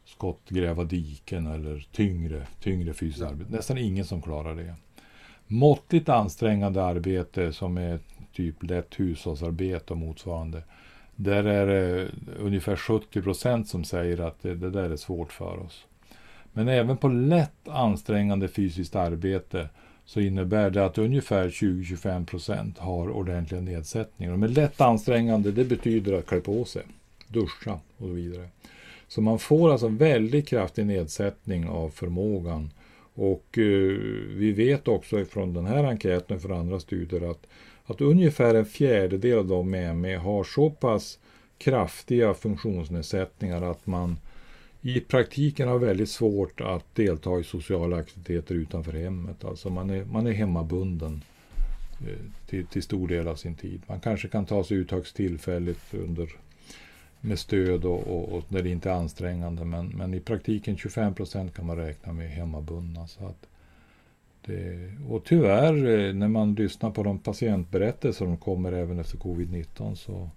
skottgräva 0.04 0.84
diken 0.84 1.46
eller 1.46 1.86
tyngre, 1.92 2.46
tyngre 2.60 2.92
fysiskt 2.94 3.24
arbete. 3.24 3.52
Nästan 3.52 3.78
ingen 3.78 4.04
som 4.04 4.22
klarar 4.22 4.54
det. 4.54 4.74
Måttligt 5.46 6.08
ansträngande 6.08 6.84
arbete 6.84 7.52
som 7.52 7.78
är 7.78 7.98
typ 8.32 8.62
lätt 8.62 9.00
hushållsarbete 9.00 9.92
och 9.92 9.98
motsvarande. 9.98 10.62
Där 11.16 11.44
är 11.44 11.66
det 11.66 12.08
ungefär 12.38 12.76
70 12.76 13.22
procent 13.22 13.68
som 13.68 13.84
säger 13.84 14.20
att 14.20 14.42
det, 14.42 14.54
det 14.54 14.70
där 14.70 14.90
är 14.90 14.96
svårt 14.96 15.32
för 15.32 15.58
oss. 15.58 15.86
Men 16.52 16.68
även 16.68 16.96
på 16.96 17.08
lätt 17.08 17.68
ansträngande 17.68 18.48
fysiskt 18.48 18.96
arbete 18.96 19.68
så 20.04 20.20
innebär 20.20 20.70
det 20.70 20.84
att 20.84 20.98
ungefär 20.98 21.48
20-25 21.48 22.26
procent 22.26 22.78
har 22.78 23.10
ordentliga 23.10 23.60
nedsättningar. 23.60 24.32
Och 24.32 24.38
med 24.38 24.50
lätt 24.50 24.80
ansträngande 24.80 25.52
det 25.52 25.64
betyder 25.64 26.12
att 26.12 26.26
klä 26.26 26.40
på 26.40 26.64
sig, 26.64 26.82
duscha 27.28 27.72
och 27.72 28.06
så 28.06 28.12
vidare. 28.12 28.48
Så 29.14 29.20
man 29.20 29.38
får 29.38 29.72
alltså 29.72 29.88
väldigt 29.88 30.48
kraftig 30.48 30.86
nedsättning 30.86 31.68
av 31.68 31.90
förmågan. 31.90 32.70
Och 33.14 33.58
eh, 33.58 33.98
vi 34.36 34.52
vet 34.52 34.88
också 34.88 35.24
från 35.24 35.54
den 35.54 35.66
här 35.66 35.84
enkäten 35.84 36.36
och 36.36 36.42
från 36.42 36.58
andra 36.58 36.80
studier 36.80 37.30
att, 37.30 37.46
att 37.84 38.00
ungefär 38.00 38.54
en 38.54 38.64
fjärdedel 38.64 39.38
av 39.38 39.46
de 39.46 39.70
med 39.70 39.96
ME 39.96 40.16
har 40.16 40.44
så 40.44 40.70
pass 40.70 41.18
kraftiga 41.58 42.34
funktionsnedsättningar 42.34 43.62
att 43.62 43.86
man 43.86 44.16
i 44.82 45.00
praktiken 45.00 45.68
har 45.68 45.78
väldigt 45.78 46.10
svårt 46.10 46.60
att 46.60 46.94
delta 46.94 47.40
i 47.40 47.44
sociala 47.44 47.96
aktiviteter 47.96 48.54
utanför 48.54 48.92
hemmet. 48.92 49.44
Alltså 49.44 49.70
man 49.70 49.90
är, 49.90 50.04
man 50.04 50.26
är 50.26 50.32
hemmabunden 50.32 51.22
eh, 52.00 52.48
till, 52.48 52.66
till 52.66 52.82
stor 52.82 53.08
del 53.08 53.28
av 53.28 53.36
sin 53.36 53.54
tid. 53.54 53.82
Man 53.86 54.00
kanske 54.00 54.28
kan 54.28 54.46
ta 54.46 54.64
sig 54.64 54.76
ut 54.76 54.90
högst 54.90 55.16
tillfälligt 55.16 55.94
under 55.94 56.28
med 57.24 57.38
stöd 57.38 57.84
och, 57.84 58.00
och, 58.06 58.32
och 58.32 58.44
när 58.48 58.62
det 58.62 58.70
inte 58.70 58.90
är 58.90 58.94
ansträngande. 58.94 59.64
Men, 59.64 59.86
men 59.86 60.14
i 60.14 60.20
praktiken 60.20 60.76
25 60.76 61.14
procent 61.14 61.54
kan 61.54 61.66
man 61.66 61.76
räkna 61.76 62.12
med 62.12 62.30
hemmabundna. 62.30 63.06
Så 63.06 63.26
att 63.26 63.46
det, 64.46 64.90
och 65.08 65.24
tyvärr, 65.24 65.74
eh, 65.86 66.14
när 66.14 66.28
man 66.28 66.54
lyssnar 66.54 66.90
på 66.90 67.02
de 67.02 67.18
patientberättelser 67.18 68.24
som 68.24 68.36
kommer 68.36 68.72
även 68.72 68.98
efter 68.98 69.18
covid-19 69.18 69.94
så 69.94 70.30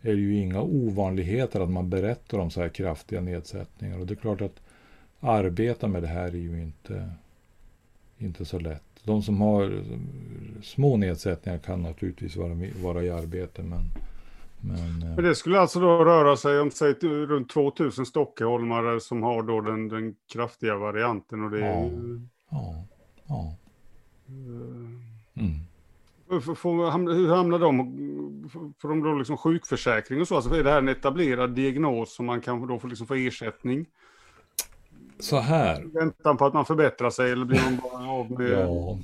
är 0.00 0.12
det 0.12 0.20
ju 0.20 0.36
inga 0.36 0.62
ovanligheter 0.62 1.60
att 1.60 1.70
man 1.70 1.90
berättar 1.90 2.38
om 2.38 2.50
så 2.50 2.60
här 2.60 2.68
kraftiga 2.68 3.20
nedsättningar. 3.20 3.98
Och 3.98 4.06
det 4.06 4.14
är 4.14 4.16
klart 4.16 4.40
att 4.40 4.60
arbeta 5.20 5.88
med 5.88 6.02
det 6.02 6.08
här 6.08 6.28
är 6.28 6.32
ju 6.32 6.62
inte, 6.62 7.10
inte 8.18 8.44
så 8.44 8.58
lätt. 8.58 8.82
De 9.04 9.22
som 9.22 9.40
har 9.40 9.64
eh, 9.64 9.98
små 10.62 10.96
nedsättningar 10.96 11.58
kan 11.58 11.82
naturligtvis 11.82 12.36
vara, 12.36 12.56
vara 12.82 13.02
i 13.02 13.10
arbete 13.10 13.62
men 13.62 13.82
men, 14.64 15.02
eh, 15.02 15.14
men, 15.14 15.24
det 15.24 15.34
skulle 15.34 15.60
alltså 15.60 15.80
då 15.80 16.04
röra 16.04 16.36
sig 16.36 16.60
om 16.60 16.70
säg, 16.70 16.94
runt 17.02 17.50
2000 17.50 18.06
stockholmare 18.06 19.00
som 19.00 19.22
har 19.22 19.42
då 19.42 19.60
den, 19.60 19.88
den 19.88 20.14
kraftiga 20.32 20.76
varianten 20.76 21.44
och 21.44 21.50
det 21.50 21.66
är 21.66 21.84
ju... 21.84 22.20
Ja, 22.50 22.84
ja. 23.26 23.56
Uh, 24.28 25.44
mm. 25.44 25.58
För, 26.28 26.54
för, 26.54 27.14
hur 27.14 27.34
hamnar 27.34 27.58
de? 27.58 27.78
Får 28.82 28.88
de 28.88 29.02
då 29.02 29.14
liksom 29.14 29.36
sjukförsäkring 29.36 30.20
och 30.20 30.28
så? 30.28 30.36
Alltså 30.36 30.54
är 30.54 30.64
det 30.64 30.70
här 30.70 30.78
en 30.78 30.88
etablerad 30.88 31.50
diagnos 31.50 32.14
som 32.14 32.26
man 32.26 32.40
kan 32.40 32.66
då 32.66 32.78
få, 32.78 32.86
liksom 32.86 33.06
få 33.06 33.14
ersättning? 33.14 33.86
Så 35.18 35.38
här. 35.38 35.84
Väntan 35.94 36.36
på 36.36 36.46
att 36.46 36.54
man 36.54 36.64
förbättrar 36.64 37.10
sig 37.10 37.32
eller 37.32 37.44
blir 37.44 37.60
man 37.64 37.80
bara 37.82 38.10
av 38.10 38.30
med 38.30 38.50
ja. 38.50 38.98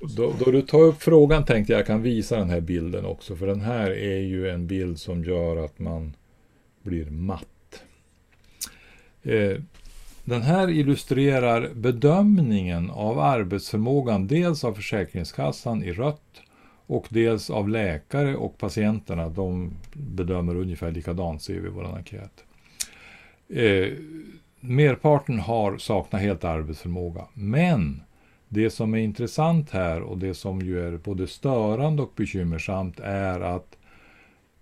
Då, 0.00 0.34
då, 0.38 0.50
du 0.50 0.62
tar 0.62 0.82
upp 0.82 1.02
frågan 1.02 1.44
tänkte 1.44 1.72
jag 1.72 1.86
kan 1.86 2.02
visa 2.02 2.36
den 2.36 2.50
här 2.50 2.60
bilden 2.60 3.04
också. 3.04 3.36
För 3.36 3.46
den 3.46 3.60
här 3.60 3.90
är 3.90 4.18
ju 4.18 4.50
en 4.50 4.66
bild 4.66 4.98
som 4.98 5.24
gör 5.24 5.56
att 5.64 5.78
man 5.78 6.16
blir 6.82 7.10
matt. 7.10 7.82
Eh, 9.22 9.56
den 10.24 10.42
här 10.42 10.70
illustrerar 10.70 11.70
bedömningen 11.74 12.90
av 12.90 13.18
arbetsförmågan 13.18 14.26
dels 14.26 14.64
av 14.64 14.74
Försäkringskassan 14.74 15.82
i 15.82 15.92
rött 15.92 16.42
och 16.86 17.06
dels 17.08 17.50
av 17.50 17.68
läkare 17.68 18.36
och 18.36 18.58
patienterna. 18.58 19.28
De 19.28 19.72
bedömer 19.92 20.56
ungefär 20.56 20.90
likadant 20.90 21.42
ser 21.42 21.60
vi 21.60 21.68
i 21.68 21.70
vår 21.70 21.96
enkät. 21.96 22.44
Eh, 23.48 23.88
merparten 24.60 25.38
har 25.38 25.78
saknat 25.78 26.22
helt 26.22 26.44
arbetsförmåga. 26.44 27.24
Men 27.34 28.00
det 28.56 28.70
som 28.70 28.94
är 28.94 28.98
intressant 28.98 29.70
här 29.70 30.02
och 30.02 30.18
det 30.18 30.34
som 30.34 30.60
ju 30.60 30.80
är 30.86 30.98
både 30.98 31.26
störande 31.26 32.02
och 32.02 32.12
bekymmersamt 32.16 33.00
är 33.00 33.40
att 33.40 33.76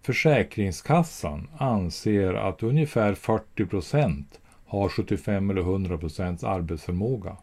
Försäkringskassan 0.03 1.49
anser 1.59 2.35
att 2.35 2.63
ungefär 2.63 3.15
40 3.15 3.67
procent 3.67 4.41
har 4.67 4.89
75 4.89 5.51
eller 5.51 5.61
100 5.61 5.99
procents 5.99 6.45
arbetsförmåga. 6.45 7.37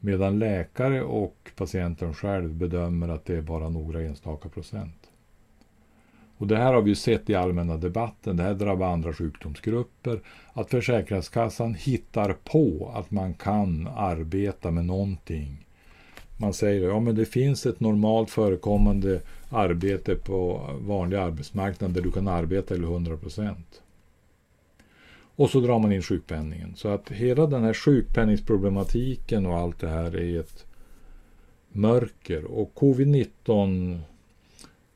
Medan 0.00 0.38
läkare 0.38 1.02
och 1.02 1.50
patienten 1.56 2.14
själv 2.14 2.54
bedömer 2.54 3.08
att 3.08 3.24
det 3.24 3.36
är 3.36 3.42
bara 3.42 3.68
några 3.68 4.02
enstaka 4.02 4.48
procent. 4.48 5.10
Och 6.38 6.46
det 6.46 6.56
här 6.56 6.72
har 6.74 6.82
vi 6.82 6.94
sett 6.94 7.30
i 7.30 7.34
allmänna 7.34 7.76
debatten, 7.76 8.36
det 8.36 8.42
här 8.42 8.54
drabbar 8.54 8.86
andra 8.86 9.12
sjukdomsgrupper. 9.12 10.20
Att 10.52 10.70
Försäkringskassan 10.70 11.74
hittar 11.74 12.32
på 12.32 12.92
att 12.94 13.10
man 13.10 13.34
kan 13.34 13.88
arbeta 13.96 14.70
med 14.70 14.84
någonting. 14.84 15.65
Man 16.36 16.52
säger 16.52 16.88
ja 16.88 17.00
men 17.00 17.14
det 17.14 17.24
finns 17.24 17.66
ett 17.66 17.80
normalt 17.80 18.30
förekommande 18.30 19.20
arbete 19.48 20.14
på 20.14 20.70
vanlig 20.80 21.16
arbetsmarknad 21.16 21.90
där 21.90 22.02
du 22.02 22.10
kan 22.10 22.28
arbeta 22.28 22.74
till 22.74 22.84
100 22.84 23.16
procent. 23.16 23.82
Och 25.36 25.50
så 25.50 25.60
drar 25.60 25.78
man 25.78 25.92
in 25.92 26.02
sjukpenningen. 26.02 26.76
Så 26.76 26.88
att 26.88 27.10
hela 27.10 27.46
den 27.46 27.64
här 27.64 27.74
sjukpenningsproblematiken 27.74 29.46
och 29.46 29.56
allt 29.56 29.78
det 29.78 29.88
här 29.88 30.16
är 30.16 30.40
ett 30.40 30.66
mörker. 31.72 32.44
Och 32.44 32.72
covid-19, 32.74 33.98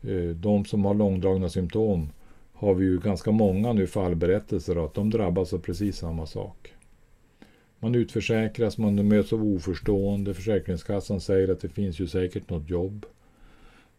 eh, 0.02 0.36
de 0.36 0.64
som 0.64 0.84
har 0.84 0.94
långdragna 0.94 1.48
symptom, 1.48 2.10
har 2.52 2.74
vi 2.74 2.84
ju 2.84 2.98
ganska 2.98 3.30
många 3.30 3.72
nu 3.72 3.86
fallberättelser 3.86 4.84
att 4.84 4.94
de 4.94 5.10
drabbas 5.10 5.52
av 5.52 5.58
precis 5.58 5.96
samma 5.96 6.26
sak. 6.26 6.74
Man 7.80 7.94
utförsäkras, 7.94 8.78
man 8.78 9.08
möts 9.08 9.32
av 9.32 9.44
oförstående, 9.44 10.34
Försäkringskassan 10.34 11.20
säger 11.20 11.48
att 11.48 11.60
det 11.60 11.68
finns 11.68 12.00
ju 12.00 12.06
säkert 12.06 12.50
något 12.50 12.70
jobb 12.70 13.06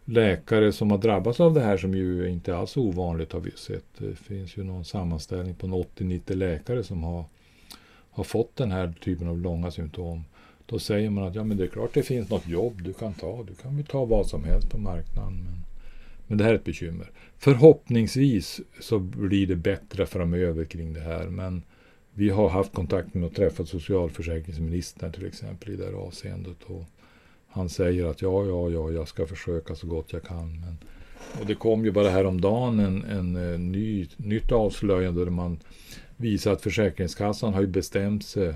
läkare 0.05 0.71
som 0.71 0.91
har 0.91 0.97
drabbats 0.97 1.39
av 1.39 1.53
det 1.53 1.61
här 1.61 1.77
som 1.77 1.93
ju 1.93 2.29
inte 2.29 2.55
alls 2.55 2.77
är 2.77 2.81
ovanligt 2.81 3.31
har 3.31 3.39
vi 3.39 3.51
sett. 3.51 3.85
Det 3.97 4.15
finns 4.15 4.57
ju 4.57 4.63
någon 4.63 4.85
sammanställning 4.85 5.55
på 5.55 5.67
80-90 5.67 6.35
läkare 6.35 6.83
som 6.83 7.03
har, 7.03 7.25
har 8.11 8.23
fått 8.23 8.55
den 8.55 8.71
här 8.71 8.93
typen 9.03 9.27
av 9.27 9.37
långa 9.37 9.71
symptom. 9.71 10.23
Då 10.65 10.79
säger 10.79 11.09
man 11.09 11.23
att 11.23 11.35
ja, 11.35 11.43
men 11.43 11.57
det 11.57 11.63
är 11.63 11.67
klart 11.67 11.93
det 11.93 12.03
finns 12.03 12.29
något 12.29 12.47
jobb 12.47 12.81
du 12.83 12.93
kan 12.93 13.13
ta. 13.13 13.43
Du 13.43 13.55
kan 13.55 13.77
ju 13.77 13.83
ta 13.83 14.05
vad 14.05 14.27
som 14.27 14.43
helst 14.43 14.69
på 14.69 14.77
marknaden. 14.77 15.33
Men, 15.43 15.61
men 16.27 16.37
det 16.37 16.43
här 16.43 16.51
är 16.51 16.55
ett 16.55 16.63
bekymmer. 16.63 17.11
Förhoppningsvis 17.37 18.61
så 18.79 18.99
blir 18.99 19.47
det 19.47 19.55
bättre 19.55 20.05
framöver 20.05 20.65
kring 20.65 20.93
det 20.93 21.01
här. 21.01 21.25
Men 21.27 21.63
vi 22.13 22.29
har 22.29 22.49
haft 22.49 22.73
kontakt 22.73 23.13
med 23.13 23.23
och 23.23 23.35
träffat 23.35 23.67
socialförsäkringsministern 23.67 25.11
till 25.11 25.25
exempel 25.25 25.73
i 25.73 25.75
det 25.75 25.85
här 25.85 25.93
avseendet. 25.93 26.57
Och 26.63 26.83
han 27.47 27.69
säger 27.69 28.05
att 28.05 28.21
ja, 28.21 28.45
ja, 28.45 28.69
ja, 28.69 28.91
jag 28.91 29.07
ska 29.07 29.25
försöka 29.25 29.75
så 29.75 29.87
gott 29.87 30.13
jag 30.13 30.23
kan. 30.23 30.59
Men, 30.59 30.77
och 31.39 31.45
det 31.45 31.55
kom 31.55 31.85
ju 31.85 31.91
bara 31.91 32.09
häromdagen 32.09 32.79
en, 32.79 33.03
en, 33.03 33.35
en 33.35 33.71
ny, 33.71 34.07
nytt 34.17 34.51
avslöjande 34.51 35.23
där 35.23 35.31
man 35.31 35.59
visar 36.17 36.51
att 36.51 36.61
Försäkringskassan 36.61 37.53
har 37.53 37.61
ju 37.61 37.67
bestämt 37.67 38.25
sig 38.25 38.53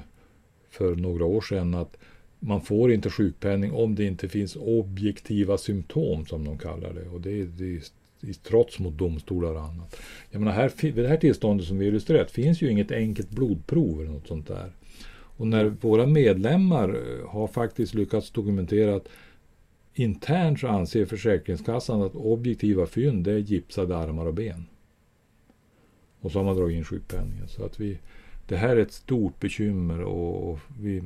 för 0.69 0.95
några 0.95 1.25
år 1.25 1.41
sedan 1.41 1.73
att 1.73 1.97
man 2.39 2.61
får 2.61 2.91
inte 2.91 3.09
sjukpenning 3.09 3.71
om 3.71 3.95
det 3.95 4.03
inte 4.03 4.29
finns 4.29 4.55
objektiva 4.55 5.57
symptom 5.57 6.25
som 6.25 6.43
de 6.43 6.57
kallar 6.57 6.93
det. 6.93 7.09
Och 7.09 7.21
det 7.21 7.41
är, 7.41 7.45
det 7.45 7.75
är 7.75 7.81
i 8.21 8.33
trots 8.33 8.79
mot 8.79 8.97
domstolar 8.97 9.53
och 9.53 9.61
annat. 9.61 9.95
Jag 10.29 10.39
menar, 10.39 10.51
här, 10.51 10.71
vid 10.81 10.95
det 10.95 11.07
här 11.07 11.17
tillståndet 11.17 11.67
som 11.67 11.77
vi 11.77 11.85
illustrerat 11.85 12.31
finns 12.31 12.61
ju 12.61 12.71
inget 12.71 12.91
enkelt 12.91 13.29
blodprov 13.29 14.01
eller 14.01 14.11
något 14.11 14.27
sånt 14.27 14.47
där. 14.47 14.71
Och 15.37 15.47
när 15.47 15.65
våra 15.65 16.05
medlemmar 16.05 16.89
eh, 16.89 17.29
har 17.29 17.47
faktiskt 17.47 17.93
lyckats 17.93 18.31
dokumentera 18.31 18.95
att 18.95 19.07
internt 19.93 20.59
så 20.59 20.67
anser 20.67 21.05
Försäkringskassan 21.05 22.01
att 22.01 22.15
objektiva 22.15 22.85
fynd 22.85 23.23
det 23.23 23.31
är 23.31 23.37
gipsade 23.37 23.97
armar 23.97 24.25
och 24.25 24.33
ben. 24.33 24.65
Och 26.19 26.31
så 26.31 26.39
har 26.39 26.45
man 26.45 26.55
dragit 26.55 26.77
in 26.77 26.83
sjukpenningen. 26.83 27.47
Så 27.47 27.65
att 27.65 27.79
vi, 27.79 27.97
det 28.47 28.55
här 28.55 28.77
är 28.77 28.81
ett 28.81 28.91
stort 28.93 29.39
bekymmer 29.39 30.01
och 30.01 30.59
vi, 30.79 31.03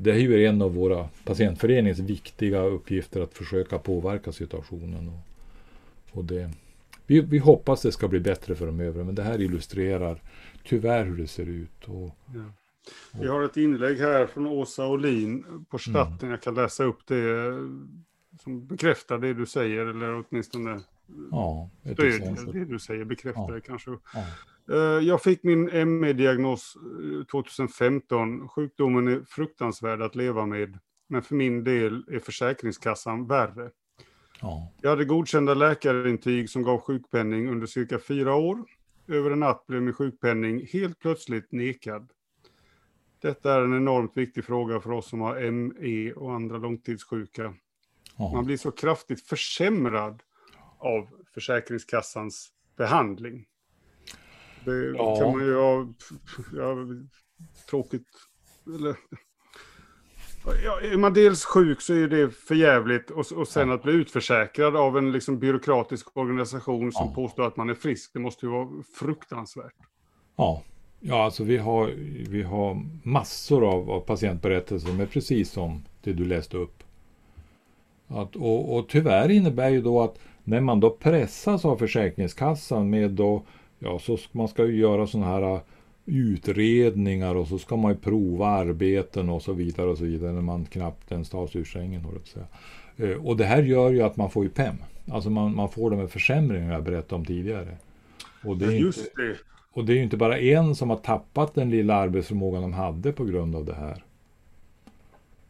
det 0.00 0.10
är 0.10 0.18
ju 0.18 0.46
en 0.46 0.62
av 0.62 0.74
våra 0.74 1.08
patientföreningens 1.24 1.98
viktiga 1.98 2.60
uppgifter 2.62 3.20
att 3.20 3.34
försöka 3.34 3.78
påverka 3.78 4.32
situationen. 4.32 5.08
Och, 5.08 5.27
och 6.12 6.24
det, 6.24 6.50
vi, 7.06 7.20
vi 7.20 7.38
hoppas 7.38 7.82
det 7.82 7.92
ska 7.92 8.08
bli 8.08 8.20
bättre 8.20 8.54
framöver 8.54 9.04
men 9.04 9.14
det 9.14 9.22
här 9.22 9.40
illustrerar 9.40 10.22
tyvärr 10.64 11.04
hur 11.04 11.16
det 11.16 11.26
ser 11.26 11.46
ut. 11.46 11.84
Och, 11.84 12.16
ja. 12.34 12.52
Vi 13.20 13.28
har 13.28 13.42
ett 13.42 13.56
inlägg 13.56 13.98
här 13.98 14.26
från 14.26 14.46
Åsa 14.46 14.86
Olin 14.86 15.64
på 15.70 15.78
chatten. 15.78 16.18
Mm. 16.20 16.30
Jag 16.30 16.42
kan 16.42 16.54
läsa 16.54 16.84
upp 16.84 17.06
det 17.06 17.54
som 18.42 18.66
bekräftar 18.66 19.18
det 19.18 19.34
du 19.34 19.46
säger, 19.46 19.86
eller 19.86 20.24
åtminstone 20.24 20.80
ja, 21.30 21.70
stödjer 21.92 22.52
det 22.52 22.64
du 22.64 22.78
säger, 22.78 23.04
bekräftar 23.04 23.46
ja. 23.48 23.54
det 23.54 23.60
kanske. 23.60 23.90
Ja. 23.90 24.24
Eh, 24.72 25.04
jag 25.06 25.22
fick 25.22 25.42
min 25.42 25.64
ME-diagnos 26.00 26.76
2015. 27.30 28.40
Eh, 28.42 28.48
Sjukdomen 28.48 29.08
är 29.08 29.20
fruktansvärd 29.28 30.02
att 30.02 30.14
leva 30.14 30.46
med, 30.46 30.78
men 31.08 31.22
för 31.22 31.34
min 31.34 31.64
del 31.64 32.04
är 32.08 32.18
Försäkringskassan 32.18 33.26
värre. 33.26 33.70
Ja. 34.40 34.72
Jag 34.82 34.90
hade 34.90 35.04
godkända 35.04 35.54
läkarintyg 35.54 36.50
som 36.50 36.62
gav 36.62 36.80
sjukpenning 36.80 37.48
under 37.48 37.66
cirka 37.66 37.98
fyra 37.98 38.34
år. 38.34 38.64
Över 39.08 39.30
en 39.30 39.40
natt 39.40 39.66
blev 39.66 39.82
min 39.82 39.94
sjukpenning 39.94 40.66
helt 40.72 40.98
plötsligt 40.98 41.52
nekad. 41.52 42.12
Detta 43.20 43.54
är 43.54 43.60
en 43.60 43.76
enormt 43.76 44.16
viktig 44.16 44.44
fråga 44.44 44.80
för 44.80 44.90
oss 44.90 45.08
som 45.08 45.20
har 45.20 45.50
ME 45.50 46.12
och 46.12 46.34
andra 46.34 46.56
långtidssjuka. 46.56 47.54
Ja. 48.16 48.32
Man 48.32 48.44
blir 48.44 48.56
så 48.56 48.70
kraftigt 48.70 49.26
försämrad 49.26 50.22
av 50.78 51.08
Försäkringskassans 51.34 52.52
behandling. 52.76 53.46
Det 54.64 54.86
ja. 54.86 55.16
kan 55.16 55.32
man 55.32 55.46
ju 55.46 55.54
ha, 55.54 55.86
ja, 56.56 56.76
tråkigt, 57.70 58.08
eller, 58.66 58.96
ja, 60.64 60.80
är 60.80 60.96
man 60.96 61.12
dels 61.12 61.44
sjuk 61.44 61.80
så 61.80 61.94
är 61.94 62.08
det 62.08 62.30
förjävligt 62.30 63.10
och, 63.10 63.32
och 63.32 63.48
sen 63.48 63.68
ja. 63.68 63.74
att 63.74 63.82
bli 63.82 63.92
utförsäkrad 63.92 64.76
av 64.76 64.98
en 64.98 65.12
liksom 65.12 65.38
byråkratisk 65.38 66.16
organisation 66.16 66.92
som 66.92 67.14
påstår 67.14 67.46
att 67.46 67.56
man 67.56 67.70
är 67.70 67.74
frisk, 67.74 68.10
det 68.12 68.18
måste 68.18 68.46
ju 68.46 68.52
vara 68.52 68.68
fruktansvärt. 68.98 69.74
Ja, 70.36 70.62
Ja, 71.00 71.24
alltså 71.24 71.44
vi 71.44 71.56
har, 71.56 71.86
vi 72.28 72.42
har 72.42 72.82
massor 73.02 73.72
av, 73.72 73.90
av 73.90 74.00
patientberättelser 74.00 74.92
med 74.92 75.10
precis 75.10 75.50
som 75.50 75.84
det 76.02 76.12
du 76.12 76.24
läste 76.24 76.56
upp. 76.56 76.82
Att, 78.06 78.36
och, 78.36 78.76
och 78.76 78.88
tyvärr 78.88 79.30
innebär 79.30 79.68
ju 79.68 79.82
då 79.82 80.02
att 80.02 80.18
när 80.44 80.60
man 80.60 80.80
då 80.80 80.90
pressas 80.90 81.64
av 81.64 81.76
Försäkringskassan 81.76 82.90
med 82.90 83.10
då 83.10 83.42
ja, 83.78 83.98
så 83.98 84.18
man 84.32 84.48
ska 84.48 84.66
ju 84.66 84.76
göra 84.76 85.06
sådana 85.06 85.26
här 85.26 85.60
utredningar 86.08 87.34
och 87.34 87.48
så 87.48 87.58
ska 87.58 87.76
man 87.76 87.92
ju 87.92 87.98
prova 87.98 88.46
arbeten 88.46 89.28
och 89.28 89.42
så 89.42 89.52
vidare 89.52 89.86
och 89.90 89.98
så 89.98 90.04
vidare 90.04 90.32
när 90.32 90.40
man 90.42 90.64
knappt 90.64 91.12
ens 91.12 91.30
tar 91.30 91.46
sig 91.46 91.60
ur 91.60 91.64
sängen. 91.64 92.06
Eh, 92.96 93.10
och 93.26 93.36
det 93.36 93.44
här 93.44 93.62
gör 93.62 93.90
ju 93.90 94.02
att 94.02 94.16
man 94.16 94.30
får 94.30 94.44
ju 94.44 94.50
PEM. 94.50 94.76
Alltså 95.10 95.30
man, 95.30 95.54
man 95.56 95.68
får 95.68 95.90
de 95.90 95.98
här 96.00 96.06
försämringarna 96.06 96.72
jag 96.74 96.82
berättade 96.84 97.14
om 97.14 97.24
tidigare. 97.24 97.76
Och 98.44 98.56
det, 98.56 98.66
är 98.66 98.70
Just 98.70 98.98
inte, 98.98 99.22
det. 99.22 99.36
och 99.72 99.84
det 99.84 99.92
är 99.92 99.96
ju 99.96 100.02
inte 100.02 100.16
bara 100.16 100.38
en 100.38 100.74
som 100.74 100.90
har 100.90 100.96
tappat 100.96 101.54
den 101.54 101.70
lilla 101.70 101.94
arbetsförmågan 101.94 102.62
de 102.62 102.72
hade 102.72 103.12
på 103.12 103.24
grund 103.24 103.56
av 103.56 103.64
det 103.64 103.74
här. 103.74 104.04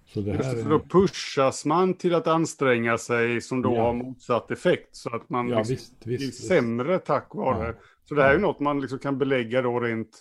Så 0.06 0.20
det 0.20 0.30
Just 0.30 0.44
här 0.44 0.56
är, 0.56 0.62
för 0.62 0.70
då 0.70 0.80
pushas 0.80 1.64
man 1.64 1.94
till 1.94 2.14
att 2.14 2.26
anstränga 2.26 2.98
sig 2.98 3.40
som 3.40 3.62
då 3.62 3.74
Ja. 3.74 3.82
har 3.82 3.92
motsatt 3.92 4.50
effekt. 4.50 4.88
Så 4.96 5.16
att 5.16 5.30
man 5.30 5.48
ja 5.48 5.58
liksom 5.58 5.74
visst, 5.74 6.04
blir 6.04 6.18
visst, 6.18 6.28
visst. 6.28 6.48
sämre 6.48 6.98
tack 6.98 7.34
vare. 7.34 7.66
Ja. 7.66 7.74
Så 8.04 8.14
det 8.14 8.22
här 8.22 8.28
är 8.28 8.34
ju 8.34 8.40
Ja. 8.40 8.46
något 8.46 8.60
man 8.60 8.80
liksom 8.80 8.98
kan 8.98 9.18
belägga 9.18 9.62
då 9.62 9.80
rent 9.80 10.18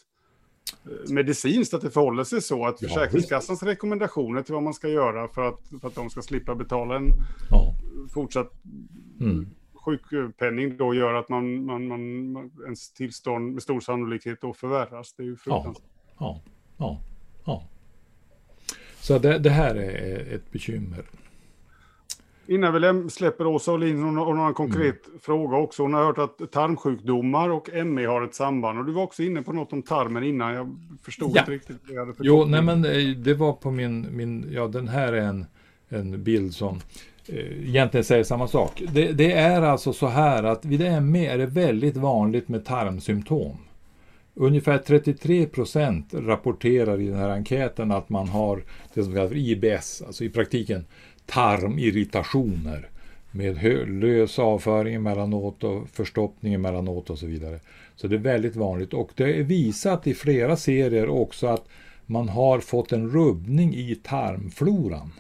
medicinskt 1.10 1.74
att 1.74 1.82
det 1.82 1.92
förhåller 1.92 2.24
sig 2.24 2.42
så 2.42 2.66
att 2.66 2.82
Ja, 2.82 2.88
Försäkringskassans 2.88 3.64
rekommendationer 3.64 4.42
till 4.42 4.54
vad 4.54 4.64
man 4.64 4.74
ska 4.74 4.88
göra 4.90 5.28
för 5.28 5.48
att, 5.48 5.60
för 5.82 5.88
att 5.88 5.96
de 5.96 6.10
ska 6.10 6.22
slippa 6.22 6.56
betala 6.56 6.96
en 6.96 7.12
Ja. 7.50 7.74
fortsatt 8.14 8.54
Mm. 9.20 9.48
sjukpenning 9.74 10.78
då 10.78 10.94
gör 10.94 11.14
att 11.14 11.30
man, 11.30 11.66
man, 11.66 11.88
man, 11.88 12.32
man, 12.32 12.52
ens 12.66 12.94
tillstånd 12.94 13.54
med 13.54 13.64
stor 13.64 13.80
sannolikhet 13.80 14.42
då 14.42 14.54
förvärras. 14.54 15.14
Det 15.14 15.24
är 15.24 15.28
ju 15.28 15.36
fruktansvärt. 15.36 15.84
Ja, 16.20 16.42
ja, 16.78 17.02
ja. 17.46 17.64
Så 19.00 19.20
det, 19.20 19.40
det 19.40 19.50
här 19.50 19.76
är 19.76 20.36
ett 20.36 20.52
bekymmer. 20.52 21.06
Innan 22.48 23.04
vi 23.04 23.10
släpper 23.10 23.48
Åsa 23.48 23.72
hon 23.72 24.18
har 24.18 24.26
hon 24.26 24.38
har 24.38 24.48
en 24.48 24.54
konkret 24.54 25.08
Mm. 25.08 25.20
fråga 25.22 25.58
också. 25.58 25.84
Hon 25.84 25.94
har 25.94 26.06
hört 26.06 26.18
att 26.18 26.52
tarmsjukdomar 26.52 27.50
och 27.50 27.70
ME 27.86 28.06
har 28.08 28.22
ett 28.22 28.36
samband. 28.36 28.80
Och 28.80 28.86
du 28.86 28.92
var 28.92 29.04
också 29.04 29.24
inne 29.24 29.42
på 29.42 29.54
något 29.54 29.74
om 29.74 29.82
tarmen 29.82 30.24
innan. 30.24 30.54
Jag 30.54 30.76
förstod 31.04 31.32
Ja. 31.36 31.40
inte 31.40 31.52
riktigt 31.52 31.78
vad 31.88 31.96
jag 31.96 32.06
hade 32.06 32.14
Jo, 32.20 32.46
nej 32.46 32.62
men 32.62 32.86
eh, 32.86 32.92
det 33.18 33.34
var 33.34 33.54
på 33.54 33.72
min, 33.72 34.08
min 34.12 34.46
ja 34.52 34.68
den 34.68 34.88
här 34.88 35.14
är 35.14 35.22
en, 35.22 35.46
en 35.90 36.24
bild 36.24 36.54
som 36.54 36.80
eh, 37.28 37.68
egentligen 37.70 38.04
säger 38.04 38.24
samma 38.24 38.48
sak. 38.48 38.84
Det, 38.94 39.12
det 39.12 39.32
är 39.34 39.62
alltså 39.62 39.94
så 39.94 40.08
här 40.08 40.44
att 40.44 40.66
vid 40.66 41.02
ME 41.04 41.28
är 41.28 41.38
det 41.38 41.46
väldigt 41.46 41.98
vanligt 41.98 42.48
med 42.50 42.66
tarmsymptom. 42.66 43.58
Ungefär 44.40 44.78
33 44.78 45.46
procent 45.46 46.14
rapporterar 46.14 47.02
i 47.02 47.08
den 47.08 47.18
här 47.18 47.30
enkäten 47.30 47.92
att 47.92 48.10
man 48.10 48.28
har 48.28 48.64
det 48.94 49.04
som 49.04 49.14
kallas 49.14 49.30
för 49.30 49.38
IBS, 49.38 50.04
alltså 50.08 50.24
i 50.24 50.30
praktiken 50.30 50.86
tarmirritationer 51.28 52.90
med 53.32 53.58
lös 53.90 54.40
avföring 54.40 54.96
emellanåt 54.96 55.64
och 55.64 55.90
förstoppning 55.90 56.54
emellanåt 56.54 57.10
och 57.10 57.20
så 57.20 57.26
vidare. 57.26 57.60
Så 57.96 58.08
det 58.08 58.16
är 58.16 58.20
väldigt 58.20 58.56
vanligt 58.56 58.94
och 58.94 59.12
det 59.16 59.40
är 59.40 59.44
visat 59.44 60.08
i 60.08 60.14
flera 60.14 60.58
serier 60.58 61.10
också 61.10 61.48
att 61.48 61.66
man 62.06 62.30
har 62.30 62.60
fått 62.60 62.92
en 62.92 63.10
rubbning 63.10 63.76
i 63.76 63.96
tarmfloran. 63.96 65.12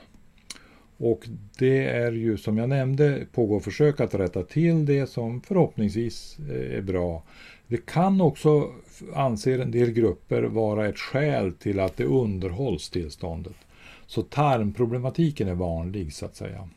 Och 0.97 1.27
det 1.57 1.85
är 1.85 2.11
ju 2.11 2.37
som 2.37 2.57
jag 2.57 2.69
nämnde 2.69 3.25
pågår 3.31 3.59
försök 3.59 3.99
att 3.99 4.15
rätta 4.15 4.43
till 4.43 4.85
det 4.85 5.09
som 5.09 5.41
förhoppningsvis 5.41 6.37
eh, 6.49 6.77
är 6.77 6.81
bra. 6.81 7.23
Det 7.67 7.85
kan 7.85 8.21
också, 8.21 8.71
anser 9.13 9.59
en 9.59 9.71
del 9.71 9.91
grupper, 9.91 10.43
vara 10.43 10.87
ett 10.87 10.97
skäl 10.97 11.53
till 11.53 11.79
att 11.79 11.97
det 11.97 12.05
underhålls 12.05 12.89
tillståndet. 12.89 13.55
Så 14.07 14.21
tarmproblematiken 14.21 15.47
är 15.47 15.53
vanlig 15.55 16.13
så 16.13 16.25
att 16.25 16.35
säga. 16.35 16.69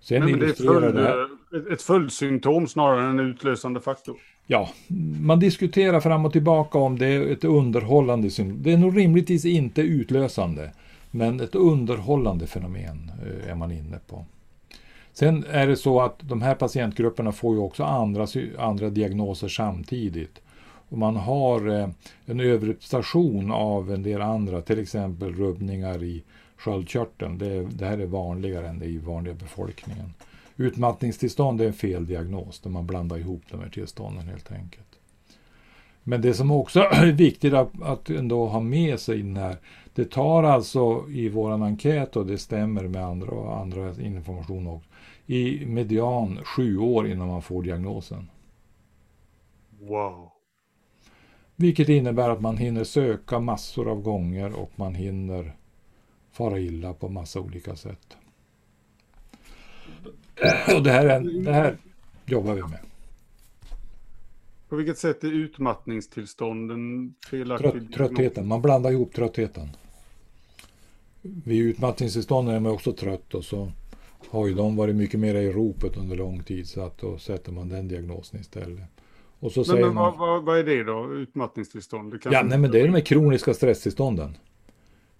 Sen 0.00 0.22
Nej, 0.22 0.32
det 0.34 0.46
är 0.46 0.52
följd, 0.52 0.94
det 0.94 1.72
ett- 1.72 1.82
följdsymptom 1.82 2.66
snarare 2.68 3.02
än 3.10 3.18
en 3.18 3.30
utlösande 3.30 3.80
faktor. 3.80 4.16
Ja, 4.46 4.68
man 5.20 5.40
diskuterar 5.40 6.00
fram 6.00 6.24
och 6.24 6.32
tillbaka 6.32 6.78
om 6.78 6.98
det 6.98 7.06
är 7.06 7.32
ett 7.32 7.44
underhållande 7.44 8.30
syndrom. 8.30 8.62
Det 8.62 8.72
är 8.72 8.76
nog 8.76 8.98
rimligtvis 8.98 9.44
inte 9.44 9.80
utlösande, 9.82 10.70
men 11.10 11.40
ett 11.40 11.54
underhållande 11.54 12.46
fenomen 12.46 13.12
eh, 13.26 13.50
är 13.50 13.54
man 13.54 13.72
inne 13.72 13.98
på. 14.06 14.24
Sen 15.12 15.44
är 15.50 15.66
det 15.66 15.76
så 15.76 16.00
att 16.00 16.16
de 16.20 16.42
här 16.42 16.54
patientgrupperna 16.54 17.32
får 17.32 17.54
ju 17.54 17.60
också 17.60 17.84
andra, 17.84 18.26
andra 18.58 18.90
diagnoser 18.90 19.48
samtidigt. 19.48 20.40
Och 20.92 20.98
man 20.98 21.16
har 21.16 21.68
eh, 21.68 21.88
en 22.26 22.40
överrepresentation 22.40 23.52
av 23.52 23.92
en 23.92 24.02
del 24.02 24.22
andra, 24.22 24.60
till 24.62 24.78
exempel 24.78 25.34
rubbningar 25.34 26.02
i 26.02 26.22
sköldkörteln. 26.56 27.38
Det, 27.38 27.62
det 27.62 27.86
här 27.86 27.98
är 27.98 28.06
vanligare 28.06 28.68
än 28.68 28.78
det 28.78 28.86
i 28.86 28.98
vanliga 28.98 29.34
befolkningen. 29.34 30.14
Utmattningstillstånd 30.56 31.60
är 31.60 31.66
en 31.66 31.72
feldiagnos 31.72 32.60
där 32.60 32.70
man 32.70 32.86
blandar 32.86 33.18
ihop 33.18 33.42
de 33.50 33.60
här 33.60 33.68
tillstånden 33.68 34.28
helt 34.28 34.52
enkelt. 34.52 34.98
Men 36.02 36.22
det 36.22 36.34
som 36.34 36.50
också 36.50 36.80
är 36.92 37.12
viktigt 37.12 37.54
att, 37.54 37.82
att 37.82 38.10
ändå 38.10 38.46
ha 38.46 38.60
med 38.60 39.00
sig 39.00 39.18
i 39.18 39.22
den 39.22 39.36
här, 39.36 39.56
det 39.94 40.10
tar 40.10 40.42
alltså 40.42 41.04
i 41.10 41.28
våran 41.28 41.62
enkät 41.62 42.16
och 42.16 42.26
det 42.26 42.38
stämmer 42.38 42.88
med 42.88 43.04
andra, 43.04 43.54
andra 43.54 44.02
information 44.02 44.66
också, 44.66 44.88
i 45.26 45.66
median 45.66 46.38
sju 46.44 46.78
år 46.78 47.08
innan 47.08 47.28
man 47.28 47.42
får 47.42 47.62
diagnosen. 47.62 48.30
Wow. 49.80 50.31
Vilket 51.56 51.88
innebär 51.88 52.30
att 52.30 52.40
man 52.40 52.56
hinner 52.56 52.84
söka 52.84 53.40
massor 53.40 53.90
av 53.90 54.02
gånger 54.02 54.52
och 54.52 54.70
man 54.76 54.94
hinner 54.94 55.56
fara 56.32 56.58
illa 56.58 56.94
på 56.94 57.08
massa 57.08 57.40
olika 57.40 57.76
sätt. 57.76 58.16
Och 60.76 60.82
det 60.82 60.90
här, 60.90 61.06
är, 61.06 61.44
det 61.44 61.52
här 61.52 61.78
jobbar 62.26 62.54
vi 62.54 62.62
med. 62.62 62.78
På 64.68 64.76
vilket 64.76 64.98
sätt 64.98 65.24
är 65.24 65.32
utmattningstillstånden 65.32 67.14
felaktig? 67.30 67.72
Trött, 67.72 67.92
tröttheten, 67.92 68.46
man 68.46 68.62
blandar 68.62 68.90
ihop 68.90 69.14
tröttheten. 69.14 69.68
Vid 71.22 71.62
utmattningstillstånden 71.62 72.54
är 72.54 72.60
man 72.60 72.72
också 72.72 72.92
trött 72.92 73.34
och 73.34 73.44
så 73.44 73.72
har 74.30 74.46
ju 74.46 74.54
de 74.54 74.76
varit 74.76 74.96
mycket 74.96 75.20
mer 75.20 75.34
i 75.34 75.52
ropet 75.52 75.96
under 75.96 76.16
lång 76.16 76.42
tid 76.42 76.68
så 76.68 76.80
att 76.80 76.98
då 76.98 77.18
sätter 77.18 77.52
man 77.52 77.68
den 77.68 77.88
diagnosen 77.88 78.40
istället. 78.40 78.84
Och 79.42 79.52
så 79.52 79.60
Men, 79.60 79.64
säger 79.64 79.84
men 79.86 79.94
man... 79.94 80.18
vad, 80.18 80.42
vad, 80.44 80.58
är 80.58 80.64
det 80.64 80.84
då? 80.84 81.12
Utmattningstillstånd? 81.14 82.12
Det 82.12 82.18
Ja, 82.32 82.42
nej, 82.42 82.58
men 82.58 82.70
det 82.70 82.80
är 82.80 82.84
de 82.86 82.94
här 82.94 83.00
kroniska 83.00 83.54
stresstillstånden. 83.54 84.36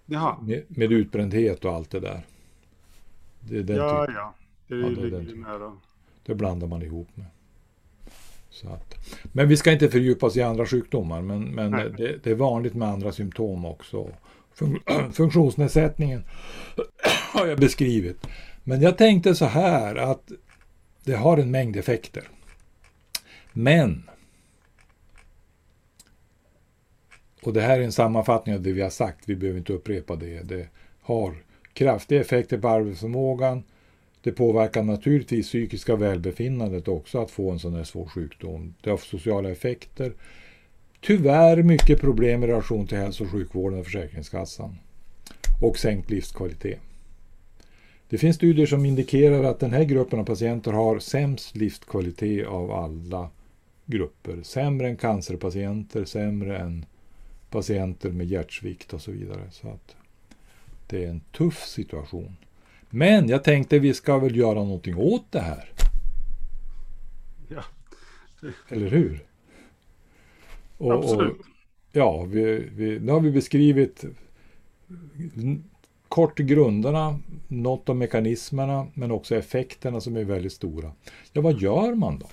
Jaha. 0.05 0.37
Med, 0.41 0.63
med 0.67 0.91
utbrändhet 0.91 1.65
och 1.65 1.73
allt 1.73 1.89
det 1.91 1.99
där. 1.99 2.21
Det 3.39 3.57
är 3.57 3.63
den 3.63 3.75
Ja, 3.77 4.05
typen. 4.05 4.15
ja. 4.15 4.33
Det, 4.67 4.75
Ja, 4.75 4.81
det 4.87 4.89
ligger 4.95 5.11
den 5.11 5.25
typen. 5.25 5.41
nära. 5.41 5.71
Det 6.25 6.35
blandar 6.35 6.67
man 6.67 6.81
ihop 6.81 7.07
med. 7.15 7.25
Så 8.49 8.69
att, 8.69 8.95
men 9.33 9.47
vi 9.47 9.57
ska 9.57 9.71
inte 9.71 9.89
fördjupa 9.89 10.25
oss 10.25 10.37
i 10.37 10.41
andra 10.41 10.65
sjukdomar, 10.65 11.21
men, 11.21 11.43
men 11.43 11.71
det, 11.71 12.23
det 12.23 12.31
är 12.31 12.35
vanligt 12.35 12.73
med 12.73 12.87
andra 12.87 13.11
symptom 13.11 13.65
också. 13.65 14.09
Fun 14.53 14.79
funktionsnedsättningen 15.13 16.23
har 17.33 17.47
jag 17.47 17.59
beskrivit. 17.59 18.27
Men 18.63 18.81
jag 18.81 18.97
tänkte 18.97 19.35
så 19.35 19.45
här 19.45 19.95
att 19.95 20.31
det 21.03 21.15
har 21.15 21.37
en 21.37 21.51
mängd 21.51 21.75
effekter. 21.77 22.23
Men 23.53 24.09
och 27.47 27.53
det 27.53 27.61
här 27.61 27.79
är 27.79 27.83
en 27.83 27.91
sammanfattning 27.91 28.55
av 28.55 28.61
det 28.61 28.71
vi 28.71 28.81
har 28.81 28.89
sagt, 28.89 29.29
vi 29.29 29.35
behöver 29.35 29.59
inte 29.59 29.73
upprepa 29.73 30.15
det. 30.15 30.41
Det 30.41 30.67
har 31.01 31.33
kraftiga 31.73 32.21
effekter 32.21 32.57
på 32.57 32.67
arbetsförmågan, 32.67 33.63
det 34.23 34.31
påverkar 34.31 34.83
naturligtvis 34.83 35.47
psykiska 35.47 35.95
välbefinnandet 35.95 36.87
också 36.87 37.21
att 37.21 37.31
få 37.31 37.51
en 37.51 37.59
sån 37.59 37.73
här 37.73 37.83
svår 37.83 38.05
sjukdom. 38.05 38.73
Det 38.81 38.89
har 38.89 38.97
sociala 38.97 39.49
effekter. 39.49 40.13
Tyvärr 41.01 41.63
mycket 41.63 42.01
problem 42.01 42.43
i 42.43 42.47
relation 42.47 42.87
till 42.87 42.97
hälso 42.97 43.23
och 43.23 43.31
sjukvården 43.31 43.79
och 43.79 43.85
Försäkringskassan. 43.85 44.75
Och 45.61 45.77
sänkt 45.77 46.09
livskvalitet. 46.09 46.79
Det 48.09 48.17
finns 48.17 48.35
studier 48.35 48.65
som 48.65 48.85
indikerar 48.85 49.43
att 49.43 49.59
den 49.59 49.73
här 49.73 49.83
gruppen 49.83 50.19
av 50.19 50.25
patienter 50.25 50.71
har 50.71 50.99
sämst 50.99 51.55
livskvalitet 51.55 52.47
av 52.47 52.71
alla 52.71 53.29
grupper. 53.85 54.39
Sämre 54.43 54.87
än 54.87 54.97
cancerpatienter, 54.97 56.05
sämre 56.05 56.57
än 56.57 56.85
patienter 57.53 58.11
med 58.11 58.27
hjärtsvikt 58.27 58.93
och 58.93 59.01
så 59.01 59.11
vidare. 59.11 59.51
Så 59.51 59.67
att 59.67 59.95
det 60.87 61.05
är 61.05 61.09
en 61.09 61.19
tuff 61.19 61.65
situation. 61.65 62.37
Men 62.89 63.29
jag 63.29 63.43
tänkte 63.43 63.79
vi 63.79 63.93
ska 63.93 64.19
väl 64.19 64.35
göra 64.35 64.53
någonting 64.53 64.97
åt 64.97 65.31
det 65.31 65.39
här. 65.39 65.69
Ja. 67.47 67.63
Eller 68.69 68.87
hur? 68.87 69.25
Och, 70.77 70.93
Absolut. 70.93 71.39
Och, 71.39 71.45
ja, 71.91 72.23
vi, 72.23 72.69
vi, 72.75 72.99
nu 72.99 73.11
har 73.11 73.19
vi 73.19 73.31
beskrivit 73.31 74.05
kort 76.07 76.37
grunderna, 76.39 77.19
något 77.47 77.89
om 77.89 77.97
mekanismerna, 77.97 78.87
men 78.93 79.11
också 79.11 79.35
effekterna 79.35 80.01
som 80.01 80.17
är 80.17 80.23
väldigt 80.23 80.53
stora. 80.53 80.91
Ja, 81.33 81.41
vad 81.41 81.61
gör 81.61 81.95
man 81.95 82.19
då? 82.19 82.27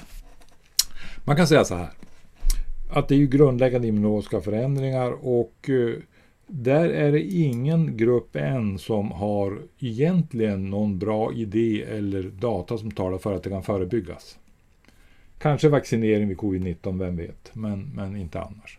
Man 1.24 1.36
kan 1.36 1.46
säga 1.46 1.64
så 1.64 1.74
här, 1.74 1.90
att 2.92 3.08
det 3.08 3.14
är 3.14 3.18
ju 3.18 3.26
grundläggande 3.26 3.88
immunologiska 3.88 4.40
förändringar 4.40 5.12
och 5.26 5.70
eh, 5.70 5.94
där 6.46 6.88
är 6.88 7.12
det 7.12 7.22
ingen 7.22 7.96
grupp 7.96 8.36
än 8.36 8.78
som 8.78 9.10
har 9.10 9.58
egentligen 9.78 10.70
någon 10.70 10.98
bra 10.98 11.32
idé 11.32 11.82
eller 11.82 12.22
data 12.22 12.78
som 12.78 12.90
talar 12.90 13.18
för 13.18 13.34
att 13.34 13.42
det 13.42 13.50
kan 13.50 13.62
förebyggas. 13.62 14.38
Kanske 15.38 15.68
vaccinering 15.68 16.28
vid 16.28 16.36
covid-19, 16.36 16.98
vem 16.98 17.16
vet, 17.16 17.50
men, 17.52 17.90
men 17.94 18.16
inte 18.16 18.40
annars. 18.40 18.78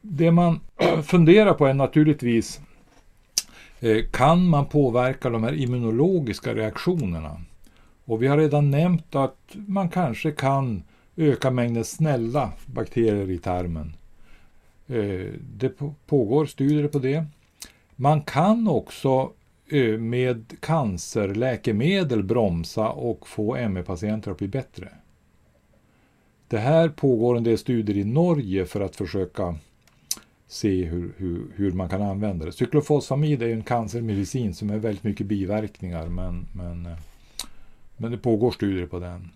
Det 0.00 0.30
man 0.30 0.60
funderar 1.04 1.54
på 1.54 1.66
är 1.66 1.74
naturligtvis 1.74 2.60
eh, 3.80 4.04
kan 4.12 4.48
man 4.48 4.66
påverka 4.66 5.30
de 5.30 5.44
här 5.44 5.54
immunologiska 5.54 6.54
reaktionerna? 6.54 7.40
Och 8.04 8.22
vi 8.22 8.26
har 8.26 8.38
redan 8.38 8.70
nämnt 8.70 9.14
att 9.14 9.38
man 9.54 9.88
kanske 9.88 10.30
kan 10.30 10.82
öka 11.16 11.50
mängden 11.50 11.84
snälla 11.84 12.52
bakterier 12.66 13.30
i 13.30 13.38
tarmen. 13.38 13.96
Eh, 14.86 15.32
det 15.40 15.72
pågår 16.06 16.46
studier 16.46 16.88
på 16.88 16.98
det. 16.98 17.24
Man 17.96 18.22
kan 18.22 18.68
också 18.68 19.32
eh, 19.68 19.98
med 19.98 20.52
cancerläkemedel 20.60 22.22
bromsa 22.22 22.88
och 22.88 23.28
få 23.28 23.68
ME-patienter 23.68 24.30
att 24.30 24.38
bli 24.38 24.48
bättre. 24.48 24.88
Det 26.48 26.58
här 26.58 26.88
pågår 26.88 27.36
en 27.36 27.44
del 27.44 27.58
studier 27.58 27.96
i 27.96 28.04
Norge 28.04 28.66
för 28.66 28.80
att 28.80 28.96
försöka 28.96 29.58
se 30.46 30.84
hur, 30.84 31.12
hur, 31.16 31.46
hur 31.54 31.72
man 31.72 31.88
kan 31.88 32.02
använda 32.02 32.46
det. 32.46 32.52
Cyklofosfamid 32.52 33.42
är 33.42 33.48
en 33.48 33.62
cancermedicin 33.62 34.54
som 34.54 34.70
är 34.70 34.78
väldigt 34.78 35.04
mycket 35.04 35.26
biverkningar 35.26 36.06
men, 36.06 36.46
men, 36.52 36.86
eh, 36.86 36.98
men 37.96 38.10
det 38.10 38.18
pågår 38.18 38.50
studier 38.50 38.86
på 38.86 38.98
den. 38.98 39.30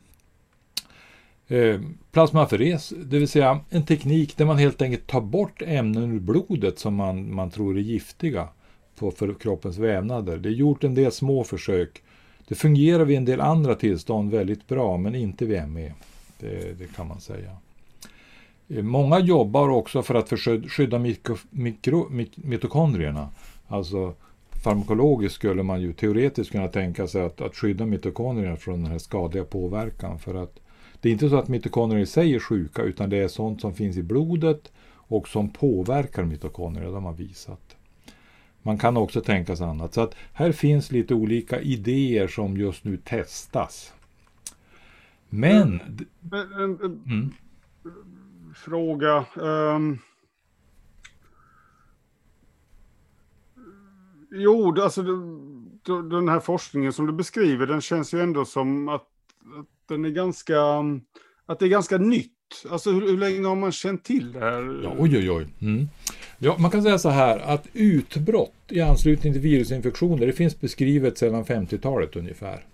Eh, 1.48 1.80
plasmaferes, 2.12 2.92
det 3.04 3.18
vill 3.18 3.28
säga 3.28 3.60
en 3.70 3.86
teknik 3.86 4.36
där 4.36 4.44
man 4.44 4.58
helt 4.58 4.82
enkelt 4.82 5.06
tar 5.06 5.20
bort 5.20 5.62
ämnen 5.62 6.12
ur 6.12 6.20
blodet 6.20 6.78
som 6.78 6.94
man, 6.94 7.34
man 7.34 7.50
tror 7.50 7.76
är 7.76 7.80
giftiga 7.80 8.48
på, 8.98 9.10
för 9.10 9.34
kroppens 9.34 9.78
vävnader. 9.78 10.38
Det 10.38 10.48
är 10.48 10.52
gjort 10.52 10.84
en 10.84 10.94
del 10.94 11.12
små 11.12 11.44
försök. 11.44 12.02
Det 12.48 12.54
fungerar 12.54 13.04
vid 13.04 13.16
en 13.16 13.24
del 13.24 13.40
andra 13.40 13.74
tillstånd 13.74 14.30
väldigt 14.30 14.68
bra 14.68 14.96
men 14.96 15.14
inte 15.14 15.44
vid 15.44 15.68
ME. 15.68 15.92
Det, 16.38 16.78
det 16.78 16.94
kan 16.96 17.08
man 17.08 17.20
säga. 17.20 17.56
Eh, 18.68 18.82
många 18.82 19.18
jobbar 19.18 19.68
också 19.68 20.02
för 20.02 20.14
att 20.14 20.32
skydda 20.70 20.98
mikro, 20.98 21.36
mikro, 21.50 22.08
mitokondrierna. 22.34 23.28
Alltså 23.68 24.14
farmakologiskt 24.64 25.34
skulle 25.34 25.62
man 25.62 25.80
ju 25.80 25.92
teoretiskt 25.92 26.52
kunna 26.52 26.68
tänka 26.68 27.06
sig 27.06 27.22
att, 27.22 27.40
att 27.40 27.56
skydda 27.56 27.86
mitokondrierna 27.86 28.56
från 28.56 28.82
den 28.82 28.92
här 28.92 28.98
skadliga 28.98 29.44
påverkan. 29.44 30.18
För 30.18 30.34
att 30.34 30.60
det 31.00 31.08
är 31.08 31.12
inte 31.12 31.28
så 31.28 31.36
att 31.36 31.48
mitokondrier 31.48 32.02
i 32.02 32.06
sig 32.06 32.34
är 32.34 32.38
sjuka 32.40 32.82
utan 32.82 33.10
det 33.10 33.16
är 33.16 33.28
sånt 33.28 33.60
som 33.60 33.74
finns 33.74 33.96
i 33.96 34.02
blodet 34.02 34.72
och 34.94 35.28
som 35.28 35.50
påverkar 35.50 36.24
mitokondrier, 36.24 36.92
de 36.92 37.04
har 37.04 37.12
visat. 37.12 37.76
Man 38.62 38.78
kan 38.78 38.96
också 38.96 39.20
tänka 39.20 39.56
sig 39.56 39.66
annat. 39.66 39.94
Så 39.94 40.00
att 40.00 40.14
här 40.32 40.52
finns 40.52 40.92
lite 40.92 41.14
olika 41.14 41.60
idéer 41.60 42.28
som 42.28 42.56
just 42.56 42.84
nu 42.84 42.96
testas. 42.96 43.94
Men... 45.28 45.80
En, 46.32 46.50
en, 46.62 47.02
mm. 47.06 47.34
Fråga. 48.54 49.26
Um, 49.36 49.98
jo, 54.30 54.82
alltså 54.82 55.02
den 56.10 56.28
här 56.28 56.40
forskningen 56.40 56.92
som 56.92 57.06
du 57.06 57.12
beskriver, 57.12 57.66
den 57.66 57.80
känns 57.80 58.14
ju 58.14 58.20
ändå 58.20 58.44
som 58.44 58.88
att 58.88 59.06
den 59.88 60.04
är 60.04 60.10
ganska, 60.10 60.60
att 61.46 61.58
det 61.58 61.64
är 61.64 61.68
ganska 61.68 61.98
nytt. 61.98 62.32
Alltså 62.70 62.90
hur, 62.90 63.00
hur 63.00 63.18
länge 63.18 63.46
har 63.46 63.56
man 63.56 63.72
känt 63.72 64.04
till 64.04 64.32
det 64.32 64.40
här? 64.40 64.80
Ja, 64.84 64.94
oj, 64.98 65.18
oj, 65.18 65.30
oj. 65.30 65.46
Mm. 65.60 65.88
Ja, 66.38 66.56
man 66.58 66.70
kan 66.70 66.82
säga 66.82 66.98
så 66.98 67.08
här 67.08 67.38
att 67.38 67.66
utbrott 67.72 68.54
i 68.68 68.80
anslutning 68.80 69.32
till 69.32 69.42
virusinfektioner, 69.42 70.26
det 70.26 70.32
finns 70.32 70.60
beskrivet 70.60 71.18
sedan 71.18 71.44
50-talet 71.44 72.16
ungefär. 72.16 72.64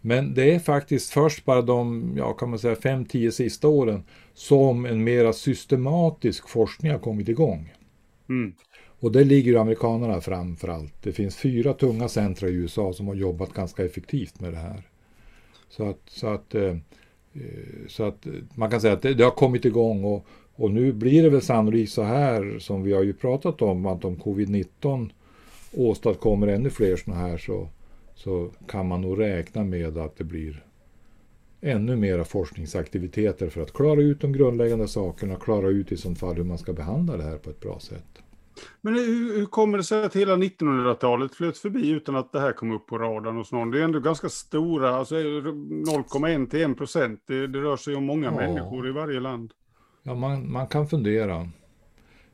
Men 0.00 0.34
det 0.34 0.54
är 0.54 0.58
faktiskt 0.58 1.10
först 1.10 1.44
bara 1.44 1.62
de, 1.62 2.12
ja 2.16 2.32
kan 2.32 2.50
man 2.50 2.58
säga, 2.58 2.74
5-10 2.74 3.30
sista 3.30 3.68
åren 3.68 4.04
som 4.34 4.86
en 4.86 5.04
mera 5.04 5.32
systematisk 5.32 6.48
forskning 6.48 6.92
har 6.92 6.98
kommit 6.98 7.28
igång. 7.28 7.72
Mm. 8.28 8.52
Och 9.00 9.12
det 9.12 9.24
ligger 9.24 9.56
amerikanerna 9.56 10.20
framför 10.20 10.68
allt. 10.68 11.02
Det 11.02 11.12
finns 11.12 11.36
fyra 11.36 11.72
tunga 11.72 12.08
centra 12.08 12.48
i 12.48 12.52
USA 12.52 12.92
som 12.92 13.08
har 13.08 13.14
jobbat 13.14 13.52
ganska 13.52 13.84
effektivt 13.84 14.40
med 14.40 14.52
det 14.52 14.58
här. 14.58 14.82
Så 15.76 15.88
att, 15.88 16.00
så 16.06 16.26
att, 16.26 16.54
eh, 16.54 16.76
eh, 17.32 17.86
så 17.88 18.02
att 18.02 18.26
eh, 18.26 18.32
man 18.54 18.70
kan 18.70 18.80
säga 18.80 18.92
att 18.92 19.02
det, 19.02 19.14
det, 19.14 19.24
har 19.24 19.30
kommit 19.30 19.64
igång 19.64 20.04
och, 20.04 20.26
och 20.54 20.70
nu 20.70 20.92
blir 20.92 21.22
det 21.22 21.28
väl 21.28 21.42
sannolikt 21.42 21.92
så 21.92 22.02
här 22.02 22.58
som 22.58 22.82
vi 22.82 22.92
har 22.92 23.02
ju 23.02 23.12
pratat 23.12 23.62
om 23.62 23.86
att 23.86 24.04
om 24.04 24.16
covid-19 24.16 25.10
åstadkommer 25.72 26.46
ännu 26.46 26.70
fler 26.70 26.96
sådana 26.96 27.20
här 27.20 27.38
så, 27.38 27.68
så 28.14 28.50
kan 28.68 28.88
man 28.88 29.00
nog 29.00 29.20
räkna 29.20 29.64
med 29.64 29.98
att 29.98 30.16
det 30.16 30.24
blir 30.24 30.64
ännu 31.60 31.96
mera 31.96 32.24
forskningsaktiviteter 32.24 33.48
för 33.48 33.62
att 33.62 33.72
klara 33.72 34.00
ut 34.00 34.20
de 34.20 34.32
grundläggande 34.32 34.88
sakerna, 34.88 35.36
klara 35.36 35.68
ut 35.68 35.92
i 35.92 35.96
sånt 35.96 36.18
fall 36.18 36.36
hur 36.36 36.44
man 36.44 36.58
ska 36.58 36.72
behandla 36.72 37.16
det 37.16 37.24
här 37.24 37.36
på 37.36 37.50
ett 37.50 37.60
bra 37.60 37.78
sätt. 37.80 38.23
Men 38.80 38.94
hur, 38.94 39.38
hur 39.38 39.46
kommer 39.46 39.78
det 39.78 39.84
sig 39.84 40.04
att 40.04 40.16
hela 40.16 40.36
1900-talet 40.36 41.34
flöt 41.34 41.58
förbi 41.58 41.90
utan 41.90 42.16
att 42.16 42.32
det 42.32 42.40
här 42.40 42.52
kom 42.52 42.72
upp 42.72 42.86
på 42.86 42.98
radarn 42.98 43.36
hos 43.36 43.52
någon? 43.52 43.70
Det 43.70 43.80
är 43.80 43.84
ändå 43.84 44.00
ganska 44.00 44.28
stora, 44.28 44.96
alltså 44.96 45.14
0,1 45.14 46.50
till 46.50 46.70
1 46.70 46.76
procent. 46.76 47.22
Det, 47.26 47.46
det, 47.46 47.60
rör 47.60 47.76
sig 47.76 47.94
om 47.94 48.04
många 48.04 48.26
ja. 48.26 48.36
människor 48.36 48.88
i 48.88 48.92
varje 48.92 49.20
land. 49.20 49.52
Ja, 50.02 50.14
man, 50.14 50.52
man 50.52 50.66
kan 50.66 50.86
fundera. 50.86 51.48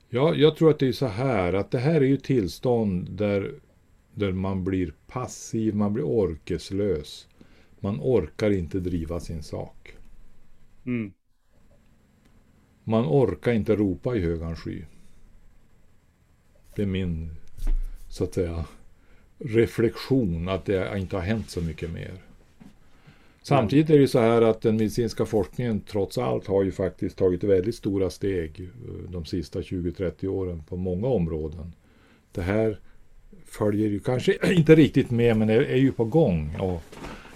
Ja, 0.09 0.35
jag 0.35 0.57
tror 0.57 0.71
att 0.71 0.79
det 0.79 0.89
är 0.89 0.93
så 0.93 1.07
här 1.07 1.53
att 1.53 1.71
det 1.71 1.79
här 1.79 2.01
är 2.01 2.07
ju 2.07 2.17
tillstånd 2.17 3.11
där, 3.11 3.55
där 4.15 4.33
man 4.33 4.65
blir 4.65 4.95
passiv, 5.07 5.75
man 5.75 5.93
blir 5.93 6.05
orkeslös. 6.05 7.29
Man 7.81 8.01
orkar 8.01 8.51
inte 8.51 8.81
driva 8.81 9.21
sin 9.21 9.43
sak. 9.43 9.97
Mm. 10.87 11.13
Man 12.85 13.05
orkar 13.05 13.53
inte 13.53 13.77
ropa 13.77 14.17
i 14.17 14.21
högan 14.21 14.57
sky. 14.57 14.85
Det 16.81 16.85
är 16.85 16.87
min, 16.87 17.31
så 18.09 18.25
att 18.25 18.35
säga, 18.35 18.65
reflektion 19.39 20.49
att 20.49 20.65
det 20.65 20.99
inte 20.99 21.17
har 21.17 21.23
hänt 21.23 21.51
så 21.51 21.61
mycket 21.61 21.91
mer. 21.91 22.13
Samtidigt 23.43 23.91
är 23.91 23.99
det 23.99 24.09
så 24.09 24.19
här 24.19 24.43
att 24.43 24.61
den 24.61 24.77
medicinska 24.77 25.27
forskningen 25.27 25.81
trots 25.81 26.19
allt 26.19 26.47
har 26.47 26.65
ju 26.65 26.73
faktiskt 26.73 27.17
tagit 27.17 27.45
väldigt 27.45 27.75
stora 27.75 28.11
steg 28.11 28.61
eh, 28.61 29.11
de 29.11 29.25
sista 29.25 29.61
20-30 29.61 30.27
åren 30.27 30.63
på 30.69 30.77
många 30.77 31.07
områden. 31.07 31.73
Det 32.33 32.43
här 32.43 32.79
följer 33.45 33.89
ju 33.89 34.01
kanske 34.01 34.37
inte 34.53 34.75
riktigt 34.75 35.11
med 35.11 35.37
men 35.37 35.51
är, 35.51 35.61
är 35.61 35.77
ju 35.77 35.93
på 35.93 36.05
gång. 36.05 36.57
Och 36.61 36.83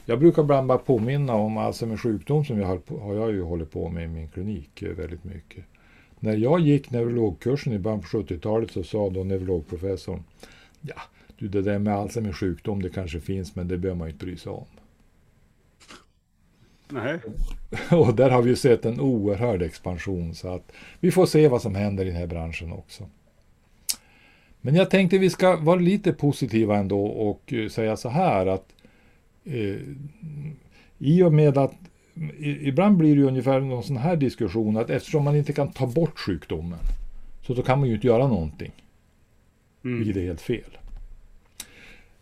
jag 0.05 0.19
brukar 0.19 0.43
ibland 0.43 0.67
bara 0.67 0.79
påminna 0.79 1.35
om 1.35 1.59
alltså, 1.59 1.85
Alzheimers 1.85 2.03
sjukdom 2.03 2.45
som 2.45 2.59
jag 2.59 2.67
har, 2.67 3.01
har 3.01 3.15
jag 3.15 3.33
ju 3.33 3.43
hållit 3.43 3.71
på 3.71 3.89
med 3.89 4.05
i 4.05 4.09
min 4.09 4.29
klinik 4.29 4.83
eh, 4.83 4.91
väldigt 4.91 5.25
mycket. 5.25 5.65
När 6.21 6.37
jag 6.37 6.61
gick 6.61 6.91
neurologkursen 6.91 7.73
i 7.73 7.79
början 7.79 8.01
på 8.01 8.07
70-talet 8.07 8.71
så 8.71 8.83
sa 8.83 9.11
då 9.11 9.25
neurologprofessorn 9.25 10.25
Ja, 10.81 11.01
du 11.39 11.49
det 11.49 11.63
där 11.63 11.79
med 11.79 11.95
Alzheimers 11.95 12.37
sjukdom 12.37 12.83
det 12.83 12.91
kanske 12.91 13.21
finns 13.21 13.55
men 13.57 13.69
det 13.69 13.79
behöver 13.79 13.99
man 13.99 14.09
inte 14.09 14.25
bry 14.25 14.37
sig 14.37 14.53
om. 14.53 14.67
Nej. 16.89 17.19
Och 17.91 18.15
där 18.15 18.31
har 18.31 18.43
vi 18.43 18.51
ju 18.51 18.57
sett 18.57 18.85
en 18.85 19.01
oerhörd 19.01 19.63
expansion 19.63 20.35
så 20.35 20.55
att 20.55 20.73
vi 21.01 21.11
får 21.11 21.27
se 21.27 21.49
vad 21.49 21.63
som 21.63 21.75
händer 21.75 22.05
i 22.05 22.09
den 22.09 22.17
här 22.17 22.27
branschen 22.27 22.73
också. 22.73 23.05
Men 24.61 24.75
jag 24.75 24.91
tänkte 24.91 25.19
vi 25.19 25.31
ska 25.31 25.57
vara 25.57 25.81
lite 25.81 26.13
positiva 26.13 26.77
ändå 26.77 27.07
och 27.07 27.53
eh, 27.53 27.69
säga 27.69 27.97
så 27.97 28.09
här 28.09 28.47
att 28.47 28.75
eh, 29.45 29.81
i 30.99 31.23
och 31.23 31.33
med 31.33 31.59
att 31.59 31.75
ibland 32.41 32.97
blir 32.97 33.15
det 33.15 33.21
ju 33.21 33.27
ungefär 33.27 33.61
någon 33.61 33.83
sån 33.83 33.97
här 33.97 34.17
diskussion 34.17 34.77
att 34.77 34.91
eftersom 34.91 35.25
man 35.25 35.37
inte 35.37 35.53
kan 35.53 35.73
ta 35.73 35.87
bort 35.87 36.19
sjukdomen 36.19 36.79
så 37.47 37.55
då 37.55 37.63
kan 37.63 37.79
man 37.79 37.89
ju 37.89 37.95
inte 37.95 38.07
göra 38.07 38.29
någonting. 38.29 38.73
Mm. 39.85 39.99
Vilket 39.99 40.17
är 40.17 40.27
helt 40.27 40.41
fel. 40.41 40.79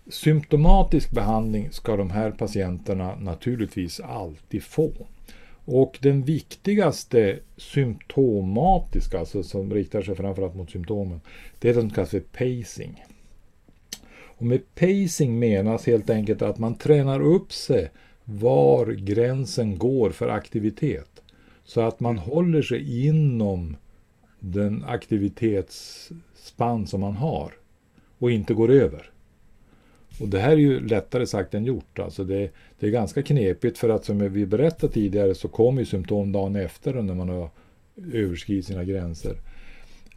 Symptomatisk 0.07 1.11
behandling 1.11 1.70
ska 1.70 1.97
de 1.97 2.11
här 2.11 2.30
patienterna 2.30 3.16
naturligtvis 3.16 4.01
alltid 4.01 4.62
få. 4.62 4.93
Och 5.64 5.99
den 6.01 6.22
viktigaste 6.22 7.38
symptomatiska, 7.57 9.18
alltså 9.18 9.43
som 9.43 9.74
riktar 9.74 10.03
sig 10.03 10.14
framförallt 10.14 10.55
mot 10.55 10.70
symptomen, 10.70 11.20
det 11.59 11.68
är 11.68 11.74
det 11.74 11.80
som 11.80 11.90
kallas 11.90 12.11
för 12.11 12.20
pacing. 12.20 13.05
Och 14.12 14.47
med 14.47 14.74
pacing 14.74 15.38
menas 15.38 15.86
helt 15.86 16.11
enkelt 16.11 16.43
att 16.43 16.59
man 16.59 16.74
tränar 16.74 17.20
upp 17.20 17.53
sig 17.53 17.90
var 18.41 18.87
gränsen 18.87 19.78
går 19.78 20.11
för 20.11 20.28
aktivitet. 20.28 21.22
Så 21.64 21.80
att 21.80 22.01
man 22.01 22.18
håller 22.18 22.62
sig 22.62 23.07
inom 23.07 23.76
den 24.41 24.85
aktivitetsspann 24.85 26.87
som 26.87 27.01
man 27.01 27.16
har 27.16 27.53
och 28.18 28.30
inte 28.30 28.55
går 28.55 28.70
över. 28.70 29.11
Och 30.20 30.28
det 30.28 30.39
här 30.39 30.53
är 30.53 30.57
ju 30.57 30.80
lättare 30.80 31.26
sagt 31.26 31.55
än 31.55 31.64
gjort. 31.64 31.99
Alltså 31.99 32.24
det, 32.24 32.51
det 32.78 32.87
är 32.87 32.91
ganska 32.91 33.22
knepigt 33.22 33.78
för 33.78 33.89
att 33.89 34.05
som 34.05 34.33
vi 34.33 34.47
berättade 34.47 34.93
tidigare 34.93 35.35
så 35.35 35.49
kommer 35.49 35.80
ju 35.80 35.87
symptom 35.87 36.33
dagen 36.33 36.57
efter 36.57 36.95
när 36.95 37.14
man 37.14 37.28
har 37.28 37.51
överskridit 38.12 38.66
sina 38.66 38.85
gränser. 38.85 39.37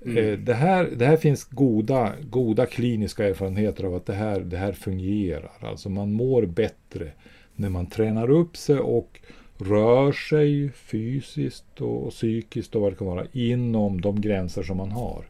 Mm. 0.05 0.18
Eh, 0.18 0.39
det, 0.39 0.53
här, 0.53 0.89
det 0.95 1.05
här 1.05 1.18
finns 1.18 1.43
goda, 1.43 2.13
goda 2.30 2.66
kliniska 2.66 3.28
erfarenheter 3.28 3.84
av 3.84 3.95
att 3.95 4.05
det 4.05 4.13
här, 4.13 4.39
det 4.39 4.57
här 4.57 4.72
fungerar. 4.72 5.51
Alltså 5.59 5.89
man 5.89 6.11
mår 6.11 6.45
bättre 6.45 7.11
när 7.55 7.69
man 7.69 7.85
tränar 7.85 8.29
upp 8.29 8.57
sig 8.57 8.79
och 8.79 9.19
rör 9.57 10.11
sig 10.11 10.71
fysiskt 10.71 11.81
och 11.81 12.11
psykiskt 12.11 12.75
och 12.75 12.81
vad 12.81 12.91
det 12.91 12.95
kan 12.95 13.07
vara 13.07 13.25
inom 13.31 14.01
de 14.01 14.21
gränser 14.21 14.63
som 14.63 14.77
man 14.77 14.91
har. 14.91 15.25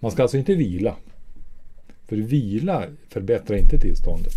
Man 0.00 0.10
ska 0.10 0.22
alltså 0.22 0.38
inte 0.38 0.54
vila. 0.54 0.96
För 2.06 2.16
vila 2.16 2.84
förbättrar 3.08 3.56
inte 3.56 3.78
tillståndet, 3.78 4.34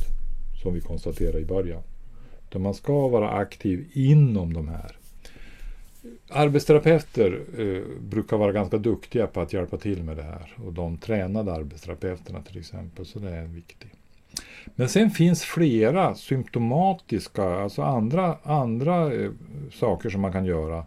som 0.64 0.74
vi 0.74 0.82
konstaterade 0.82 1.40
i 1.40 1.46
början. 1.46 1.84
Utan 2.50 2.62
man 2.62 2.74
ska 2.74 3.08
vara 3.08 3.30
aktiv 3.30 3.88
inom 3.94 4.54
de 4.54 4.68
här. 4.68 4.92
Arbetsterapeuter 6.30 7.42
eh, 7.58 8.02
brukar 8.02 8.38
vara 8.38 8.52
ganska 8.52 8.78
duktiga 8.78 9.28
på 9.28 9.42
att 9.42 9.54
hjälpa 9.54 9.78
till 9.78 10.04
med 10.04 10.18
det 10.18 10.24
här. 10.24 10.54
Och 10.66 10.74
de 10.74 10.98
tränade 10.98 11.54
arbetsterapeuterna 11.54 12.42
till 12.42 12.60
exempel, 12.60 13.06
så 13.06 13.20
det 13.20 13.30
är 13.30 13.46
viktigt. 13.46 13.97
Men 14.76 14.90
sen 14.90 15.10
finns 15.10 15.44
flera 15.44 16.16
symptomatiska, 16.16 17.44
alltså 17.44 17.82
andra, 17.82 18.38
andra 18.44 19.14
eh, 19.14 19.32
saker 19.74 20.10
som 20.10 20.22
man 20.22 20.32
kan 20.32 20.46
göra. 20.46 20.86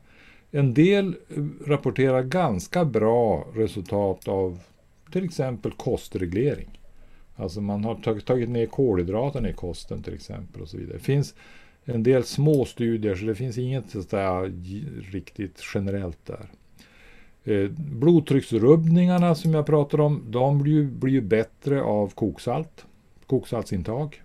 En 0.51 0.74
del 0.74 1.16
eh, 1.28 1.45
rapporterar 1.66 2.22
ganska 2.22 2.85
bra 2.85 3.47
resultat 3.55 4.28
av 4.28 4.59
till 5.12 5.24
exempel 5.24 5.72
kostreglering. 5.72 6.81
Alltså 7.37 7.61
man 7.61 7.85
har 7.85 8.20
tagit, 8.20 8.49
ner 8.49 8.66
kolhydraterna 8.66 9.51
i 9.51 9.53
kosten 9.53 10.03
till 10.03 10.14
exempel 10.14 10.62
och 10.62 10.68
så 10.68 10.76
vidare. 10.76 10.97
Det 10.97 11.05
finns 11.05 11.35
en 11.85 12.03
del 12.03 12.24
små 12.24 12.64
studier 12.64 13.14
så 13.14 13.24
det 13.24 13.35
finns 13.35 13.59
inget 13.59 13.91
sådär 13.91 14.53
riktigt 15.12 15.61
generellt 15.74 16.26
där. 16.26 16.51
Eh, 17.45 17.70
blodtrycksrubbningarna 17.70 19.35
som 19.35 19.55
jag 19.55 19.66
pratar 19.66 20.01
om, 20.01 20.22
de 20.26 20.62
blir 20.62 20.72
ju, 20.72 20.87
blir 20.87 21.12
ju 21.12 21.20
bättre 21.20 21.83
av 21.83 22.09
koksalt 22.09 22.87
koksaltsintag, 23.31 24.22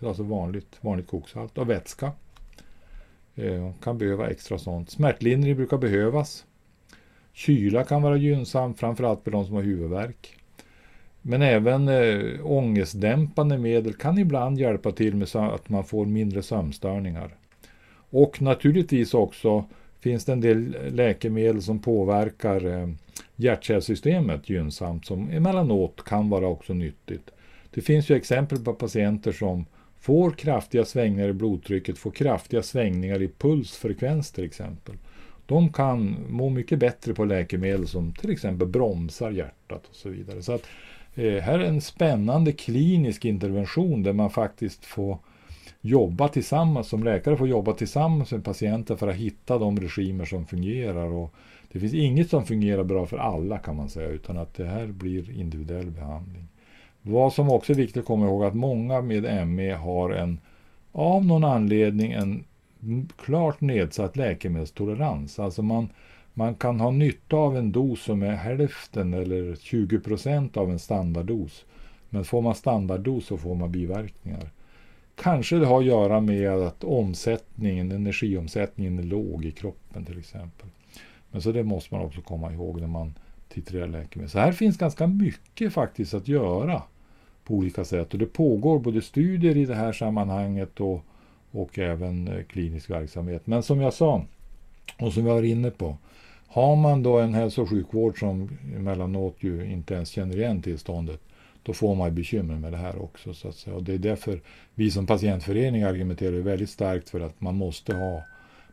alltså 0.00 0.22
vanligt, 0.22 0.78
vanligt 0.80 1.06
koksalt, 1.06 1.58
och 1.58 1.70
vätska. 1.70 2.12
Eh, 3.34 3.72
kan 3.82 3.98
behöva 3.98 4.30
extra 4.30 4.58
sånt. 4.58 4.90
Smärtlindring 4.90 5.56
brukar 5.56 5.78
behövas. 5.78 6.44
Kyla 7.32 7.84
kan 7.84 8.02
vara 8.02 8.16
gynnsamt, 8.16 8.78
framförallt 8.78 9.24
för 9.24 9.30
de 9.30 9.44
som 9.46 9.54
har 9.54 9.62
huvudvärk. 9.62 10.36
Men 11.22 11.42
även 11.42 11.88
eh, 11.88 12.46
ångestdämpande 12.46 13.58
medel 13.58 13.94
kan 13.94 14.18
ibland 14.18 14.58
hjälpa 14.58 14.92
till 14.92 15.16
med 15.16 15.36
att 15.36 15.68
man 15.68 15.84
får 15.84 16.06
mindre 16.06 16.42
sömnstörningar. 16.42 17.36
Och 18.10 18.42
naturligtvis 18.42 19.14
också 19.14 19.64
finns 20.00 20.24
det 20.24 20.32
en 20.32 20.40
del 20.40 20.76
läkemedel 20.90 21.62
som 21.62 21.78
påverkar 21.78 22.66
eh, 22.66 22.88
hjärtkärlsystemet 23.36 24.50
gynnsamt 24.50 25.06
som 25.06 25.30
emellanåt 25.30 26.04
kan 26.04 26.30
vara 26.30 26.46
också 26.46 26.74
nyttigt. 26.74 27.31
Det 27.74 27.80
finns 27.80 28.10
ju 28.10 28.16
exempel 28.16 28.58
på 28.58 28.74
patienter 28.74 29.32
som 29.32 29.66
får 30.00 30.30
kraftiga 30.30 30.84
svängningar 30.84 31.28
i 31.28 31.32
blodtrycket, 31.32 31.98
får 31.98 32.10
kraftiga 32.10 32.62
svängningar 32.62 33.22
i 33.22 33.28
pulsfrekvens 33.28 34.32
till 34.32 34.44
exempel. 34.44 34.94
De 35.46 35.72
kan 35.72 36.16
må 36.28 36.48
mycket 36.48 36.78
bättre 36.78 37.14
på 37.14 37.24
läkemedel 37.24 37.86
som 37.86 38.12
till 38.12 38.30
exempel 38.30 38.68
bromsar 38.68 39.30
hjärtat 39.30 39.86
och 39.88 39.94
så 39.94 40.08
vidare. 40.08 40.42
Så 40.42 40.52
att, 40.52 40.66
eh, 41.14 41.34
här 41.34 41.58
är 41.58 41.64
en 41.64 41.80
spännande 41.80 42.52
klinisk 42.52 43.24
intervention 43.24 44.02
där 44.02 44.12
man 44.12 44.30
faktiskt 44.30 44.84
får 44.84 45.18
jobba 45.80 46.28
tillsammans, 46.28 46.88
som 46.88 47.04
läkare 47.04 47.36
får 47.36 47.48
jobba 47.48 47.72
tillsammans 47.72 48.32
med 48.32 48.44
patienter 48.44 48.96
för 48.96 49.08
att 49.08 49.16
hitta 49.16 49.58
de 49.58 49.80
regimer 49.80 50.24
som 50.24 50.46
fungerar. 50.46 51.06
Och 51.06 51.34
det 51.72 51.80
finns 51.80 51.94
inget 51.94 52.30
som 52.30 52.46
fungerar 52.46 52.84
bra 52.84 53.06
för 53.06 53.18
alla 53.18 53.58
kan 53.58 53.76
man 53.76 53.88
säga, 53.88 54.08
utan 54.08 54.38
att 54.38 54.54
det 54.54 54.66
här 54.66 54.86
blir 54.86 55.30
individuell 55.30 55.90
behandling. 55.90 56.48
Vad 57.02 57.32
som 57.32 57.50
också 57.50 57.72
är 57.72 57.76
viktigt 57.76 58.00
att 58.00 58.06
komma 58.06 58.26
ihåg 58.26 58.42
är 58.42 58.46
att 58.46 58.54
många 58.54 59.00
med 59.00 59.48
ME 59.48 59.74
har 59.74 60.10
en 60.10 60.40
av 60.92 61.24
någon 61.24 61.44
anledning 61.44 62.12
en 62.12 62.44
klart 63.16 63.60
nedsatt 63.60 64.16
läkemedelstolerans. 64.16 65.38
Alltså 65.38 65.62
man, 65.62 65.88
man 66.34 66.54
kan 66.54 66.80
ha 66.80 66.90
nytta 66.90 67.36
av 67.36 67.56
en 67.56 67.72
dos 67.72 68.02
som 68.02 68.22
är 68.22 68.34
hälften 68.34 69.14
eller 69.14 69.56
20 69.56 70.00
procent 70.00 70.56
av 70.56 70.70
en 70.70 70.78
standarddos. 70.78 71.64
Men 72.08 72.24
får 72.24 72.42
man 72.42 72.54
standarddos 72.54 73.26
så 73.26 73.36
får 73.36 73.54
man 73.54 73.72
biverkningar. 73.72 74.50
Kanske 75.14 75.56
det 75.56 75.66
har 75.66 75.78
att 75.78 75.84
göra 75.84 76.20
med 76.20 76.50
att 76.50 76.84
omsättningen, 76.84 77.92
energiomsättningen 77.92 78.98
är 78.98 79.02
låg 79.02 79.44
i 79.44 79.50
kroppen 79.50 80.04
till 80.04 80.18
exempel. 80.18 80.68
Men 81.30 81.42
så 81.42 81.52
det 81.52 81.62
måste 81.62 81.94
man 81.94 82.04
också 82.04 82.20
komma 82.20 82.52
ihåg 82.52 82.80
när 82.80 82.88
man 82.88 83.14
titulerar 83.48 83.86
läkemedel. 83.86 84.30
Så 84.30 84.38
här 84.38 84.52
finns 84.52 84.76
ganska 84.76 85.06
mycket 85.06 85.72
faktiskt 85.72 86.14
att 86.14 86.28
göra 86.28 86.82
på 87.52 87.56
olika 87.56 87.84
sätt. 87.84 88.12
Och 88.12 88.18
det 88.18 88.26
pågår 88.26 88.78
både 88.78 89.02
studier 89.02 89.56
i 89.56 89.64
det 89.64 89.74
här 89.74 89.92
sammanhanget 89.92 90.80
och, 90.80 91.04
och 91.50 91.78
även 91.78 92.28
eh, 92.28 92.44
klinisk 92.44 92.90
verksamhet. 92.90 93.46
Men 93.46 93.62
som 93.62 93.80
jag 93.80 93.92
sa, 93.94 94.24
och 94.98 95.12
som 95.12 95.24
vi 95.24 95.30
var 95.30 95.42
inne 95.42 95.70
på, 95.70 95.96
har 96.46 96.76
man 96.76 97.02
då 97.02 97.18
en 97.18 97.34
hälso 97.34 97.62
och 97.62 97.68
sjukvård 97.68 98.18
som 98.18 98.58
emellanåt 98.76 99.36
ju 99.40 99.72
inte 99.72 99.94
ens 99.94 100.08
känner 100.08 100.36
igen 100.36 100.62
tillståndet, 100.62 101.20
då 101.62 101.72
får 101.72 101.94
man 101.94 102.14
bekymmer 102.14 102.54
med 102.54 102.72
det 102.72 102.78
här 102.78 103.02
också. 103.02 103.34
Så 103.34 103.48
att 103.48 103.54
säga. 103.54 103.76
Och 103.76 103.82
det 103.82 103.94
är 103.94 103.98
därför 103.98 104.40
vi 104.74 104.90
som 104.90 105.06
patientförening 105.06 105.82
argumenterar 105.82 106.32
väldigt 106.32 106.70
starkt 106.70 107.10
för 107.10 107.20
att 107.20 107.40
man 107.40 107.54
måste 107.54 107.94
ha 107.94 108.22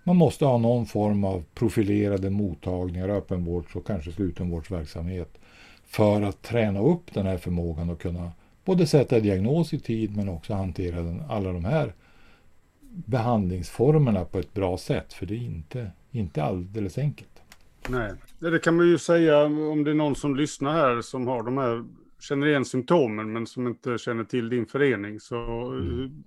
man 0.04 0.16
måste 0.16 0.46
ha 0.46 0.58
någon 0.58 0.86
form 0.86 1.24
av 1.24 1.44
profilerade 1.54 2.30
mottagningar, 2.30 3.10
öppenvårds 3.10 3.76
och 3.76 3.88
kanske 3.88 4.12
slutenvårdsverksamhet 4.12 5.38
för 5.86 6.22
att 6.22 6.42
träna 6.42 6.80
upp 6.80 7.14
den 7.14 7.26
här 7.26 7.38
förmågan 7.38 7.90
och 7.90 8.02
kunna 8.02 8.32
både 8.70 8.88
sätta 8.88 9.20
diagnos 9.20 9.74
i 9.74 9.80
tid 9.80 10.18
men 10.18 10.30
också 10.30 10.54
hantera 10.54 11.02
den, 11.02 11.22
alla 11.30 11.52
de 11.52 11.66
här 11.66 11.94
behandlingsformerna 12.90 14.26
på 14.26 14.40
ett 14.40 14.54
bra 14.54 14.78
sätt. 14.78 15.14
För 15.14 15.26
det 15.26 15.34
är 15.34 15.46
inte, 15.46 15.92
inte 16.12 16.44
alldeles 16.44 16.98
enkelt. 16.98 17.42
Nej, 17.90 18.12
det 18.40 18.60
kan 18.60 18.76
man 18.76 18.88
ju 18.88 18.98
säga 18.98 19.44
om 19.44 19.84
det 19.84 19.92
är 19.92 19.96
någon 19.96 20.16
som 20.16 20.36
lyssnar 20.36 20.74
här 20.74 21.02
som 21.02 21.28
har 21.28 21.44
de 21.44 21.58
här 21.58 21.86
känner 22.20 22.48
igen 22.48 22.66
symptomen 22.66 23.34
men 23.34 23.48
som 23.48 23.68
inte 23.68 23.98
känner 23.98 24.24
till 24.24 24.50
din 24.50 24.66
förening. 24.66 25.20
Så 25.20 25.36
mm. 25.72 26.24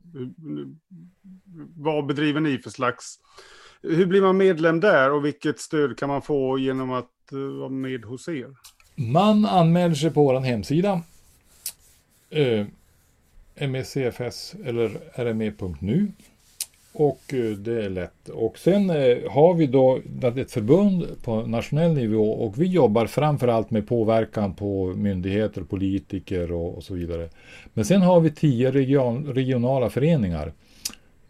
vad 1.76 2.06
bedriver 2.06 2.40
ni 2.40 2.58
för 2.58 2.70
slags... 2.70 3.18
Hur 3.82 4.06
blir 4.06 4.22
man 4.22 4.36
medlem 4.36 4.80
där 4.80 5.12
och 5.12 5.24
vilket 5.24 5.60
stöd 5.60 5.98
kan 5.98 6.08
man 6.08 6.22
få 6.22 6.58
genom 6.58 6.92
att 6.92 7.10
uh, 7.32 7.58
vara 7.58 7.68
med 7.68 8.04
hos 8.04 8.28
er? 8.28 8.56
Man 8.96 9.46
anmäler 9.46 9.94
sig 9.94 10.10
på 10.10 10.24
vår 10.24 10.40
hemsida 10.40 11.02
eh, 12.32 12.66
MECFS 13.68 14.54
eller 14.64 14.90
rme.nu. 15.16 16.12
Och 16.92 17.34
eh, 17.34 17.50
det 17.50 17.84
är 17.84 17.90
lätt. 17.90 18.28
Och 18.28 18.58
sen 18.58 18.90
eh, 18.90 19.30
har 19.30 19.54
vi 19.54 19.66
då 19.66 20.00
ett 20.36 20.52
förbund 20.52 21.06
på 21.24 21.46
nationell 21.46 21.94
nivå 21.94 22.32
och 22.32 22.60
vi 22.60 22.66
jobbar 22.66 23.06
framförallt 23.06 23.70
med 23.70 23.88
påverkan 23.88 24.54
på 24.54 24.86
myndigheter, 24.86 25.62
politiker 25.62 26.52
och, 26.52 26.76
och 26.76 26.84
så 26.84 26.94
vidare. 26.94 27.28
Men 27.74 27.84
sen 27.84 28.02
har 28.02 28.20
vi 28.20 28.30
tio 28.30 28.70
region, 28.70 29.26
regionala 29.26 29.90
föreningar. 29.90 30.52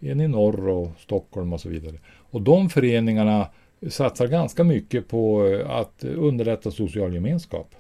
En 0.01 0.21
i 0.21 0.29
norr 0.29 0.69
och 0.69 0.91
Stockholm 0.99 1.53
och 1.53 1.61
så 1.61 1.69
vidare. 1.69 1.97
Och 2.31 2.43
de 2.43 2.71
föreningarna 2.71 3.47
satsar 3.89 4.27
ganska 4.27 4.65
mycket 4.65 5.09
på 5.09 5.47
eh, 5.47 5.71
att 5.71 6.05
underlätta 6.05 6.71
social 6.71 7.15
gemenskap. 7.15 7.75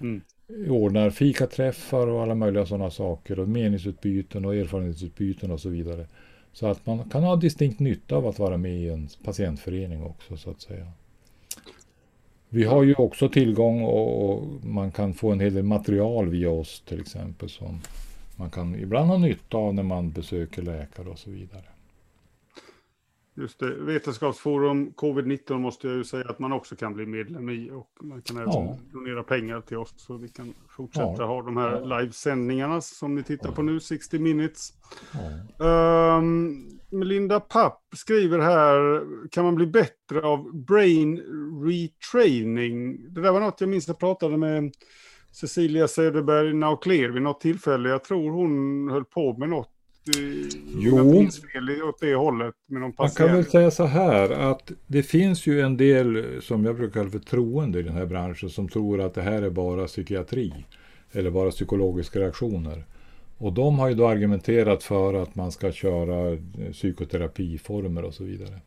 Mm 0.00 0.20
ordnar 0.68 1.10
fikaträffar 1.10 2.06
och 2.06 2.22
alla 2.22 2.34
möjliga 2.34 2.66
sådana 2.66 2.90
saker 2.90 3.38
och 3.38 3.48
meningsutbyten 3.48 4.44
och 4.44 4.54
erfarenhetsutbyten 4.54 5.50
och 5.50 5.60
så 5.60 5.68
vidare. 5.68 6.06
Så 6.52 6.66
att 6.66 6.86
man 6.86 7.10
kan 7.10 7.22
ha 7.22 7.36
distinkt 7.36 7.80
nytta 7.80 8.16
av 8.16 8.26
att 8.26 8.38
vara 8.38 8.56
med 8.56 8.76
i 8.76 8.88
en 8.88 9.08
patientförening 9.24 10.02
också 10.02 10.36
så 10.36 10.50
att 10.50 10.60
säga. 10.60 10.86
Vi 12.48 12.64
har 12.64 12.82
ju 12.82 12.94
också 12.94 13.28
tillgång 13.28 13.82
och 13.82 14.42
man 14.64 14.92
kan 14.92 15.14
få 15.14 15.30
en 15.30 15.40
hel 15.40 15.54
del 15.54 15.64
material 15.64 16.28
via 16.28 16.50
oss 16.50 16.82
till 16.86 17.00
exempel 17.00 17.48
som 17.48 17.80
man 18.36 18.50
kan 18.50 18.74
ibland 18.74 19.08
ha 19.08 19.18
nytta 19.18 19.56
av 19.56 19.74
när 19.74 19.82
man 19.82 20.12
besöker 20.12 20.62
läkare 20.62 21.08
och 21.08 21.18
så 21.18 21.30
vidare. 21.30 21.71
Just 23.34 23.58
det, 23.58 23.74
Vetenskapsforum 23.74 24.92
covid-19 24.96 25.58
måste 25.58 25.86
jag 25.86 25.96
ju 25.96 26.04
säga 26.04 26.24
att 26.28 26.38
man 26.38 26.52
också 26.52 26.76
kan 26.76 26.94
bli 26.94 27.06
medlem 27.06 27.50
i 27.50 27.70
och 27.70 27.88
man 28.00 28.22
kan 28.22 28.36
även 28.36 28.52
ja. 28.52 28.78
donera 28.92 29.22
pengar 29.22 29.60
till 29.60 29.76
oss 29.76 29.94
så 29.96 30.16
vi 30.16 30.28
kan 30.28 30.54
fortsätta 30.68 31.14
ja. 31.18 31.26
ha 31.26 31.42
de 31.42 31.56
här 31.56 32.00
livesändningarna 32.00 32.80
som 32.80 33.14
ni 33.14 33.22
tittar 33.22 33.48
ja. 33.48 33.54
på 33.54 33.62
nu, 33.62 33.80
60 33.80 34.18
minutes. 34.18 34.72
Um, 35.58 36.68
Melinda 36.90 37.40
Papp 37.40 37.82
skriver 37.96 38.38
här, 38.38 39.02
kan 39.30 39.44
man 39.44 39.54
bli 39.54 39.66
bättre 39.66 40.20
av 40.22 40.56
brain 40.56 41.22
retraining? 41.64 43.06
Det 43.14 43.20
där 43.20 43.32
var 43.32 43.40
något 43.40 43.60
jag 43.60 43.70
minns 43.70 43.88
jag 43.88 43.98
pratade 43.98 44.36
med 44.36 44.72
Cecilia 45.32 45.88
Söderberg 45.88 46.54
Naucler 46.54 47.08
vid 47.08 47.22
något 47.22 47.40
tillfälle. 47.40 47.88
Jag 47.88 48.04
tror 48.04 48.30
hon 48.30 48.88
höll 48.90 49.04
på 49.04 49.36
med 49.38 49.48
något 49.48 49.71
jo. 50.74 51.28
åt 51.88 52.00
det 52.00 52.14
hållet 52.14 52.54
Man 52.98 53.10
kan 53.16 53.32
väl 53.32 53.44
säga 53.44 53.70
så 53.70 53.84
här 53.84 54.30
att 54.30 54.72
det 54.86 55.02
finns 55.02 55.46
ju 55.46 55.60
en 55.60 55.76
del 55.76 56.24
som 56.42 56.64
jag 56.64 56.76
brukar 56.76 56.94
kalla 56.94 57.10
för 57.10 57.18
troende 57.18 57.78
i 57.78 57.82
den 57.82 57.94
här 57.94 58.06
branschen 58.06 58.50
som 58.50 58.68
tror 58.68 59.00
att 59.00 59.14
det 59.14 59.22
här 59.22 59.42
är 59.42 59.50
bara 59.50 59.86
psykiatri 59.86 60.52
eller 61.12 61.30
bara 61.30 61.50
psykologiska 61.50 62.20
reaktioner. 62.20 62.84
Och 63.38 63.52
de 63.52 63.78
har 63.78 63.88
ju 63.88 63.94
då 63.94 64.08
argumenterat 64.08 64.82
för 64.82 65.14
att 65.14 65.34
man 65.34 65.52
ska 65.52 65.72
köra 65.72 66.32
eh, 66.32 66.72
psykoterapiformer 66.72 68.02
och 68.02 68.14
så 68.14 68.24
vidare. 68.24 68.60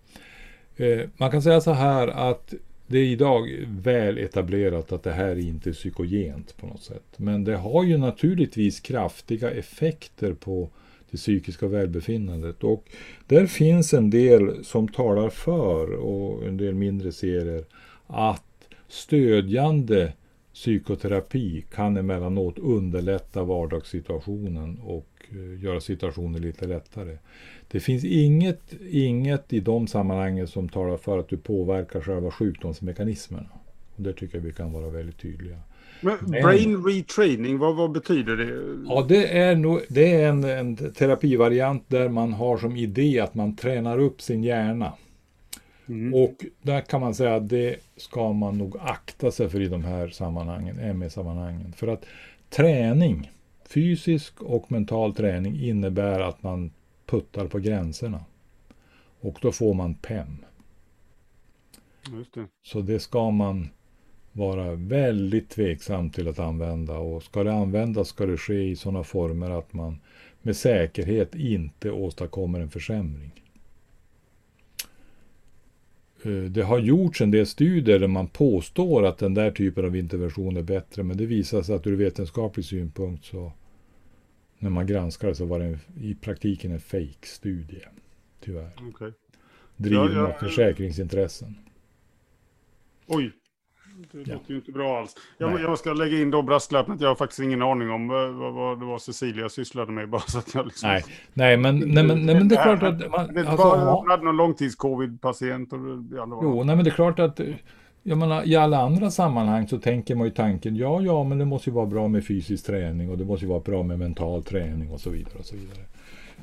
Eh, 0.76 1.10
man 1.18 1.32
kan 1.32 1.42
säga 1.42 1.62
så 1.62 1.72
här 1.72 2.08
att 2.08 2.54
det 2.88 2.98
är 2.98 3.04
idag 3.04 3.66
väl 3.68 4.18
etablerat 4.18 4.92
att 4.92 5.04
det 5.04 5.12
här 5.12 5.40
inte 5.40 5.70
är 5.70 5.74
psykogent 5.74 6.58
på 6.58 6.68
något 6.68 6.84
sätt. 6.84 7.14
Men 7.18 7.44
det 7.44 7.56
har 7.56 7.84
ju 7.84 7.98
naturligtvis 7.98 8.80
kraftiga 8.80 9.52
effekter 9.52 10.34
på 10.34 10.70
det 11.16 11.20
psykiska 11.20 11.68
välbefinnandet. 11.68 12.64
Och 12.64 12.90
där 13.28 13.46
finns 13.46 13.94
en 13.94 14.10
del 14.10 14.64
som 14.66 14.88
talar 14.88 15.30
för 15.30 15.92
och 15.92 16.44
en 16.46 16.58
del 16.58 16.76
mindre 16.76 17.12
serier 17.12 17.66
att 18.08 18.44
stödjande 18.88 20.14
psykoterapi 20.54 21.66
kan 21.72 21.98
emellanåt 21.98 22.60
underlätta 22.60 23.44
vardagssituationen 23.44 24.80
och 24.84 25.08
eh, 25.32 25.64
göra 25.64 25.80
situationen 25.80 26.42
lite 26.42 26.68
lättare. 26.68 27.18
Det 27.72 27.80
finns 27.80 28.04
inget, 28.04 28.74
inget 28.90 29.54
i 29.54 29.60
de 29.60 29.88
sammanhangen 29.88 30.48
som 30.48 30.70
talar 30.70 30.98
för 30.98 31.20
att 31.20 31.30
du 31.30 31.38
påverkar 31.38 32.02
själva 32.02 32.32
sjukdomsmekanismerna. 32.32 33.50
Och 33.96 34.04
där 34.04 34.14
tycker 34.14 34.38
jag 34.38 34.44
vi 34.44 34.54
kan 34.54 34.72
vara 34.72 34.90
väldigt 34.90 35.18
tydliga. 35.18 35.60
Men 36.06 36.32
brain 36.32 36.84
retraining, 36.84 37.58
vad, 37.58 37.76
vad 37.76 37.92
betyder 37.92 38.38
det? 38.38 38.86
Ja, 38.88 39.06
det 39.10 39.38
är, 39.38 39.56
nog, 39.56 39.82
det 39.90 40.14
är 40.14 40.30
en, 40.30 40.44
en 40.44 40.76
terapivariant 40.94 41.84
där 41.88 42.10
man 42.10 42.34
har 42.34 42.58
som 42.58 42.76
idé 42.76 43.20
att 43.20 43.36
man 43.36 43.56
tränar 43.56 44.00
upp 44.00 44.22
sin 44.22 44.44
hjärna. 44.44 44.94
Mm. 45.88 46.14
Och 46.14 46.46
där 46.62 46.82
kan 46.82 47.02
man 47.02 47.16
säga 47.16 47.36
att 47.36 47.50
det 47.50 47.76
ska 47.98 48.34
man 48.34 48.58
nog 48.58 48.78
akta 48.80 49.32
sig 49.32 49.50
för 49.50 49.62
i 49.62 49.68
de 49.68 49.84
här 49.84 50.10
sammanhangen, 50.10 51.00
ME-sammanhangen. 51.00 51.74
För 51.74 51.88
att 51.88 52.06
träning, 52.50 53.32
fysisk 53.70 54.42
och 54.42 54.72
mental 54.72 55.16
träning 55.16 55.60
innebär 55.62 56.20
att 56.20 56.44
man 56.44 56.72
puttar 57.06 57.48
på 57.48 57.60
gränserna. 57.60 58.26
Och 59.20 59.38
då 59.42 59.52
får 59.52 59.74
man 59.74 59.94
PEM. 59.94 60.46
Det. 62.34 62.48
Så 62.64 62.82
det 62.82 63.00
ska 63.00 63.32
man 63.32 63.70
vara 64.36 64.76
väldigt 64.76 65.50
tveksam 65.50 66.10
till 66.10 66.28
att 66.28 66.40
använda. 66.40 66.98
Och 66.98 67.24
ska 67.24 67.44
det 67.44 67.54
användas 67.54 68.08
ska 68.08 68.26
det 68.26 68.38
ske 68.38 68.64
i 68.64 68.76
sådana 68.76 69.04
former 69.04 69.50
att 69.50 69.74
man 69.74 70.00
med 70.42 70.56
säkerhet 70.56 71.36
inte 71.36 71.92
åstadkommer 71.92 72.60
en 72.60 72.70
försämring. 72.70 73.32
Eh, 76.24 76.32
det 76.32 76.62
har 76.62 76.80
gjorts 76.80 77.22
en 77.22 77.32
del 77.32 77.46
studier 77.46 78.00
där 78.00 78.08
man 78.08 78.28
påstår 78.28 79.06
att 79.06 79.18
den 79.18 79.34
där 79.34 79.52
typen 79.52 79.86
av 79.86 79.96
intervention 79.96 80.58
är 80.58 80.62
bättre, 80.62 81.04
men 81.04 81.18
det 81.18 81.26
visar 81.26 81.62
sig 81.62 81.76
att 81.76 81.88
ur 81.88 81.96
vetenskaplig 81.96 82.66
synpunkt 82.66 83.26
så 83.26 83.52
när 84.60 84.70
man 84.70 84.88
granskar 84.88 85.28
det 85.28 85.36
så 85.36 85.46
var 85.46 85.60
det 85.60 85.80
i 86.02 86.16
praktiken 86.16 86.72
en 86.72 86.80
fake-studie. 86.80 87.86
Tyvärr. 88.40 88.72
Okay. 88.90 89.12
Driven 89.78 90.04
ja, 90.04 90.12
ja, 90.14 90.28
av 90.28 90.32
försäkringsintressen. 90.32 91.56
Oj, 93.08 93.32
det 94.12 94.34
låter 94.34 94.52
ju 94.52 94.56
inte 94.56 94.72
bra 94.72 95.00
alls. 95.00 95.16
Jag, 95.38 95.62
jag, 95.62 95.80
ska 95.80 95.94
lägga 95.94 96.22
in 96.22 96.32
då 96.32 96.42
brasklappen 96.42 96.94
att 96.94 97.02
jag 97.02 97.08
har 97.08 97.16
faktiskt 97.16 97.40
ingen 97.40 97.62
aning 97.62 97.92
om 97.92 98.08
vad, 98.08 98.54
vad 98.54 98.80
det 98.80 98.86
var 98.86 98.98
Cecilia 98.98 99.50
sysslade 99.50 99.92
med. 99.92 100.10
Bara 100.16 100.22
så 100.22 100.38
att 100.40 100.54
jag 100.54 100.66
liksom... 100.66 100.90
nej. 100.90 101.04
nej, 101.34 101.58
men, 101.58 101.80
nej, 101.80 102.04
men, 102.04 102.26
nej, 102.26 102.36
men 102.36 102.48
det 102.48 102.56
är 102.56 102.64
klart 102.64 102.84
att... 102.84 103.12
Man, 103.12 103.34
det 103.34 103.40
alltså, 103.40 103.56
bara, 103.58 103.82
ja. 103.82 104.06
hade 104.10 104.24
någon 104.24 104.38
långtids-covid-patient. 104.38 105.70
Jo, 105.72 106.64
nej, 106.64 106.76
men 106.76 106.86
det 106.86 106.90
är 106.90 106.96
klart 106.96 107.20
att 107.20 107.40
jag 108.08 108.18
menar, 108.18 108.48
I 108.48 108.56
alla 108.56 108.82
andra 108.82 109.12
sammanhang 109.12 109.68
så 109.68 109.80
tänker 109.80 110.16
man 110.16 110.28
ju 110.28 110.34
tanken, 110.34 110.76
ja, 110.76 111.02
ja, 111.02 111.24
men 111.24 111.38
det 111.38 111.46
måste 111.46 111.70
ju 111.70 111.74
vara 111.74 111.86
bra 111.86 112.08
med 112.08 112.26
fysisk 112.26 112.66
träning 112.66 113.10
och 113.10 113.18
det 113.18 113.26
måste 113.26 113.46
ju 113.46 113.50
vara 113.50 113.60
bra 113.60 113.84
med 113.84 114.00
mental 114.00 114.44
träning 114.44 114.92
och 114.92 115.00
så 115.00 115.10
vidare. 115.10 115.34
Och 115.40 115.46
så 115.46 115.56
vidare. 115.56 115.86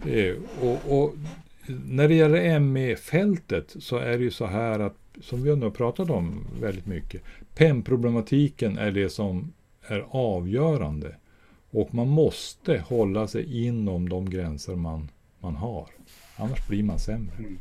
Eh, 0.05 0.37
och, 0.61 0.99
och, 0.99 1.15
när 1.87 2.09
det 2.09 2.15
gäller 2.15 2.59
ME-fältet 2.59 3.77
så 3.79 3.97
är 3.97 4.19
det 4.19 4.25
ju 4.25 4.31
så 4.31 4.47
här 4.47 4.81
att, 4.81 4.97
som 5.21 5.43
vi 5.43 5.51
har 5.51 5.57
nu 5.57 5.71
pratat 5.71 6.11
om 6.11 6.47
väldigt 6.61 6.87
mycket, 6.87 7.23
PEM-problematiken 7.55 8.79
är 8.79 8.91
det 8.91 9.09
som 9.11 9.53
är 9.87 10.07
avgörande. 10.11 11.17
Och 11.71 11.95
man 11.95 12.09
måste 12.09 12.79
hålla 12.79 13.29
sig 13.29 13.67
inom 13.67 14.09
de 14.09 14.31
gränser 14.31 14.77
man, 14.77 15.11
man 15.41 15.55
har. 15.55 15.89
Annars 16.37 16.69
blir 16.69 16.83
man 16.83 16.99
sämre. 16.99 17.35
Mm. 17.39 17.59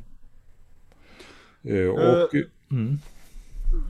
Eh, 1.63 1.89
och, 1.89 2.33
uh, 2.33 2.41
mm. 2.71 2.97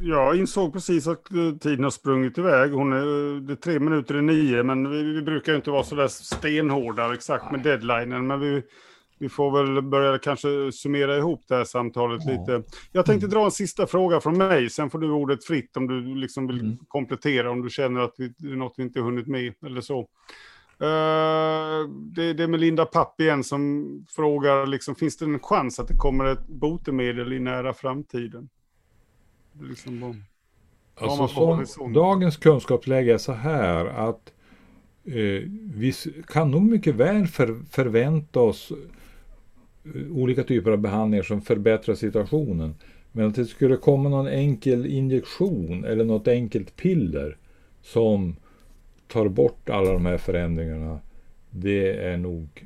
Jag 0.01 0.35
insåg 0.37 0.73
precis 0.73 1.07
att 1.07 1.31
eh, 1.31 1.57
tiden 1.59 1.83
har 1.83 1.91
sprungit 1.91 2.37
iväg. 2.37 2.71
Hon 2.71 2.93
är, 2.93 3.39
det 3.41 3.53
är 3.53 3.55
tre 3.55 3.79
minuter 3.79 4.17
i 4.17 4.21
nio, 4.21 4.63
men 4.63 4.91
vi, 4.91 5.03
vi 5.03 5.21
brukar 5.21 5.55
inte 5.55 5.71
vara 5.71 5.83
så 5.83 5.95
där 5.95 6.07
stenhårda 6.07 7.13
exakt 7.13 7.51
med 7.51 7.63
deadlinen. 7.63 8.27
Men 8.27 8.39
vi, 8.39 8.63
vi 9.21 9.29
får 9.29 9.51
väl 9.51 9.81
börja 9.81 10.17
kanske 10.17 10.71
summera 10.71 11.17
ihop 11.17 11.43
det 11.47 11.55
här 11.55 11.63
samtalet 11.63 12.21
ja. 12.25 12.31
lite. 12.31 12.63
Jag 12.91 13.05
tänkte 13.05 13.25
mm. 13.25 13.35
dra 13.35 13.45
en 13.45 13.51
sista 13.51 13.87
fråga 13.87 14.21
från 14.21 14.37
mig, 14.37 14.69
sen 14.69 14.89
får 14.89 14.99
du 14.99 15.11
ordet 15.11 15.45
fritt 15.45 15.77
om 15.77 15.87
du 15.87 16.15
liksom 16.15 16.47
vill 16.47 16.59
mm. 16.59 16.77
komplettera, 16.87 17.51
om 17.51 17.61
du 17.61 17.69
känner 17.69 18.01
att 18.01 18.15
det 18.17 18.47
är 18.47 18.55
något 18.55 18.73
vi 18.77 18.83
inte 18.83 18.99
hunnit 18.99 19.27
med 19.27 19.53
eller 19.65 19.81
så. 19.81 19.99
Uh, 19.99 21.89
det, 21.89 22.33
det 22.33 22.43
är 22.43 22.47
Melinda 22.47 22.85
Papp 22.85 23.21
igen 23.21 23.43
som 23.43 23.85
frågar, 24.09 24.65
liksom, 24.65 24.95
finns 24.95 25.17
det 25.17 25.25
en 25.25 25.39
chans 25.39 25.79
att 25.79 25.87
det 25.87 25.97
kommer 25.97 26.25
ett 26.25 26.47
botemedel 26.47 27.33
i 27.33 27.39
nära 27.39 27.73
framtiden? 27.73 28.49
Liksom 29.61 30.23
alltså, 30.95 31.65
som, 31.65 31.93
dagens 31.93 32.37
kunskapsläge 32.37 33.13
är 33.13 33.17
så 33.17 33.33
här 33.33 33.85
att 33.85 34.33
eh, 35.05 35.49
vi 35.73 35.93
kan 36.27 36.51
nog 36.51 36.61
mycket 36.61 36.95
väl 36.95 37.27
för, 37.27 37.59
förvänta 37.71 38.39
oss 38.39 38.71
olika 40.11 40.43
typer 40.43 40.71
av 40.71 40.77
behandlingar 40.77 41.23
som 41.23 41.41
förbättrar 41.41 41.95
situationen. 41.95 42.75
Men 43.11 43.27
att 43.27 43.35
det 43.35 43.45
skulle 43.45 43.77
komma 43.77 44.09
någon 44.09 44.27
enkel 44.27 44.85
injektion 44.85 45.85
eller 45.85 46.05
något 46.05 46.27
enkelt 46.27 46.75
piller 46.75 47.37
som 47.81 48.35
tar 49.07 49.27
bort 49.27 49.69
alla 49.69 49.93
de 49.93 50.05
här 50.05 50.17
förändringarna, 50.17 50.99
det 51.49 51.97
är 51.97 52.17
nog 52.17 52.65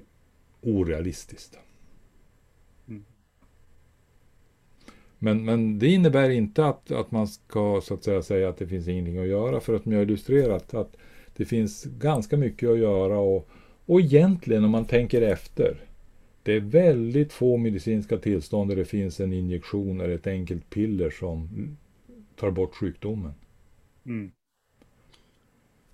orealistiskt. 0.61 1.59
Men, 5.19 5.45
men 5.45 5.79
det 5.79 5.87
innebär 5.87 6.29
inte 6.29 6.65
att, 6.65 6.91
att 6.91 7.11
man 7.11 7.27
ska 7.27 7.81
så 7.83 7.93
att 7.93 8.03
säga, 8.03 8.21
säga 8.21 8.49
att 8.49 8.57
det 8.57 8.67
finns 8.67 8.87
ingenting 8.87 9.17
att 9.17 9.27
göra 9.27 9.59
för 9.59 9.75
att 9.75 9.85
man 9.85 9.95
har 9.95 10.01
illustrerat 10.01 10.73
att 10.73 10.95
det 11.35 11.45
finns 11.45 11.83
ganska 11.83 12.37
mycket 12.37 12.69
att 12.69 12.79
göra 12.79 13.19
och, 13.19 13.49
och 13.85 14.01
egentligen 14.01 14.63
om 14.63 14.71
man 14.71 14.85
tänker 14.85 15.21
efter 15.21 15.77
det 16.45 16.53
är 16.53 16.59
väldigt 16.59 17.33
få 17.33 17.57
medicinska 17.57 18.17
tillstånd 18.17 18.71
där 18.71 18.75
det 18.75 18.85
finns 18.85 19.19
en 19.19 19.33
injektion 19.33 20.01
eller 20.01 20.15
ett 20.15 20.27
enkelt 20.27 20.69
piller 20.69 21.09
som 21.09 21.49
tar 22.35 22.51
bort 22.51 22.75
sjukdomen. 22.75 23.33
Mm. 24.05 24.31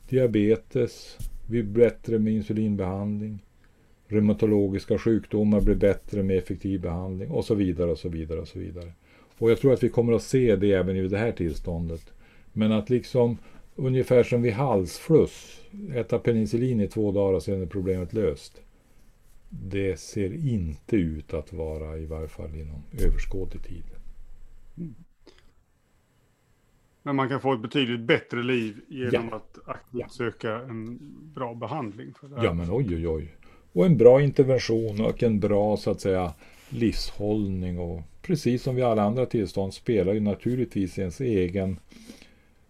Diabetes 0.10 1.18
blir 1.47 1.64
bättre 1.64 2.20
med 2.20 2.34
insulinbehandling. 2.34 3.39
Reumatologiska 4.08 4.97
sjukdomar 4.97 5.62
blir 5.62 5.76
bättre 5.76 6.24
med 6.24 6.38
effektiv 6.38 6.82
behandling 6.82 7.32
och 7.32 7.45
så 7.45 7.56
vidare 7.56 7.91
och 7.91 7.99
så 7.99 8.10
vidare 8.10 8.39
och 8.39 8.47
så 8.47 8.60
vidare. 8.60 8.91
Och 9.38 9.52
jag 9.52 9.60
tror 9.60 9.74
att 9.74 9.84
vi 9.84 9.89
kommer 9.89 10.14
att 10.14 10.24
se 10.24 10.56
det 10.56 10.72
även 10.72 10.95
i 10.95 11.08
det 11.08 11.18
här 11.18 11.32
tillståndet. 11.32 12.14
Men 12.54 12.72
att 12.72 12.89
liksom 12.89 13.38
ungefär 13.76 14.24
som 14.24 14.41
vid 14.41 14.54
halsfluss, 14.54 15.62
äta 15.95 16.20
penicillin 16.20 16.82
i 16.82 16.88
två 16.88 17.12
dagar 17.12 17.34
och 17.34 17.43
sen 17.43 17.62
är 17.62 17.66
problemet 17.66 18.14
löst. 18.14 18.62
Det 19.54 19.99
ser 19.99 20.34
inte 20.34 20.95
ut 20.95 21.34
att 21.34 21.54
vara 21.54 21.97
i 21.97 22.06
varje 22.06 22.28
fall 22.28 22.56
inom 22.56 22.84
överskådlig 22.99 23.64
tid. 23.64 23.84
Mm. 24.78 24.95
Men 27.04 27.16
man 27.16 27.30
kan 27.30 27.41
få 27.41 27.54
ett 27.54 27.62
betydligt 27.62 27.99
bättre 27.99 28.43
liv 28.43 28.82
genom 28.88 29.28
ja. 29.32 29.36
att 29.36 29.58
aktivt 29.66 30.02
ja. 30.02 30.10
söka 30.10 30.56
en 30.56 30.99
bra 31.36 31.54
behandling. 31.54 32.14
För 32.20 32.28
det 32.28 32.43
Ja 32.43 32.54
men 32.54 32.72
oj 32.72 32.95
oj 32.95 33.08
oj. 33.08 33.36
Och 33.74 33.86
en 33.86 33.97
bra 33.97 34.22
intervention 34.22 35.02
och 35.02 35.24
en 35.24 35.39
bra 35.39 35.78
så 35.78 35.91
att 35.91 36.02
säga 36.02 36.34
livshållning 36.70 37.80
och 37.80 38.02
precis 38.22 38.64
som 38.64 38.76
vid 38.76 38.84
alla 38.84 39.04
andra 39.04 39.26
tillstånd 39.26 39.74
spelar 39.74 40.14
ju 40.14 40.20
naturligtvis 40.20 40.99
ens 40.99 41.22
egen 41.22 41.80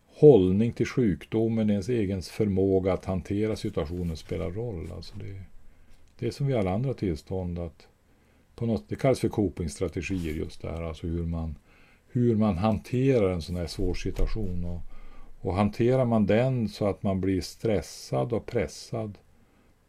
hållning 0.07 0.73
till 0.73 0.85
sjukdomen, 0.85 1.69
ens 1.69 1.89
egen 1.89 2.21
förmåga 2.21 2.93
att 2.93 3.05
hantera 3.05 3.55
situationen 3.55 4.17
spelar 4.17 4.51
roll. 4.51 4.91
Alltså 4.95 5.15
det, 5.17 5.41
det 6.21 6.27
är 6.27 6.31
som 6.31 6.47
vid 6.47 6.55
alla 6.55 6.71
andra 6.71 6.93
tillstånd 6.93 7.59
att 7.59 7.87
på 8.55 8.65
något, 8.65 8.89
det 8.89 8.95
kallas 8.95 9.19
för 9.19 9.29
copingstrategier 9.29 10.33
just 10.33 10.61
där, 10.61 10.81
alltså 10.81 11.07
hur 11.07 11.25
man, 11.25 11.55
hur 12.07 12.35
man 12.35 12.57
hanterar 12.57 13.29
en 13.29 13.41
sån 13.41 13.55
här 13.55 13.67
svår 13.67 13.93
situation. 13.93 14.65
Och, 14.65 14.81
och 15.41 15.55
hanterar 15.55 16.05
man 16.05 16.25
den 16.25 16.69
så 16.69 16.87
att 16.87 17.03
man 17.03 17.21
blir 17.21 17.41
stressad 17.41 18.33
och 18.33 18.45
pressad 18.45 19.17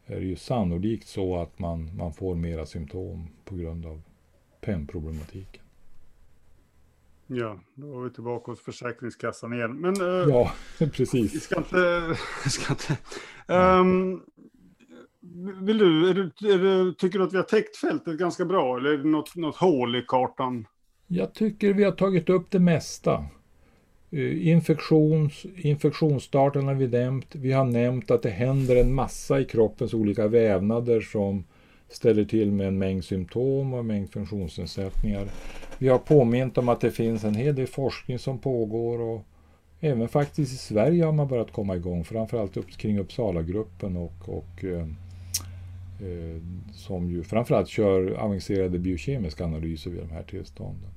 är 0.07 0.20
det 0.20 0.26
ju 0.26 0.37
sannolikt 0.37 1.09
så 1.09 1.37
att 1.37 1.59
man, 1.59 1.97
man 1.97 2.12
får 2.12 2.35
mera 2.35 2.66
symptom 2.66 3.28
på 3.45 3.55
grund 3.55 3.87
av 3.87 4.03
PEM-problematiken. 4.61 5.62
Ja, 7.26 7.61
då 7.74 7.87
var 7.87 8.05
vi 8.05 8.11
tillbaka 8.11 8.51
hos 8.51 8.61
Försäkringskassan 8.61 9.53
igen. 9.53 9.80
Men, 9.80 10.01
uh, 10.01 10.28
ja, 10.28 10.53
precis. 10.78 11.35
Vi 11.35 11.41
ska 11.41 11.57
inte... 11.57 12.16
Vi 12.45 12.51
ska 12.51 12.72
inte 12.72 12.99
um, 13.47 14.22
vill 15.62 15.79
du, 15.79 16.11
är 16.11 16.14
du, 16.14 16.53
är 16.53 16.59
du, 16.59 16.95
tycker 16.95 17.18
du 17.18 17.25
att 17.25 17.33
vi 17.33 17.37
har 17.37 17.45
täckt 17.45 17.77
fältet 17.77 18.18
ganska 18.18 18.45
bra 18.45 18.79
eller 18.79 18.91
är 18.91 18.99
det 18.99 19.09
något, 19.09 19.37
något 19.37 19.57
hål 19.57 19.97
i 19.97 20.05
kartan? 20.09 20.66
Jag 21.07 21.35
tycker 21.35 21.73
vi 21.73 21.85
har 21.85 21.93
tagit 21.93 22.31
upp 22.31 22.51
det 22.51 22.59
mesta. 22.59 23.25
Eh, 24.11 24.49
infektions, 24.49 25.47
infektionsstarten 25.57 26.66
har 26.66 26.75
vi 26.75 26.89
nämnt. 26.89 27.35
Vi 27.35 27.53
har 27.53 27.64
nämnt 27.64 28.11
att 28.11 28.23
det 28.23 28.31
händer 28.31 28.77
en 28.77 28.95
massa 28.95 29.41
i 29.41 29.45
kroppens 29.45 29.95
olika 29.95 30.29
vävnader 30.29 31.01
som 31.01 31.45
ställer 31.89 32.25
till 32.25 32.53
med 32.53 32.68
en 32.68 32.79
mängd 32.79 33.05
symptom 33.05 33.73
och 33.73 33.81
en 33.81 33.87
mängd 33.87 34.12
funktionsnedsättningar. 34.12 35.27
Vi 35.79 35.89
har 35.89 35.99
påmint 35.99 36.59
om 36.59 36.68
att 36.68 36.81
det 36.81 36.91
finns 36.91 37.25
en 37.25 37.35
hel 37.35 37.55
del 37.55 37.66
forskning 37.66 38.18
som 38.18 38.39
pågår 38.39 39.01
och 39.01 39.27
även 39.81 40.09
faktiskt 40.09 40.53
i 40.53 40.57
Sverige 40.57 41.05
har 41.05 41.12
man 41.12 41.29
börjat 41.29 41.53
komma 41.53 41.77
igång, 41.77 42.05
framförallt 42.05 42.57
upp, 42.57 42.70
kring 42.70 42.99
Uppsala-gruppen 42.99 43.97
och, 43.97 44.29
och 44.29 44.64
eh, 44.64 44.87
Eh, 46.03 46.42
som 46.72 47.11
ju 47.11 47.22
framförallt 47.22 47.68
kör 47.68 48.11
avancerade 48.11 48.78
biokemiska 48.78 49.44
analyser 49.44 49.90
vid 49.90 50.00
de 50.00 50.11
här 50.11 50.22
tillstånden. 50.22 50.90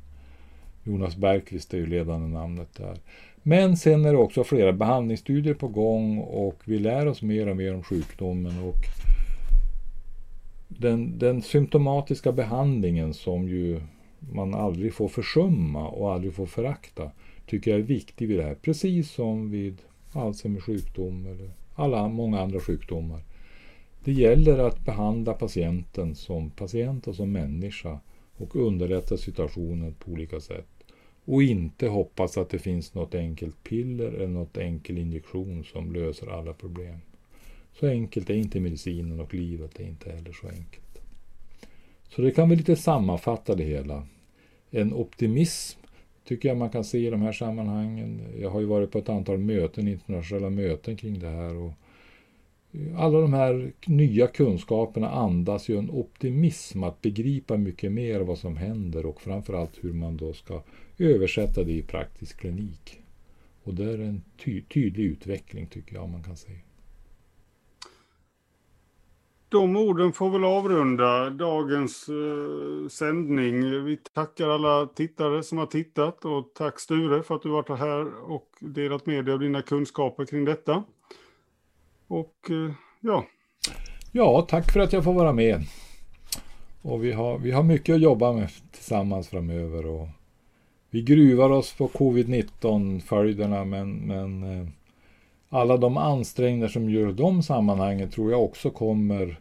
Jonas 0.84 1.18
Bergqvist 1.18 1.74
är 1.74 1.78
ju 1.78 1.86
ledande 1.86 2.28
namnet 2.28 2.76
där. 2.78 2.98
Men 3.44 3.78
sen 3.78 4.06
är 4.06 4.12
det 4.12 4.18
också 4.18 4.44
flera 4.44 4.74
behandlingsstudier 4.74 5.54
på 5.54 5.68
gång 5.68 6.18
och 6.20 6.62
vi 6.66 6.80
lär 6.80 7.06
oss 7.06 7.22
mer 7.22 7.48
och 7.48 7.58
mer 7.58 7.74
om 7.74 7.84
sjukdomen 7.84 8.64
och 8.64 8.76
den, 10.68 11.20
den 11.20 11.42
symptomatiska 11.42 12.32
behandlingen 12.32 13.14
som 13.14 13.50
ju 13.50 13.82
man 14.20 14.54
aldrig 14.54 14.94
får 14.94 15.08
försumma 15.08 15.88
och 15.88 16.14
aldrig 16.14 16.34
får 16.34 16.46
förakta 16.46 17.12
tycker 17.46 17.72
jag 17.72 17.80
är 17.80 17.84
viktig 17.84 18.28
vid 18.28 18.40
det 18.40 18.44
här. 18.44 18.56
Precis 18.56 19.12
som 19.12 19.52
vid 19.52 19.82
Alzheimers 20.12 20.64
sjukdom 20.64 21.26
eller 21.26 21.50
alla 21.76 22.08
många 22.08 22.42
andra 22.42 22.60
sjukdomar. 22.60 23.22
Det 24.06 24.12
gäller 24.12 24.58
att 24.58 24.86
behandla 24.86 25.34
patienten 25.34 26.16
som 26.16 26.50
patient 26.50 27.08
och 27.08 27.16
som 27.16 27.32
människa 27.32 28.00
och 28.38 28.56
underlätta 28.56 29.18
situationen 29.18 29.94
på 29.94 30.12
olika 30.12 30.40
sätt. 30.40 30.68
Och 31.26 31.44
inte 31.44 31.88
hoppas 31.88 32.38
att 32.38 32.50
det 32.50 32.60
finns 32.60 32.94
något 32.94 33.16
enkelt 33.16 33.64
piller 33.64 34.12
eller 34.12 34.28
något 34.28 34.58
enkel 34.58 34.98
injektion 34.98 35.64
som 35.64 35.94
löser 35.94 36.28
alla 36.28 36.54
problem. 36.54 36.98
Så 37.74 37.88
enkelt 37.88 38.30
är 38.30 38.34
inte 38.34 38.60
medicinen 38.60 39.20
och 39.20 39.34
livet 39.34 39.80
är 39.80 39.84
inte 39.84 40.12
heller 40.12 40.32
så 40.32 40.48
enkelt. 40.48 41.02
Så 42.10 42.22
det 42.22 42.32
kan 42.32 42.50
vi 42.50 42.56
lite 42.56 42.76
sammanfatta 42.76 43.56
det 43.56 43.64
hela. 43.64 44.08
En 44.72 44.94
optimism 44.94 45.80
tycker 46.28 46.50
jag 46.50 46.58
man 46.58 46.70
kan 46.70 46.84
se 46.84 47.08
i 47.08 47.10
de 47.10 47.22
här 47.22 47.34
sammanhangen. 47.34 48.22
Jag 48.42 48.50
har 48.50 48.60
ju 48.60 48.66
varit 48.66 48.92
på 48.92 48.98
ett 48.98 49.10
antal 49.10 49.38
möten, 49.38 49.88
internationella 49.88 50.50
möten 50.50 50.98
kring 50.98 51.20
det 51.20 51.30
här. 51.30 51.56
Och 51.56 51.74
alla 52.98 53.22
de 53.22 53.34
här 53.34 53.74
nya 53.86 54.28
kunskaperna 54.28 55.10
andas 55.10 55.70
ju 55.70 55.78
en 55.78 55.90
optimism 55.90 56.84
att 56.84 57.02
begripa 57.02 57.58
mycket 57.58 57.92
mer 57.92 58.20
vad 58.20 58.38
som 58.38 58.58
händer 58.58 59.06
och 59.06 59.22
framförallt 59.22 59.84
hur 59.84 59.94
man 59.94 60.18
då 60.18 60.34
ska 60.34 60.62
översätta 60.98 61.64
det 61.64 61.72
i 61.72 61.82
praktisk 61.82 62.40
klinik. 62.40 63.02
Och 63.64 63.74
det 63.74 63.84
är 63.84 64.00
en 64.00 64.22
ty 64.38 64.62
tydlig 64.62 65.04
utveckling 65.04 65.68
tycker 65.68 65.96
jag 65.96 66.10
man 66.10 66.24
kan 66.24 66.38
säga. 66.38 66.60
De 69.50 69.76
orden 69.76 70.14
får 70.14 70.30
väl 70.30 70.44
avrunda 70.44 71.30
dagens 71.30 72.10
eh, 72.10 72.88
sändning. 72.90 73.86
Vi 73.86 73.98
tackar 73.98 74.48
alla 74.48 74.86
tittare 74.86 75.44
som 75.44 75.58
har 75.58 75.66
tittat 75.66 76.26
och 76.26 76.52
tack 76.54 76.80
Sture 76.80 77.24
för 77.24 77.36
att 77.36 77.42
du 77.42 77.50
varit 77.50 77.70
här 77.70 78.32
och 78.32 78.50
delat 78.60 79.06
med 79.06 79.26
dig 79.26 79.34
av 79.34 79.40
dina 79.40 79.62
kunskaper 79.62 80.26
kring 80.26 80.46
detta. 80.46 80.84
Och 82.08 82.50
eh, 82.50 82.72
ja. 83.02 83.26
Ja, 84.12 84.46
tack 84.50 84.72
för 84.72 84.80
att 84.80 84.94
jag 84.94 85.04
får 85.04 85.14
vara 85.14 85.34
med. 85.34 85.64
Och 86.82 87.04
vi 87.04 87.12
har, 87.12 87.38
vi 87.38 87.52
har 87.52 87.64
mycket 87.64 87.96
att 87.96 88.02
jobba 88.02 88.34
med 88.34 88.50
tillsammans 88.72 89.28
framöver. 89.28 89.86
Och 89.86 90.08
vi 90.90 91.02
gruvar 91.02 91.50
oss 91.50 91.74
på 91.74 91.88
covid-19-följderna 91.88 93.66
men, 93.66 93.94
men 93.96 94.44
eh, 94.44 94.68
alla 95.50 95.78
de 95.78 95.98
ansträngningar 95.98 96.68
som 96.68 96.90
gör 96.90 97.12
de 97.12 97.44
sammanhangen 97.44 98.10
tror 98.10 98.32
jag 98.32 98.44
också 98.44 98.70
kommer 98.70 99.40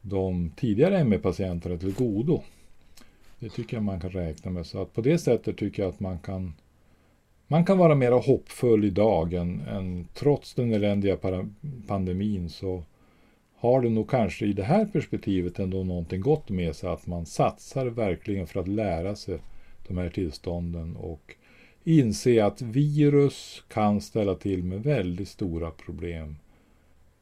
de 0.00 0.50
tidigare 0.56 1.04
ME-patienterna 1.04 1.78
till 1.78 1.94
godo. 1.94 2.42
Det 3.38 3.48
tycker 3.48 3.76
jag 3.76 3.84
man 3.84 4.00
kan 4.00 4.10
räkna 4.10 4.50
med. 4.50 4.66
Så 4.66 4.82
att 4.82 4.92
på 4.92 5.00
det 5.00 5.18
sättet 5.18 5.56
tycker 5.56 5.82
jag 5.82 5.90
att 5.90 6.00
man 6.00 6.18
kan 6.18 6.54
man 7.54 7.64
kan 7.64 7.78
vara 7.78 7.94
mer 7.94 8.10
hoppfull 8.10 8.84
idag 8.84 9.32
än, 9.32 9.60
än 9.60 10.08
trots 10.14 10.54
den 10.54 10.72
eländiga 10.72 11.18
pandemin 11.86 12.48
så 12.48 12.82
har 13.56 13.80
det 13.80 13.88
nog 13.88 14.10
kanske 14.10 14.46
i 14.46 14.52
det 14.52 14.62
här 14.62 14.84
perspektivet 14.86 15.58
ändå 15.58 15.84
någonting 15.84 16.20
gott 16.20 16.50
med 16.50 16.76
sig 16.76 16.90
att 16.90 17.06
man 17.06 17.26
satsar 17.26 17.86
verkligen 17.86 18.46
för 18.46 18.60
att 18.60 18.68
lära 18.68 19.16
sig 19.16 19.38
de 19.88 19.98
här 19.98 20.08
tillstånden 20.08 20.96
och 20.96 21.34
inse 21.84 22.44
att 22.44 22.62
virus 22.62 23.64
kan 23.68 24.00
ställa 24.00 24.34
till 24.34 24.64
med 24.64 24.82
väldigt 24.82 25.28
stora 25.28 25.70
problem. 25.70 26.36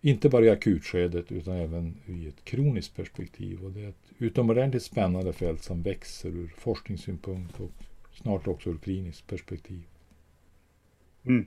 Inte 0.00 0.28
bara 0.28 0.44
i 0.44 0.50
akutskedet 0.50 1.32
utan 1.32 1.56
även 1.56 1.94
i 2.06 2.28
ett 2.28 2.44
kroniskt 2.44 2.96
perspektiv. 2.96 3.64
Och 3.64 3.70
det 3.70 3.80
är 3.80 3.88
ett 3.88 4.12
utomordentligt 4.18 4.82
spännande 4.82 5.32
fält 5.32 5.62
som 5.62 5.82
växer 5.82 6.28
ur 6.28 6.54
forskningssynpunkt 6.56 7.60
och 7.60 7.70
snart 8.12 8.46
också 8.46 8.70
ur 8.70 8.78
kliniskt 8.78 9.26
perspektiv. 9.26 9.82
Mm. 11.26 11.44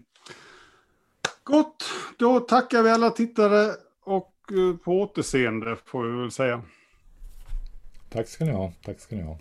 Gott, 1.43 1.83
då 2.17 2.39
tackar 2.39 2.83
vi 2.83 2.89
alla 2.89 3.09
tittare 3.09 3.73
och 4.03 4.33
eh, 4.51 4.77
på 4.77 5.01
återseende 5.01 5.77
får 5.85 6.03
vi 6.03 6.21
väl 6.21 6.31
säga. 6.31 6.61
Tack 8.09 8.27
ska 8.27 8.45
ni 8.45 8.51
ha. 8.51 8.73
Tack 8.83 8.99
ska 8.99 9.15
ni 9.15 9.21
ha. 9.21 9.39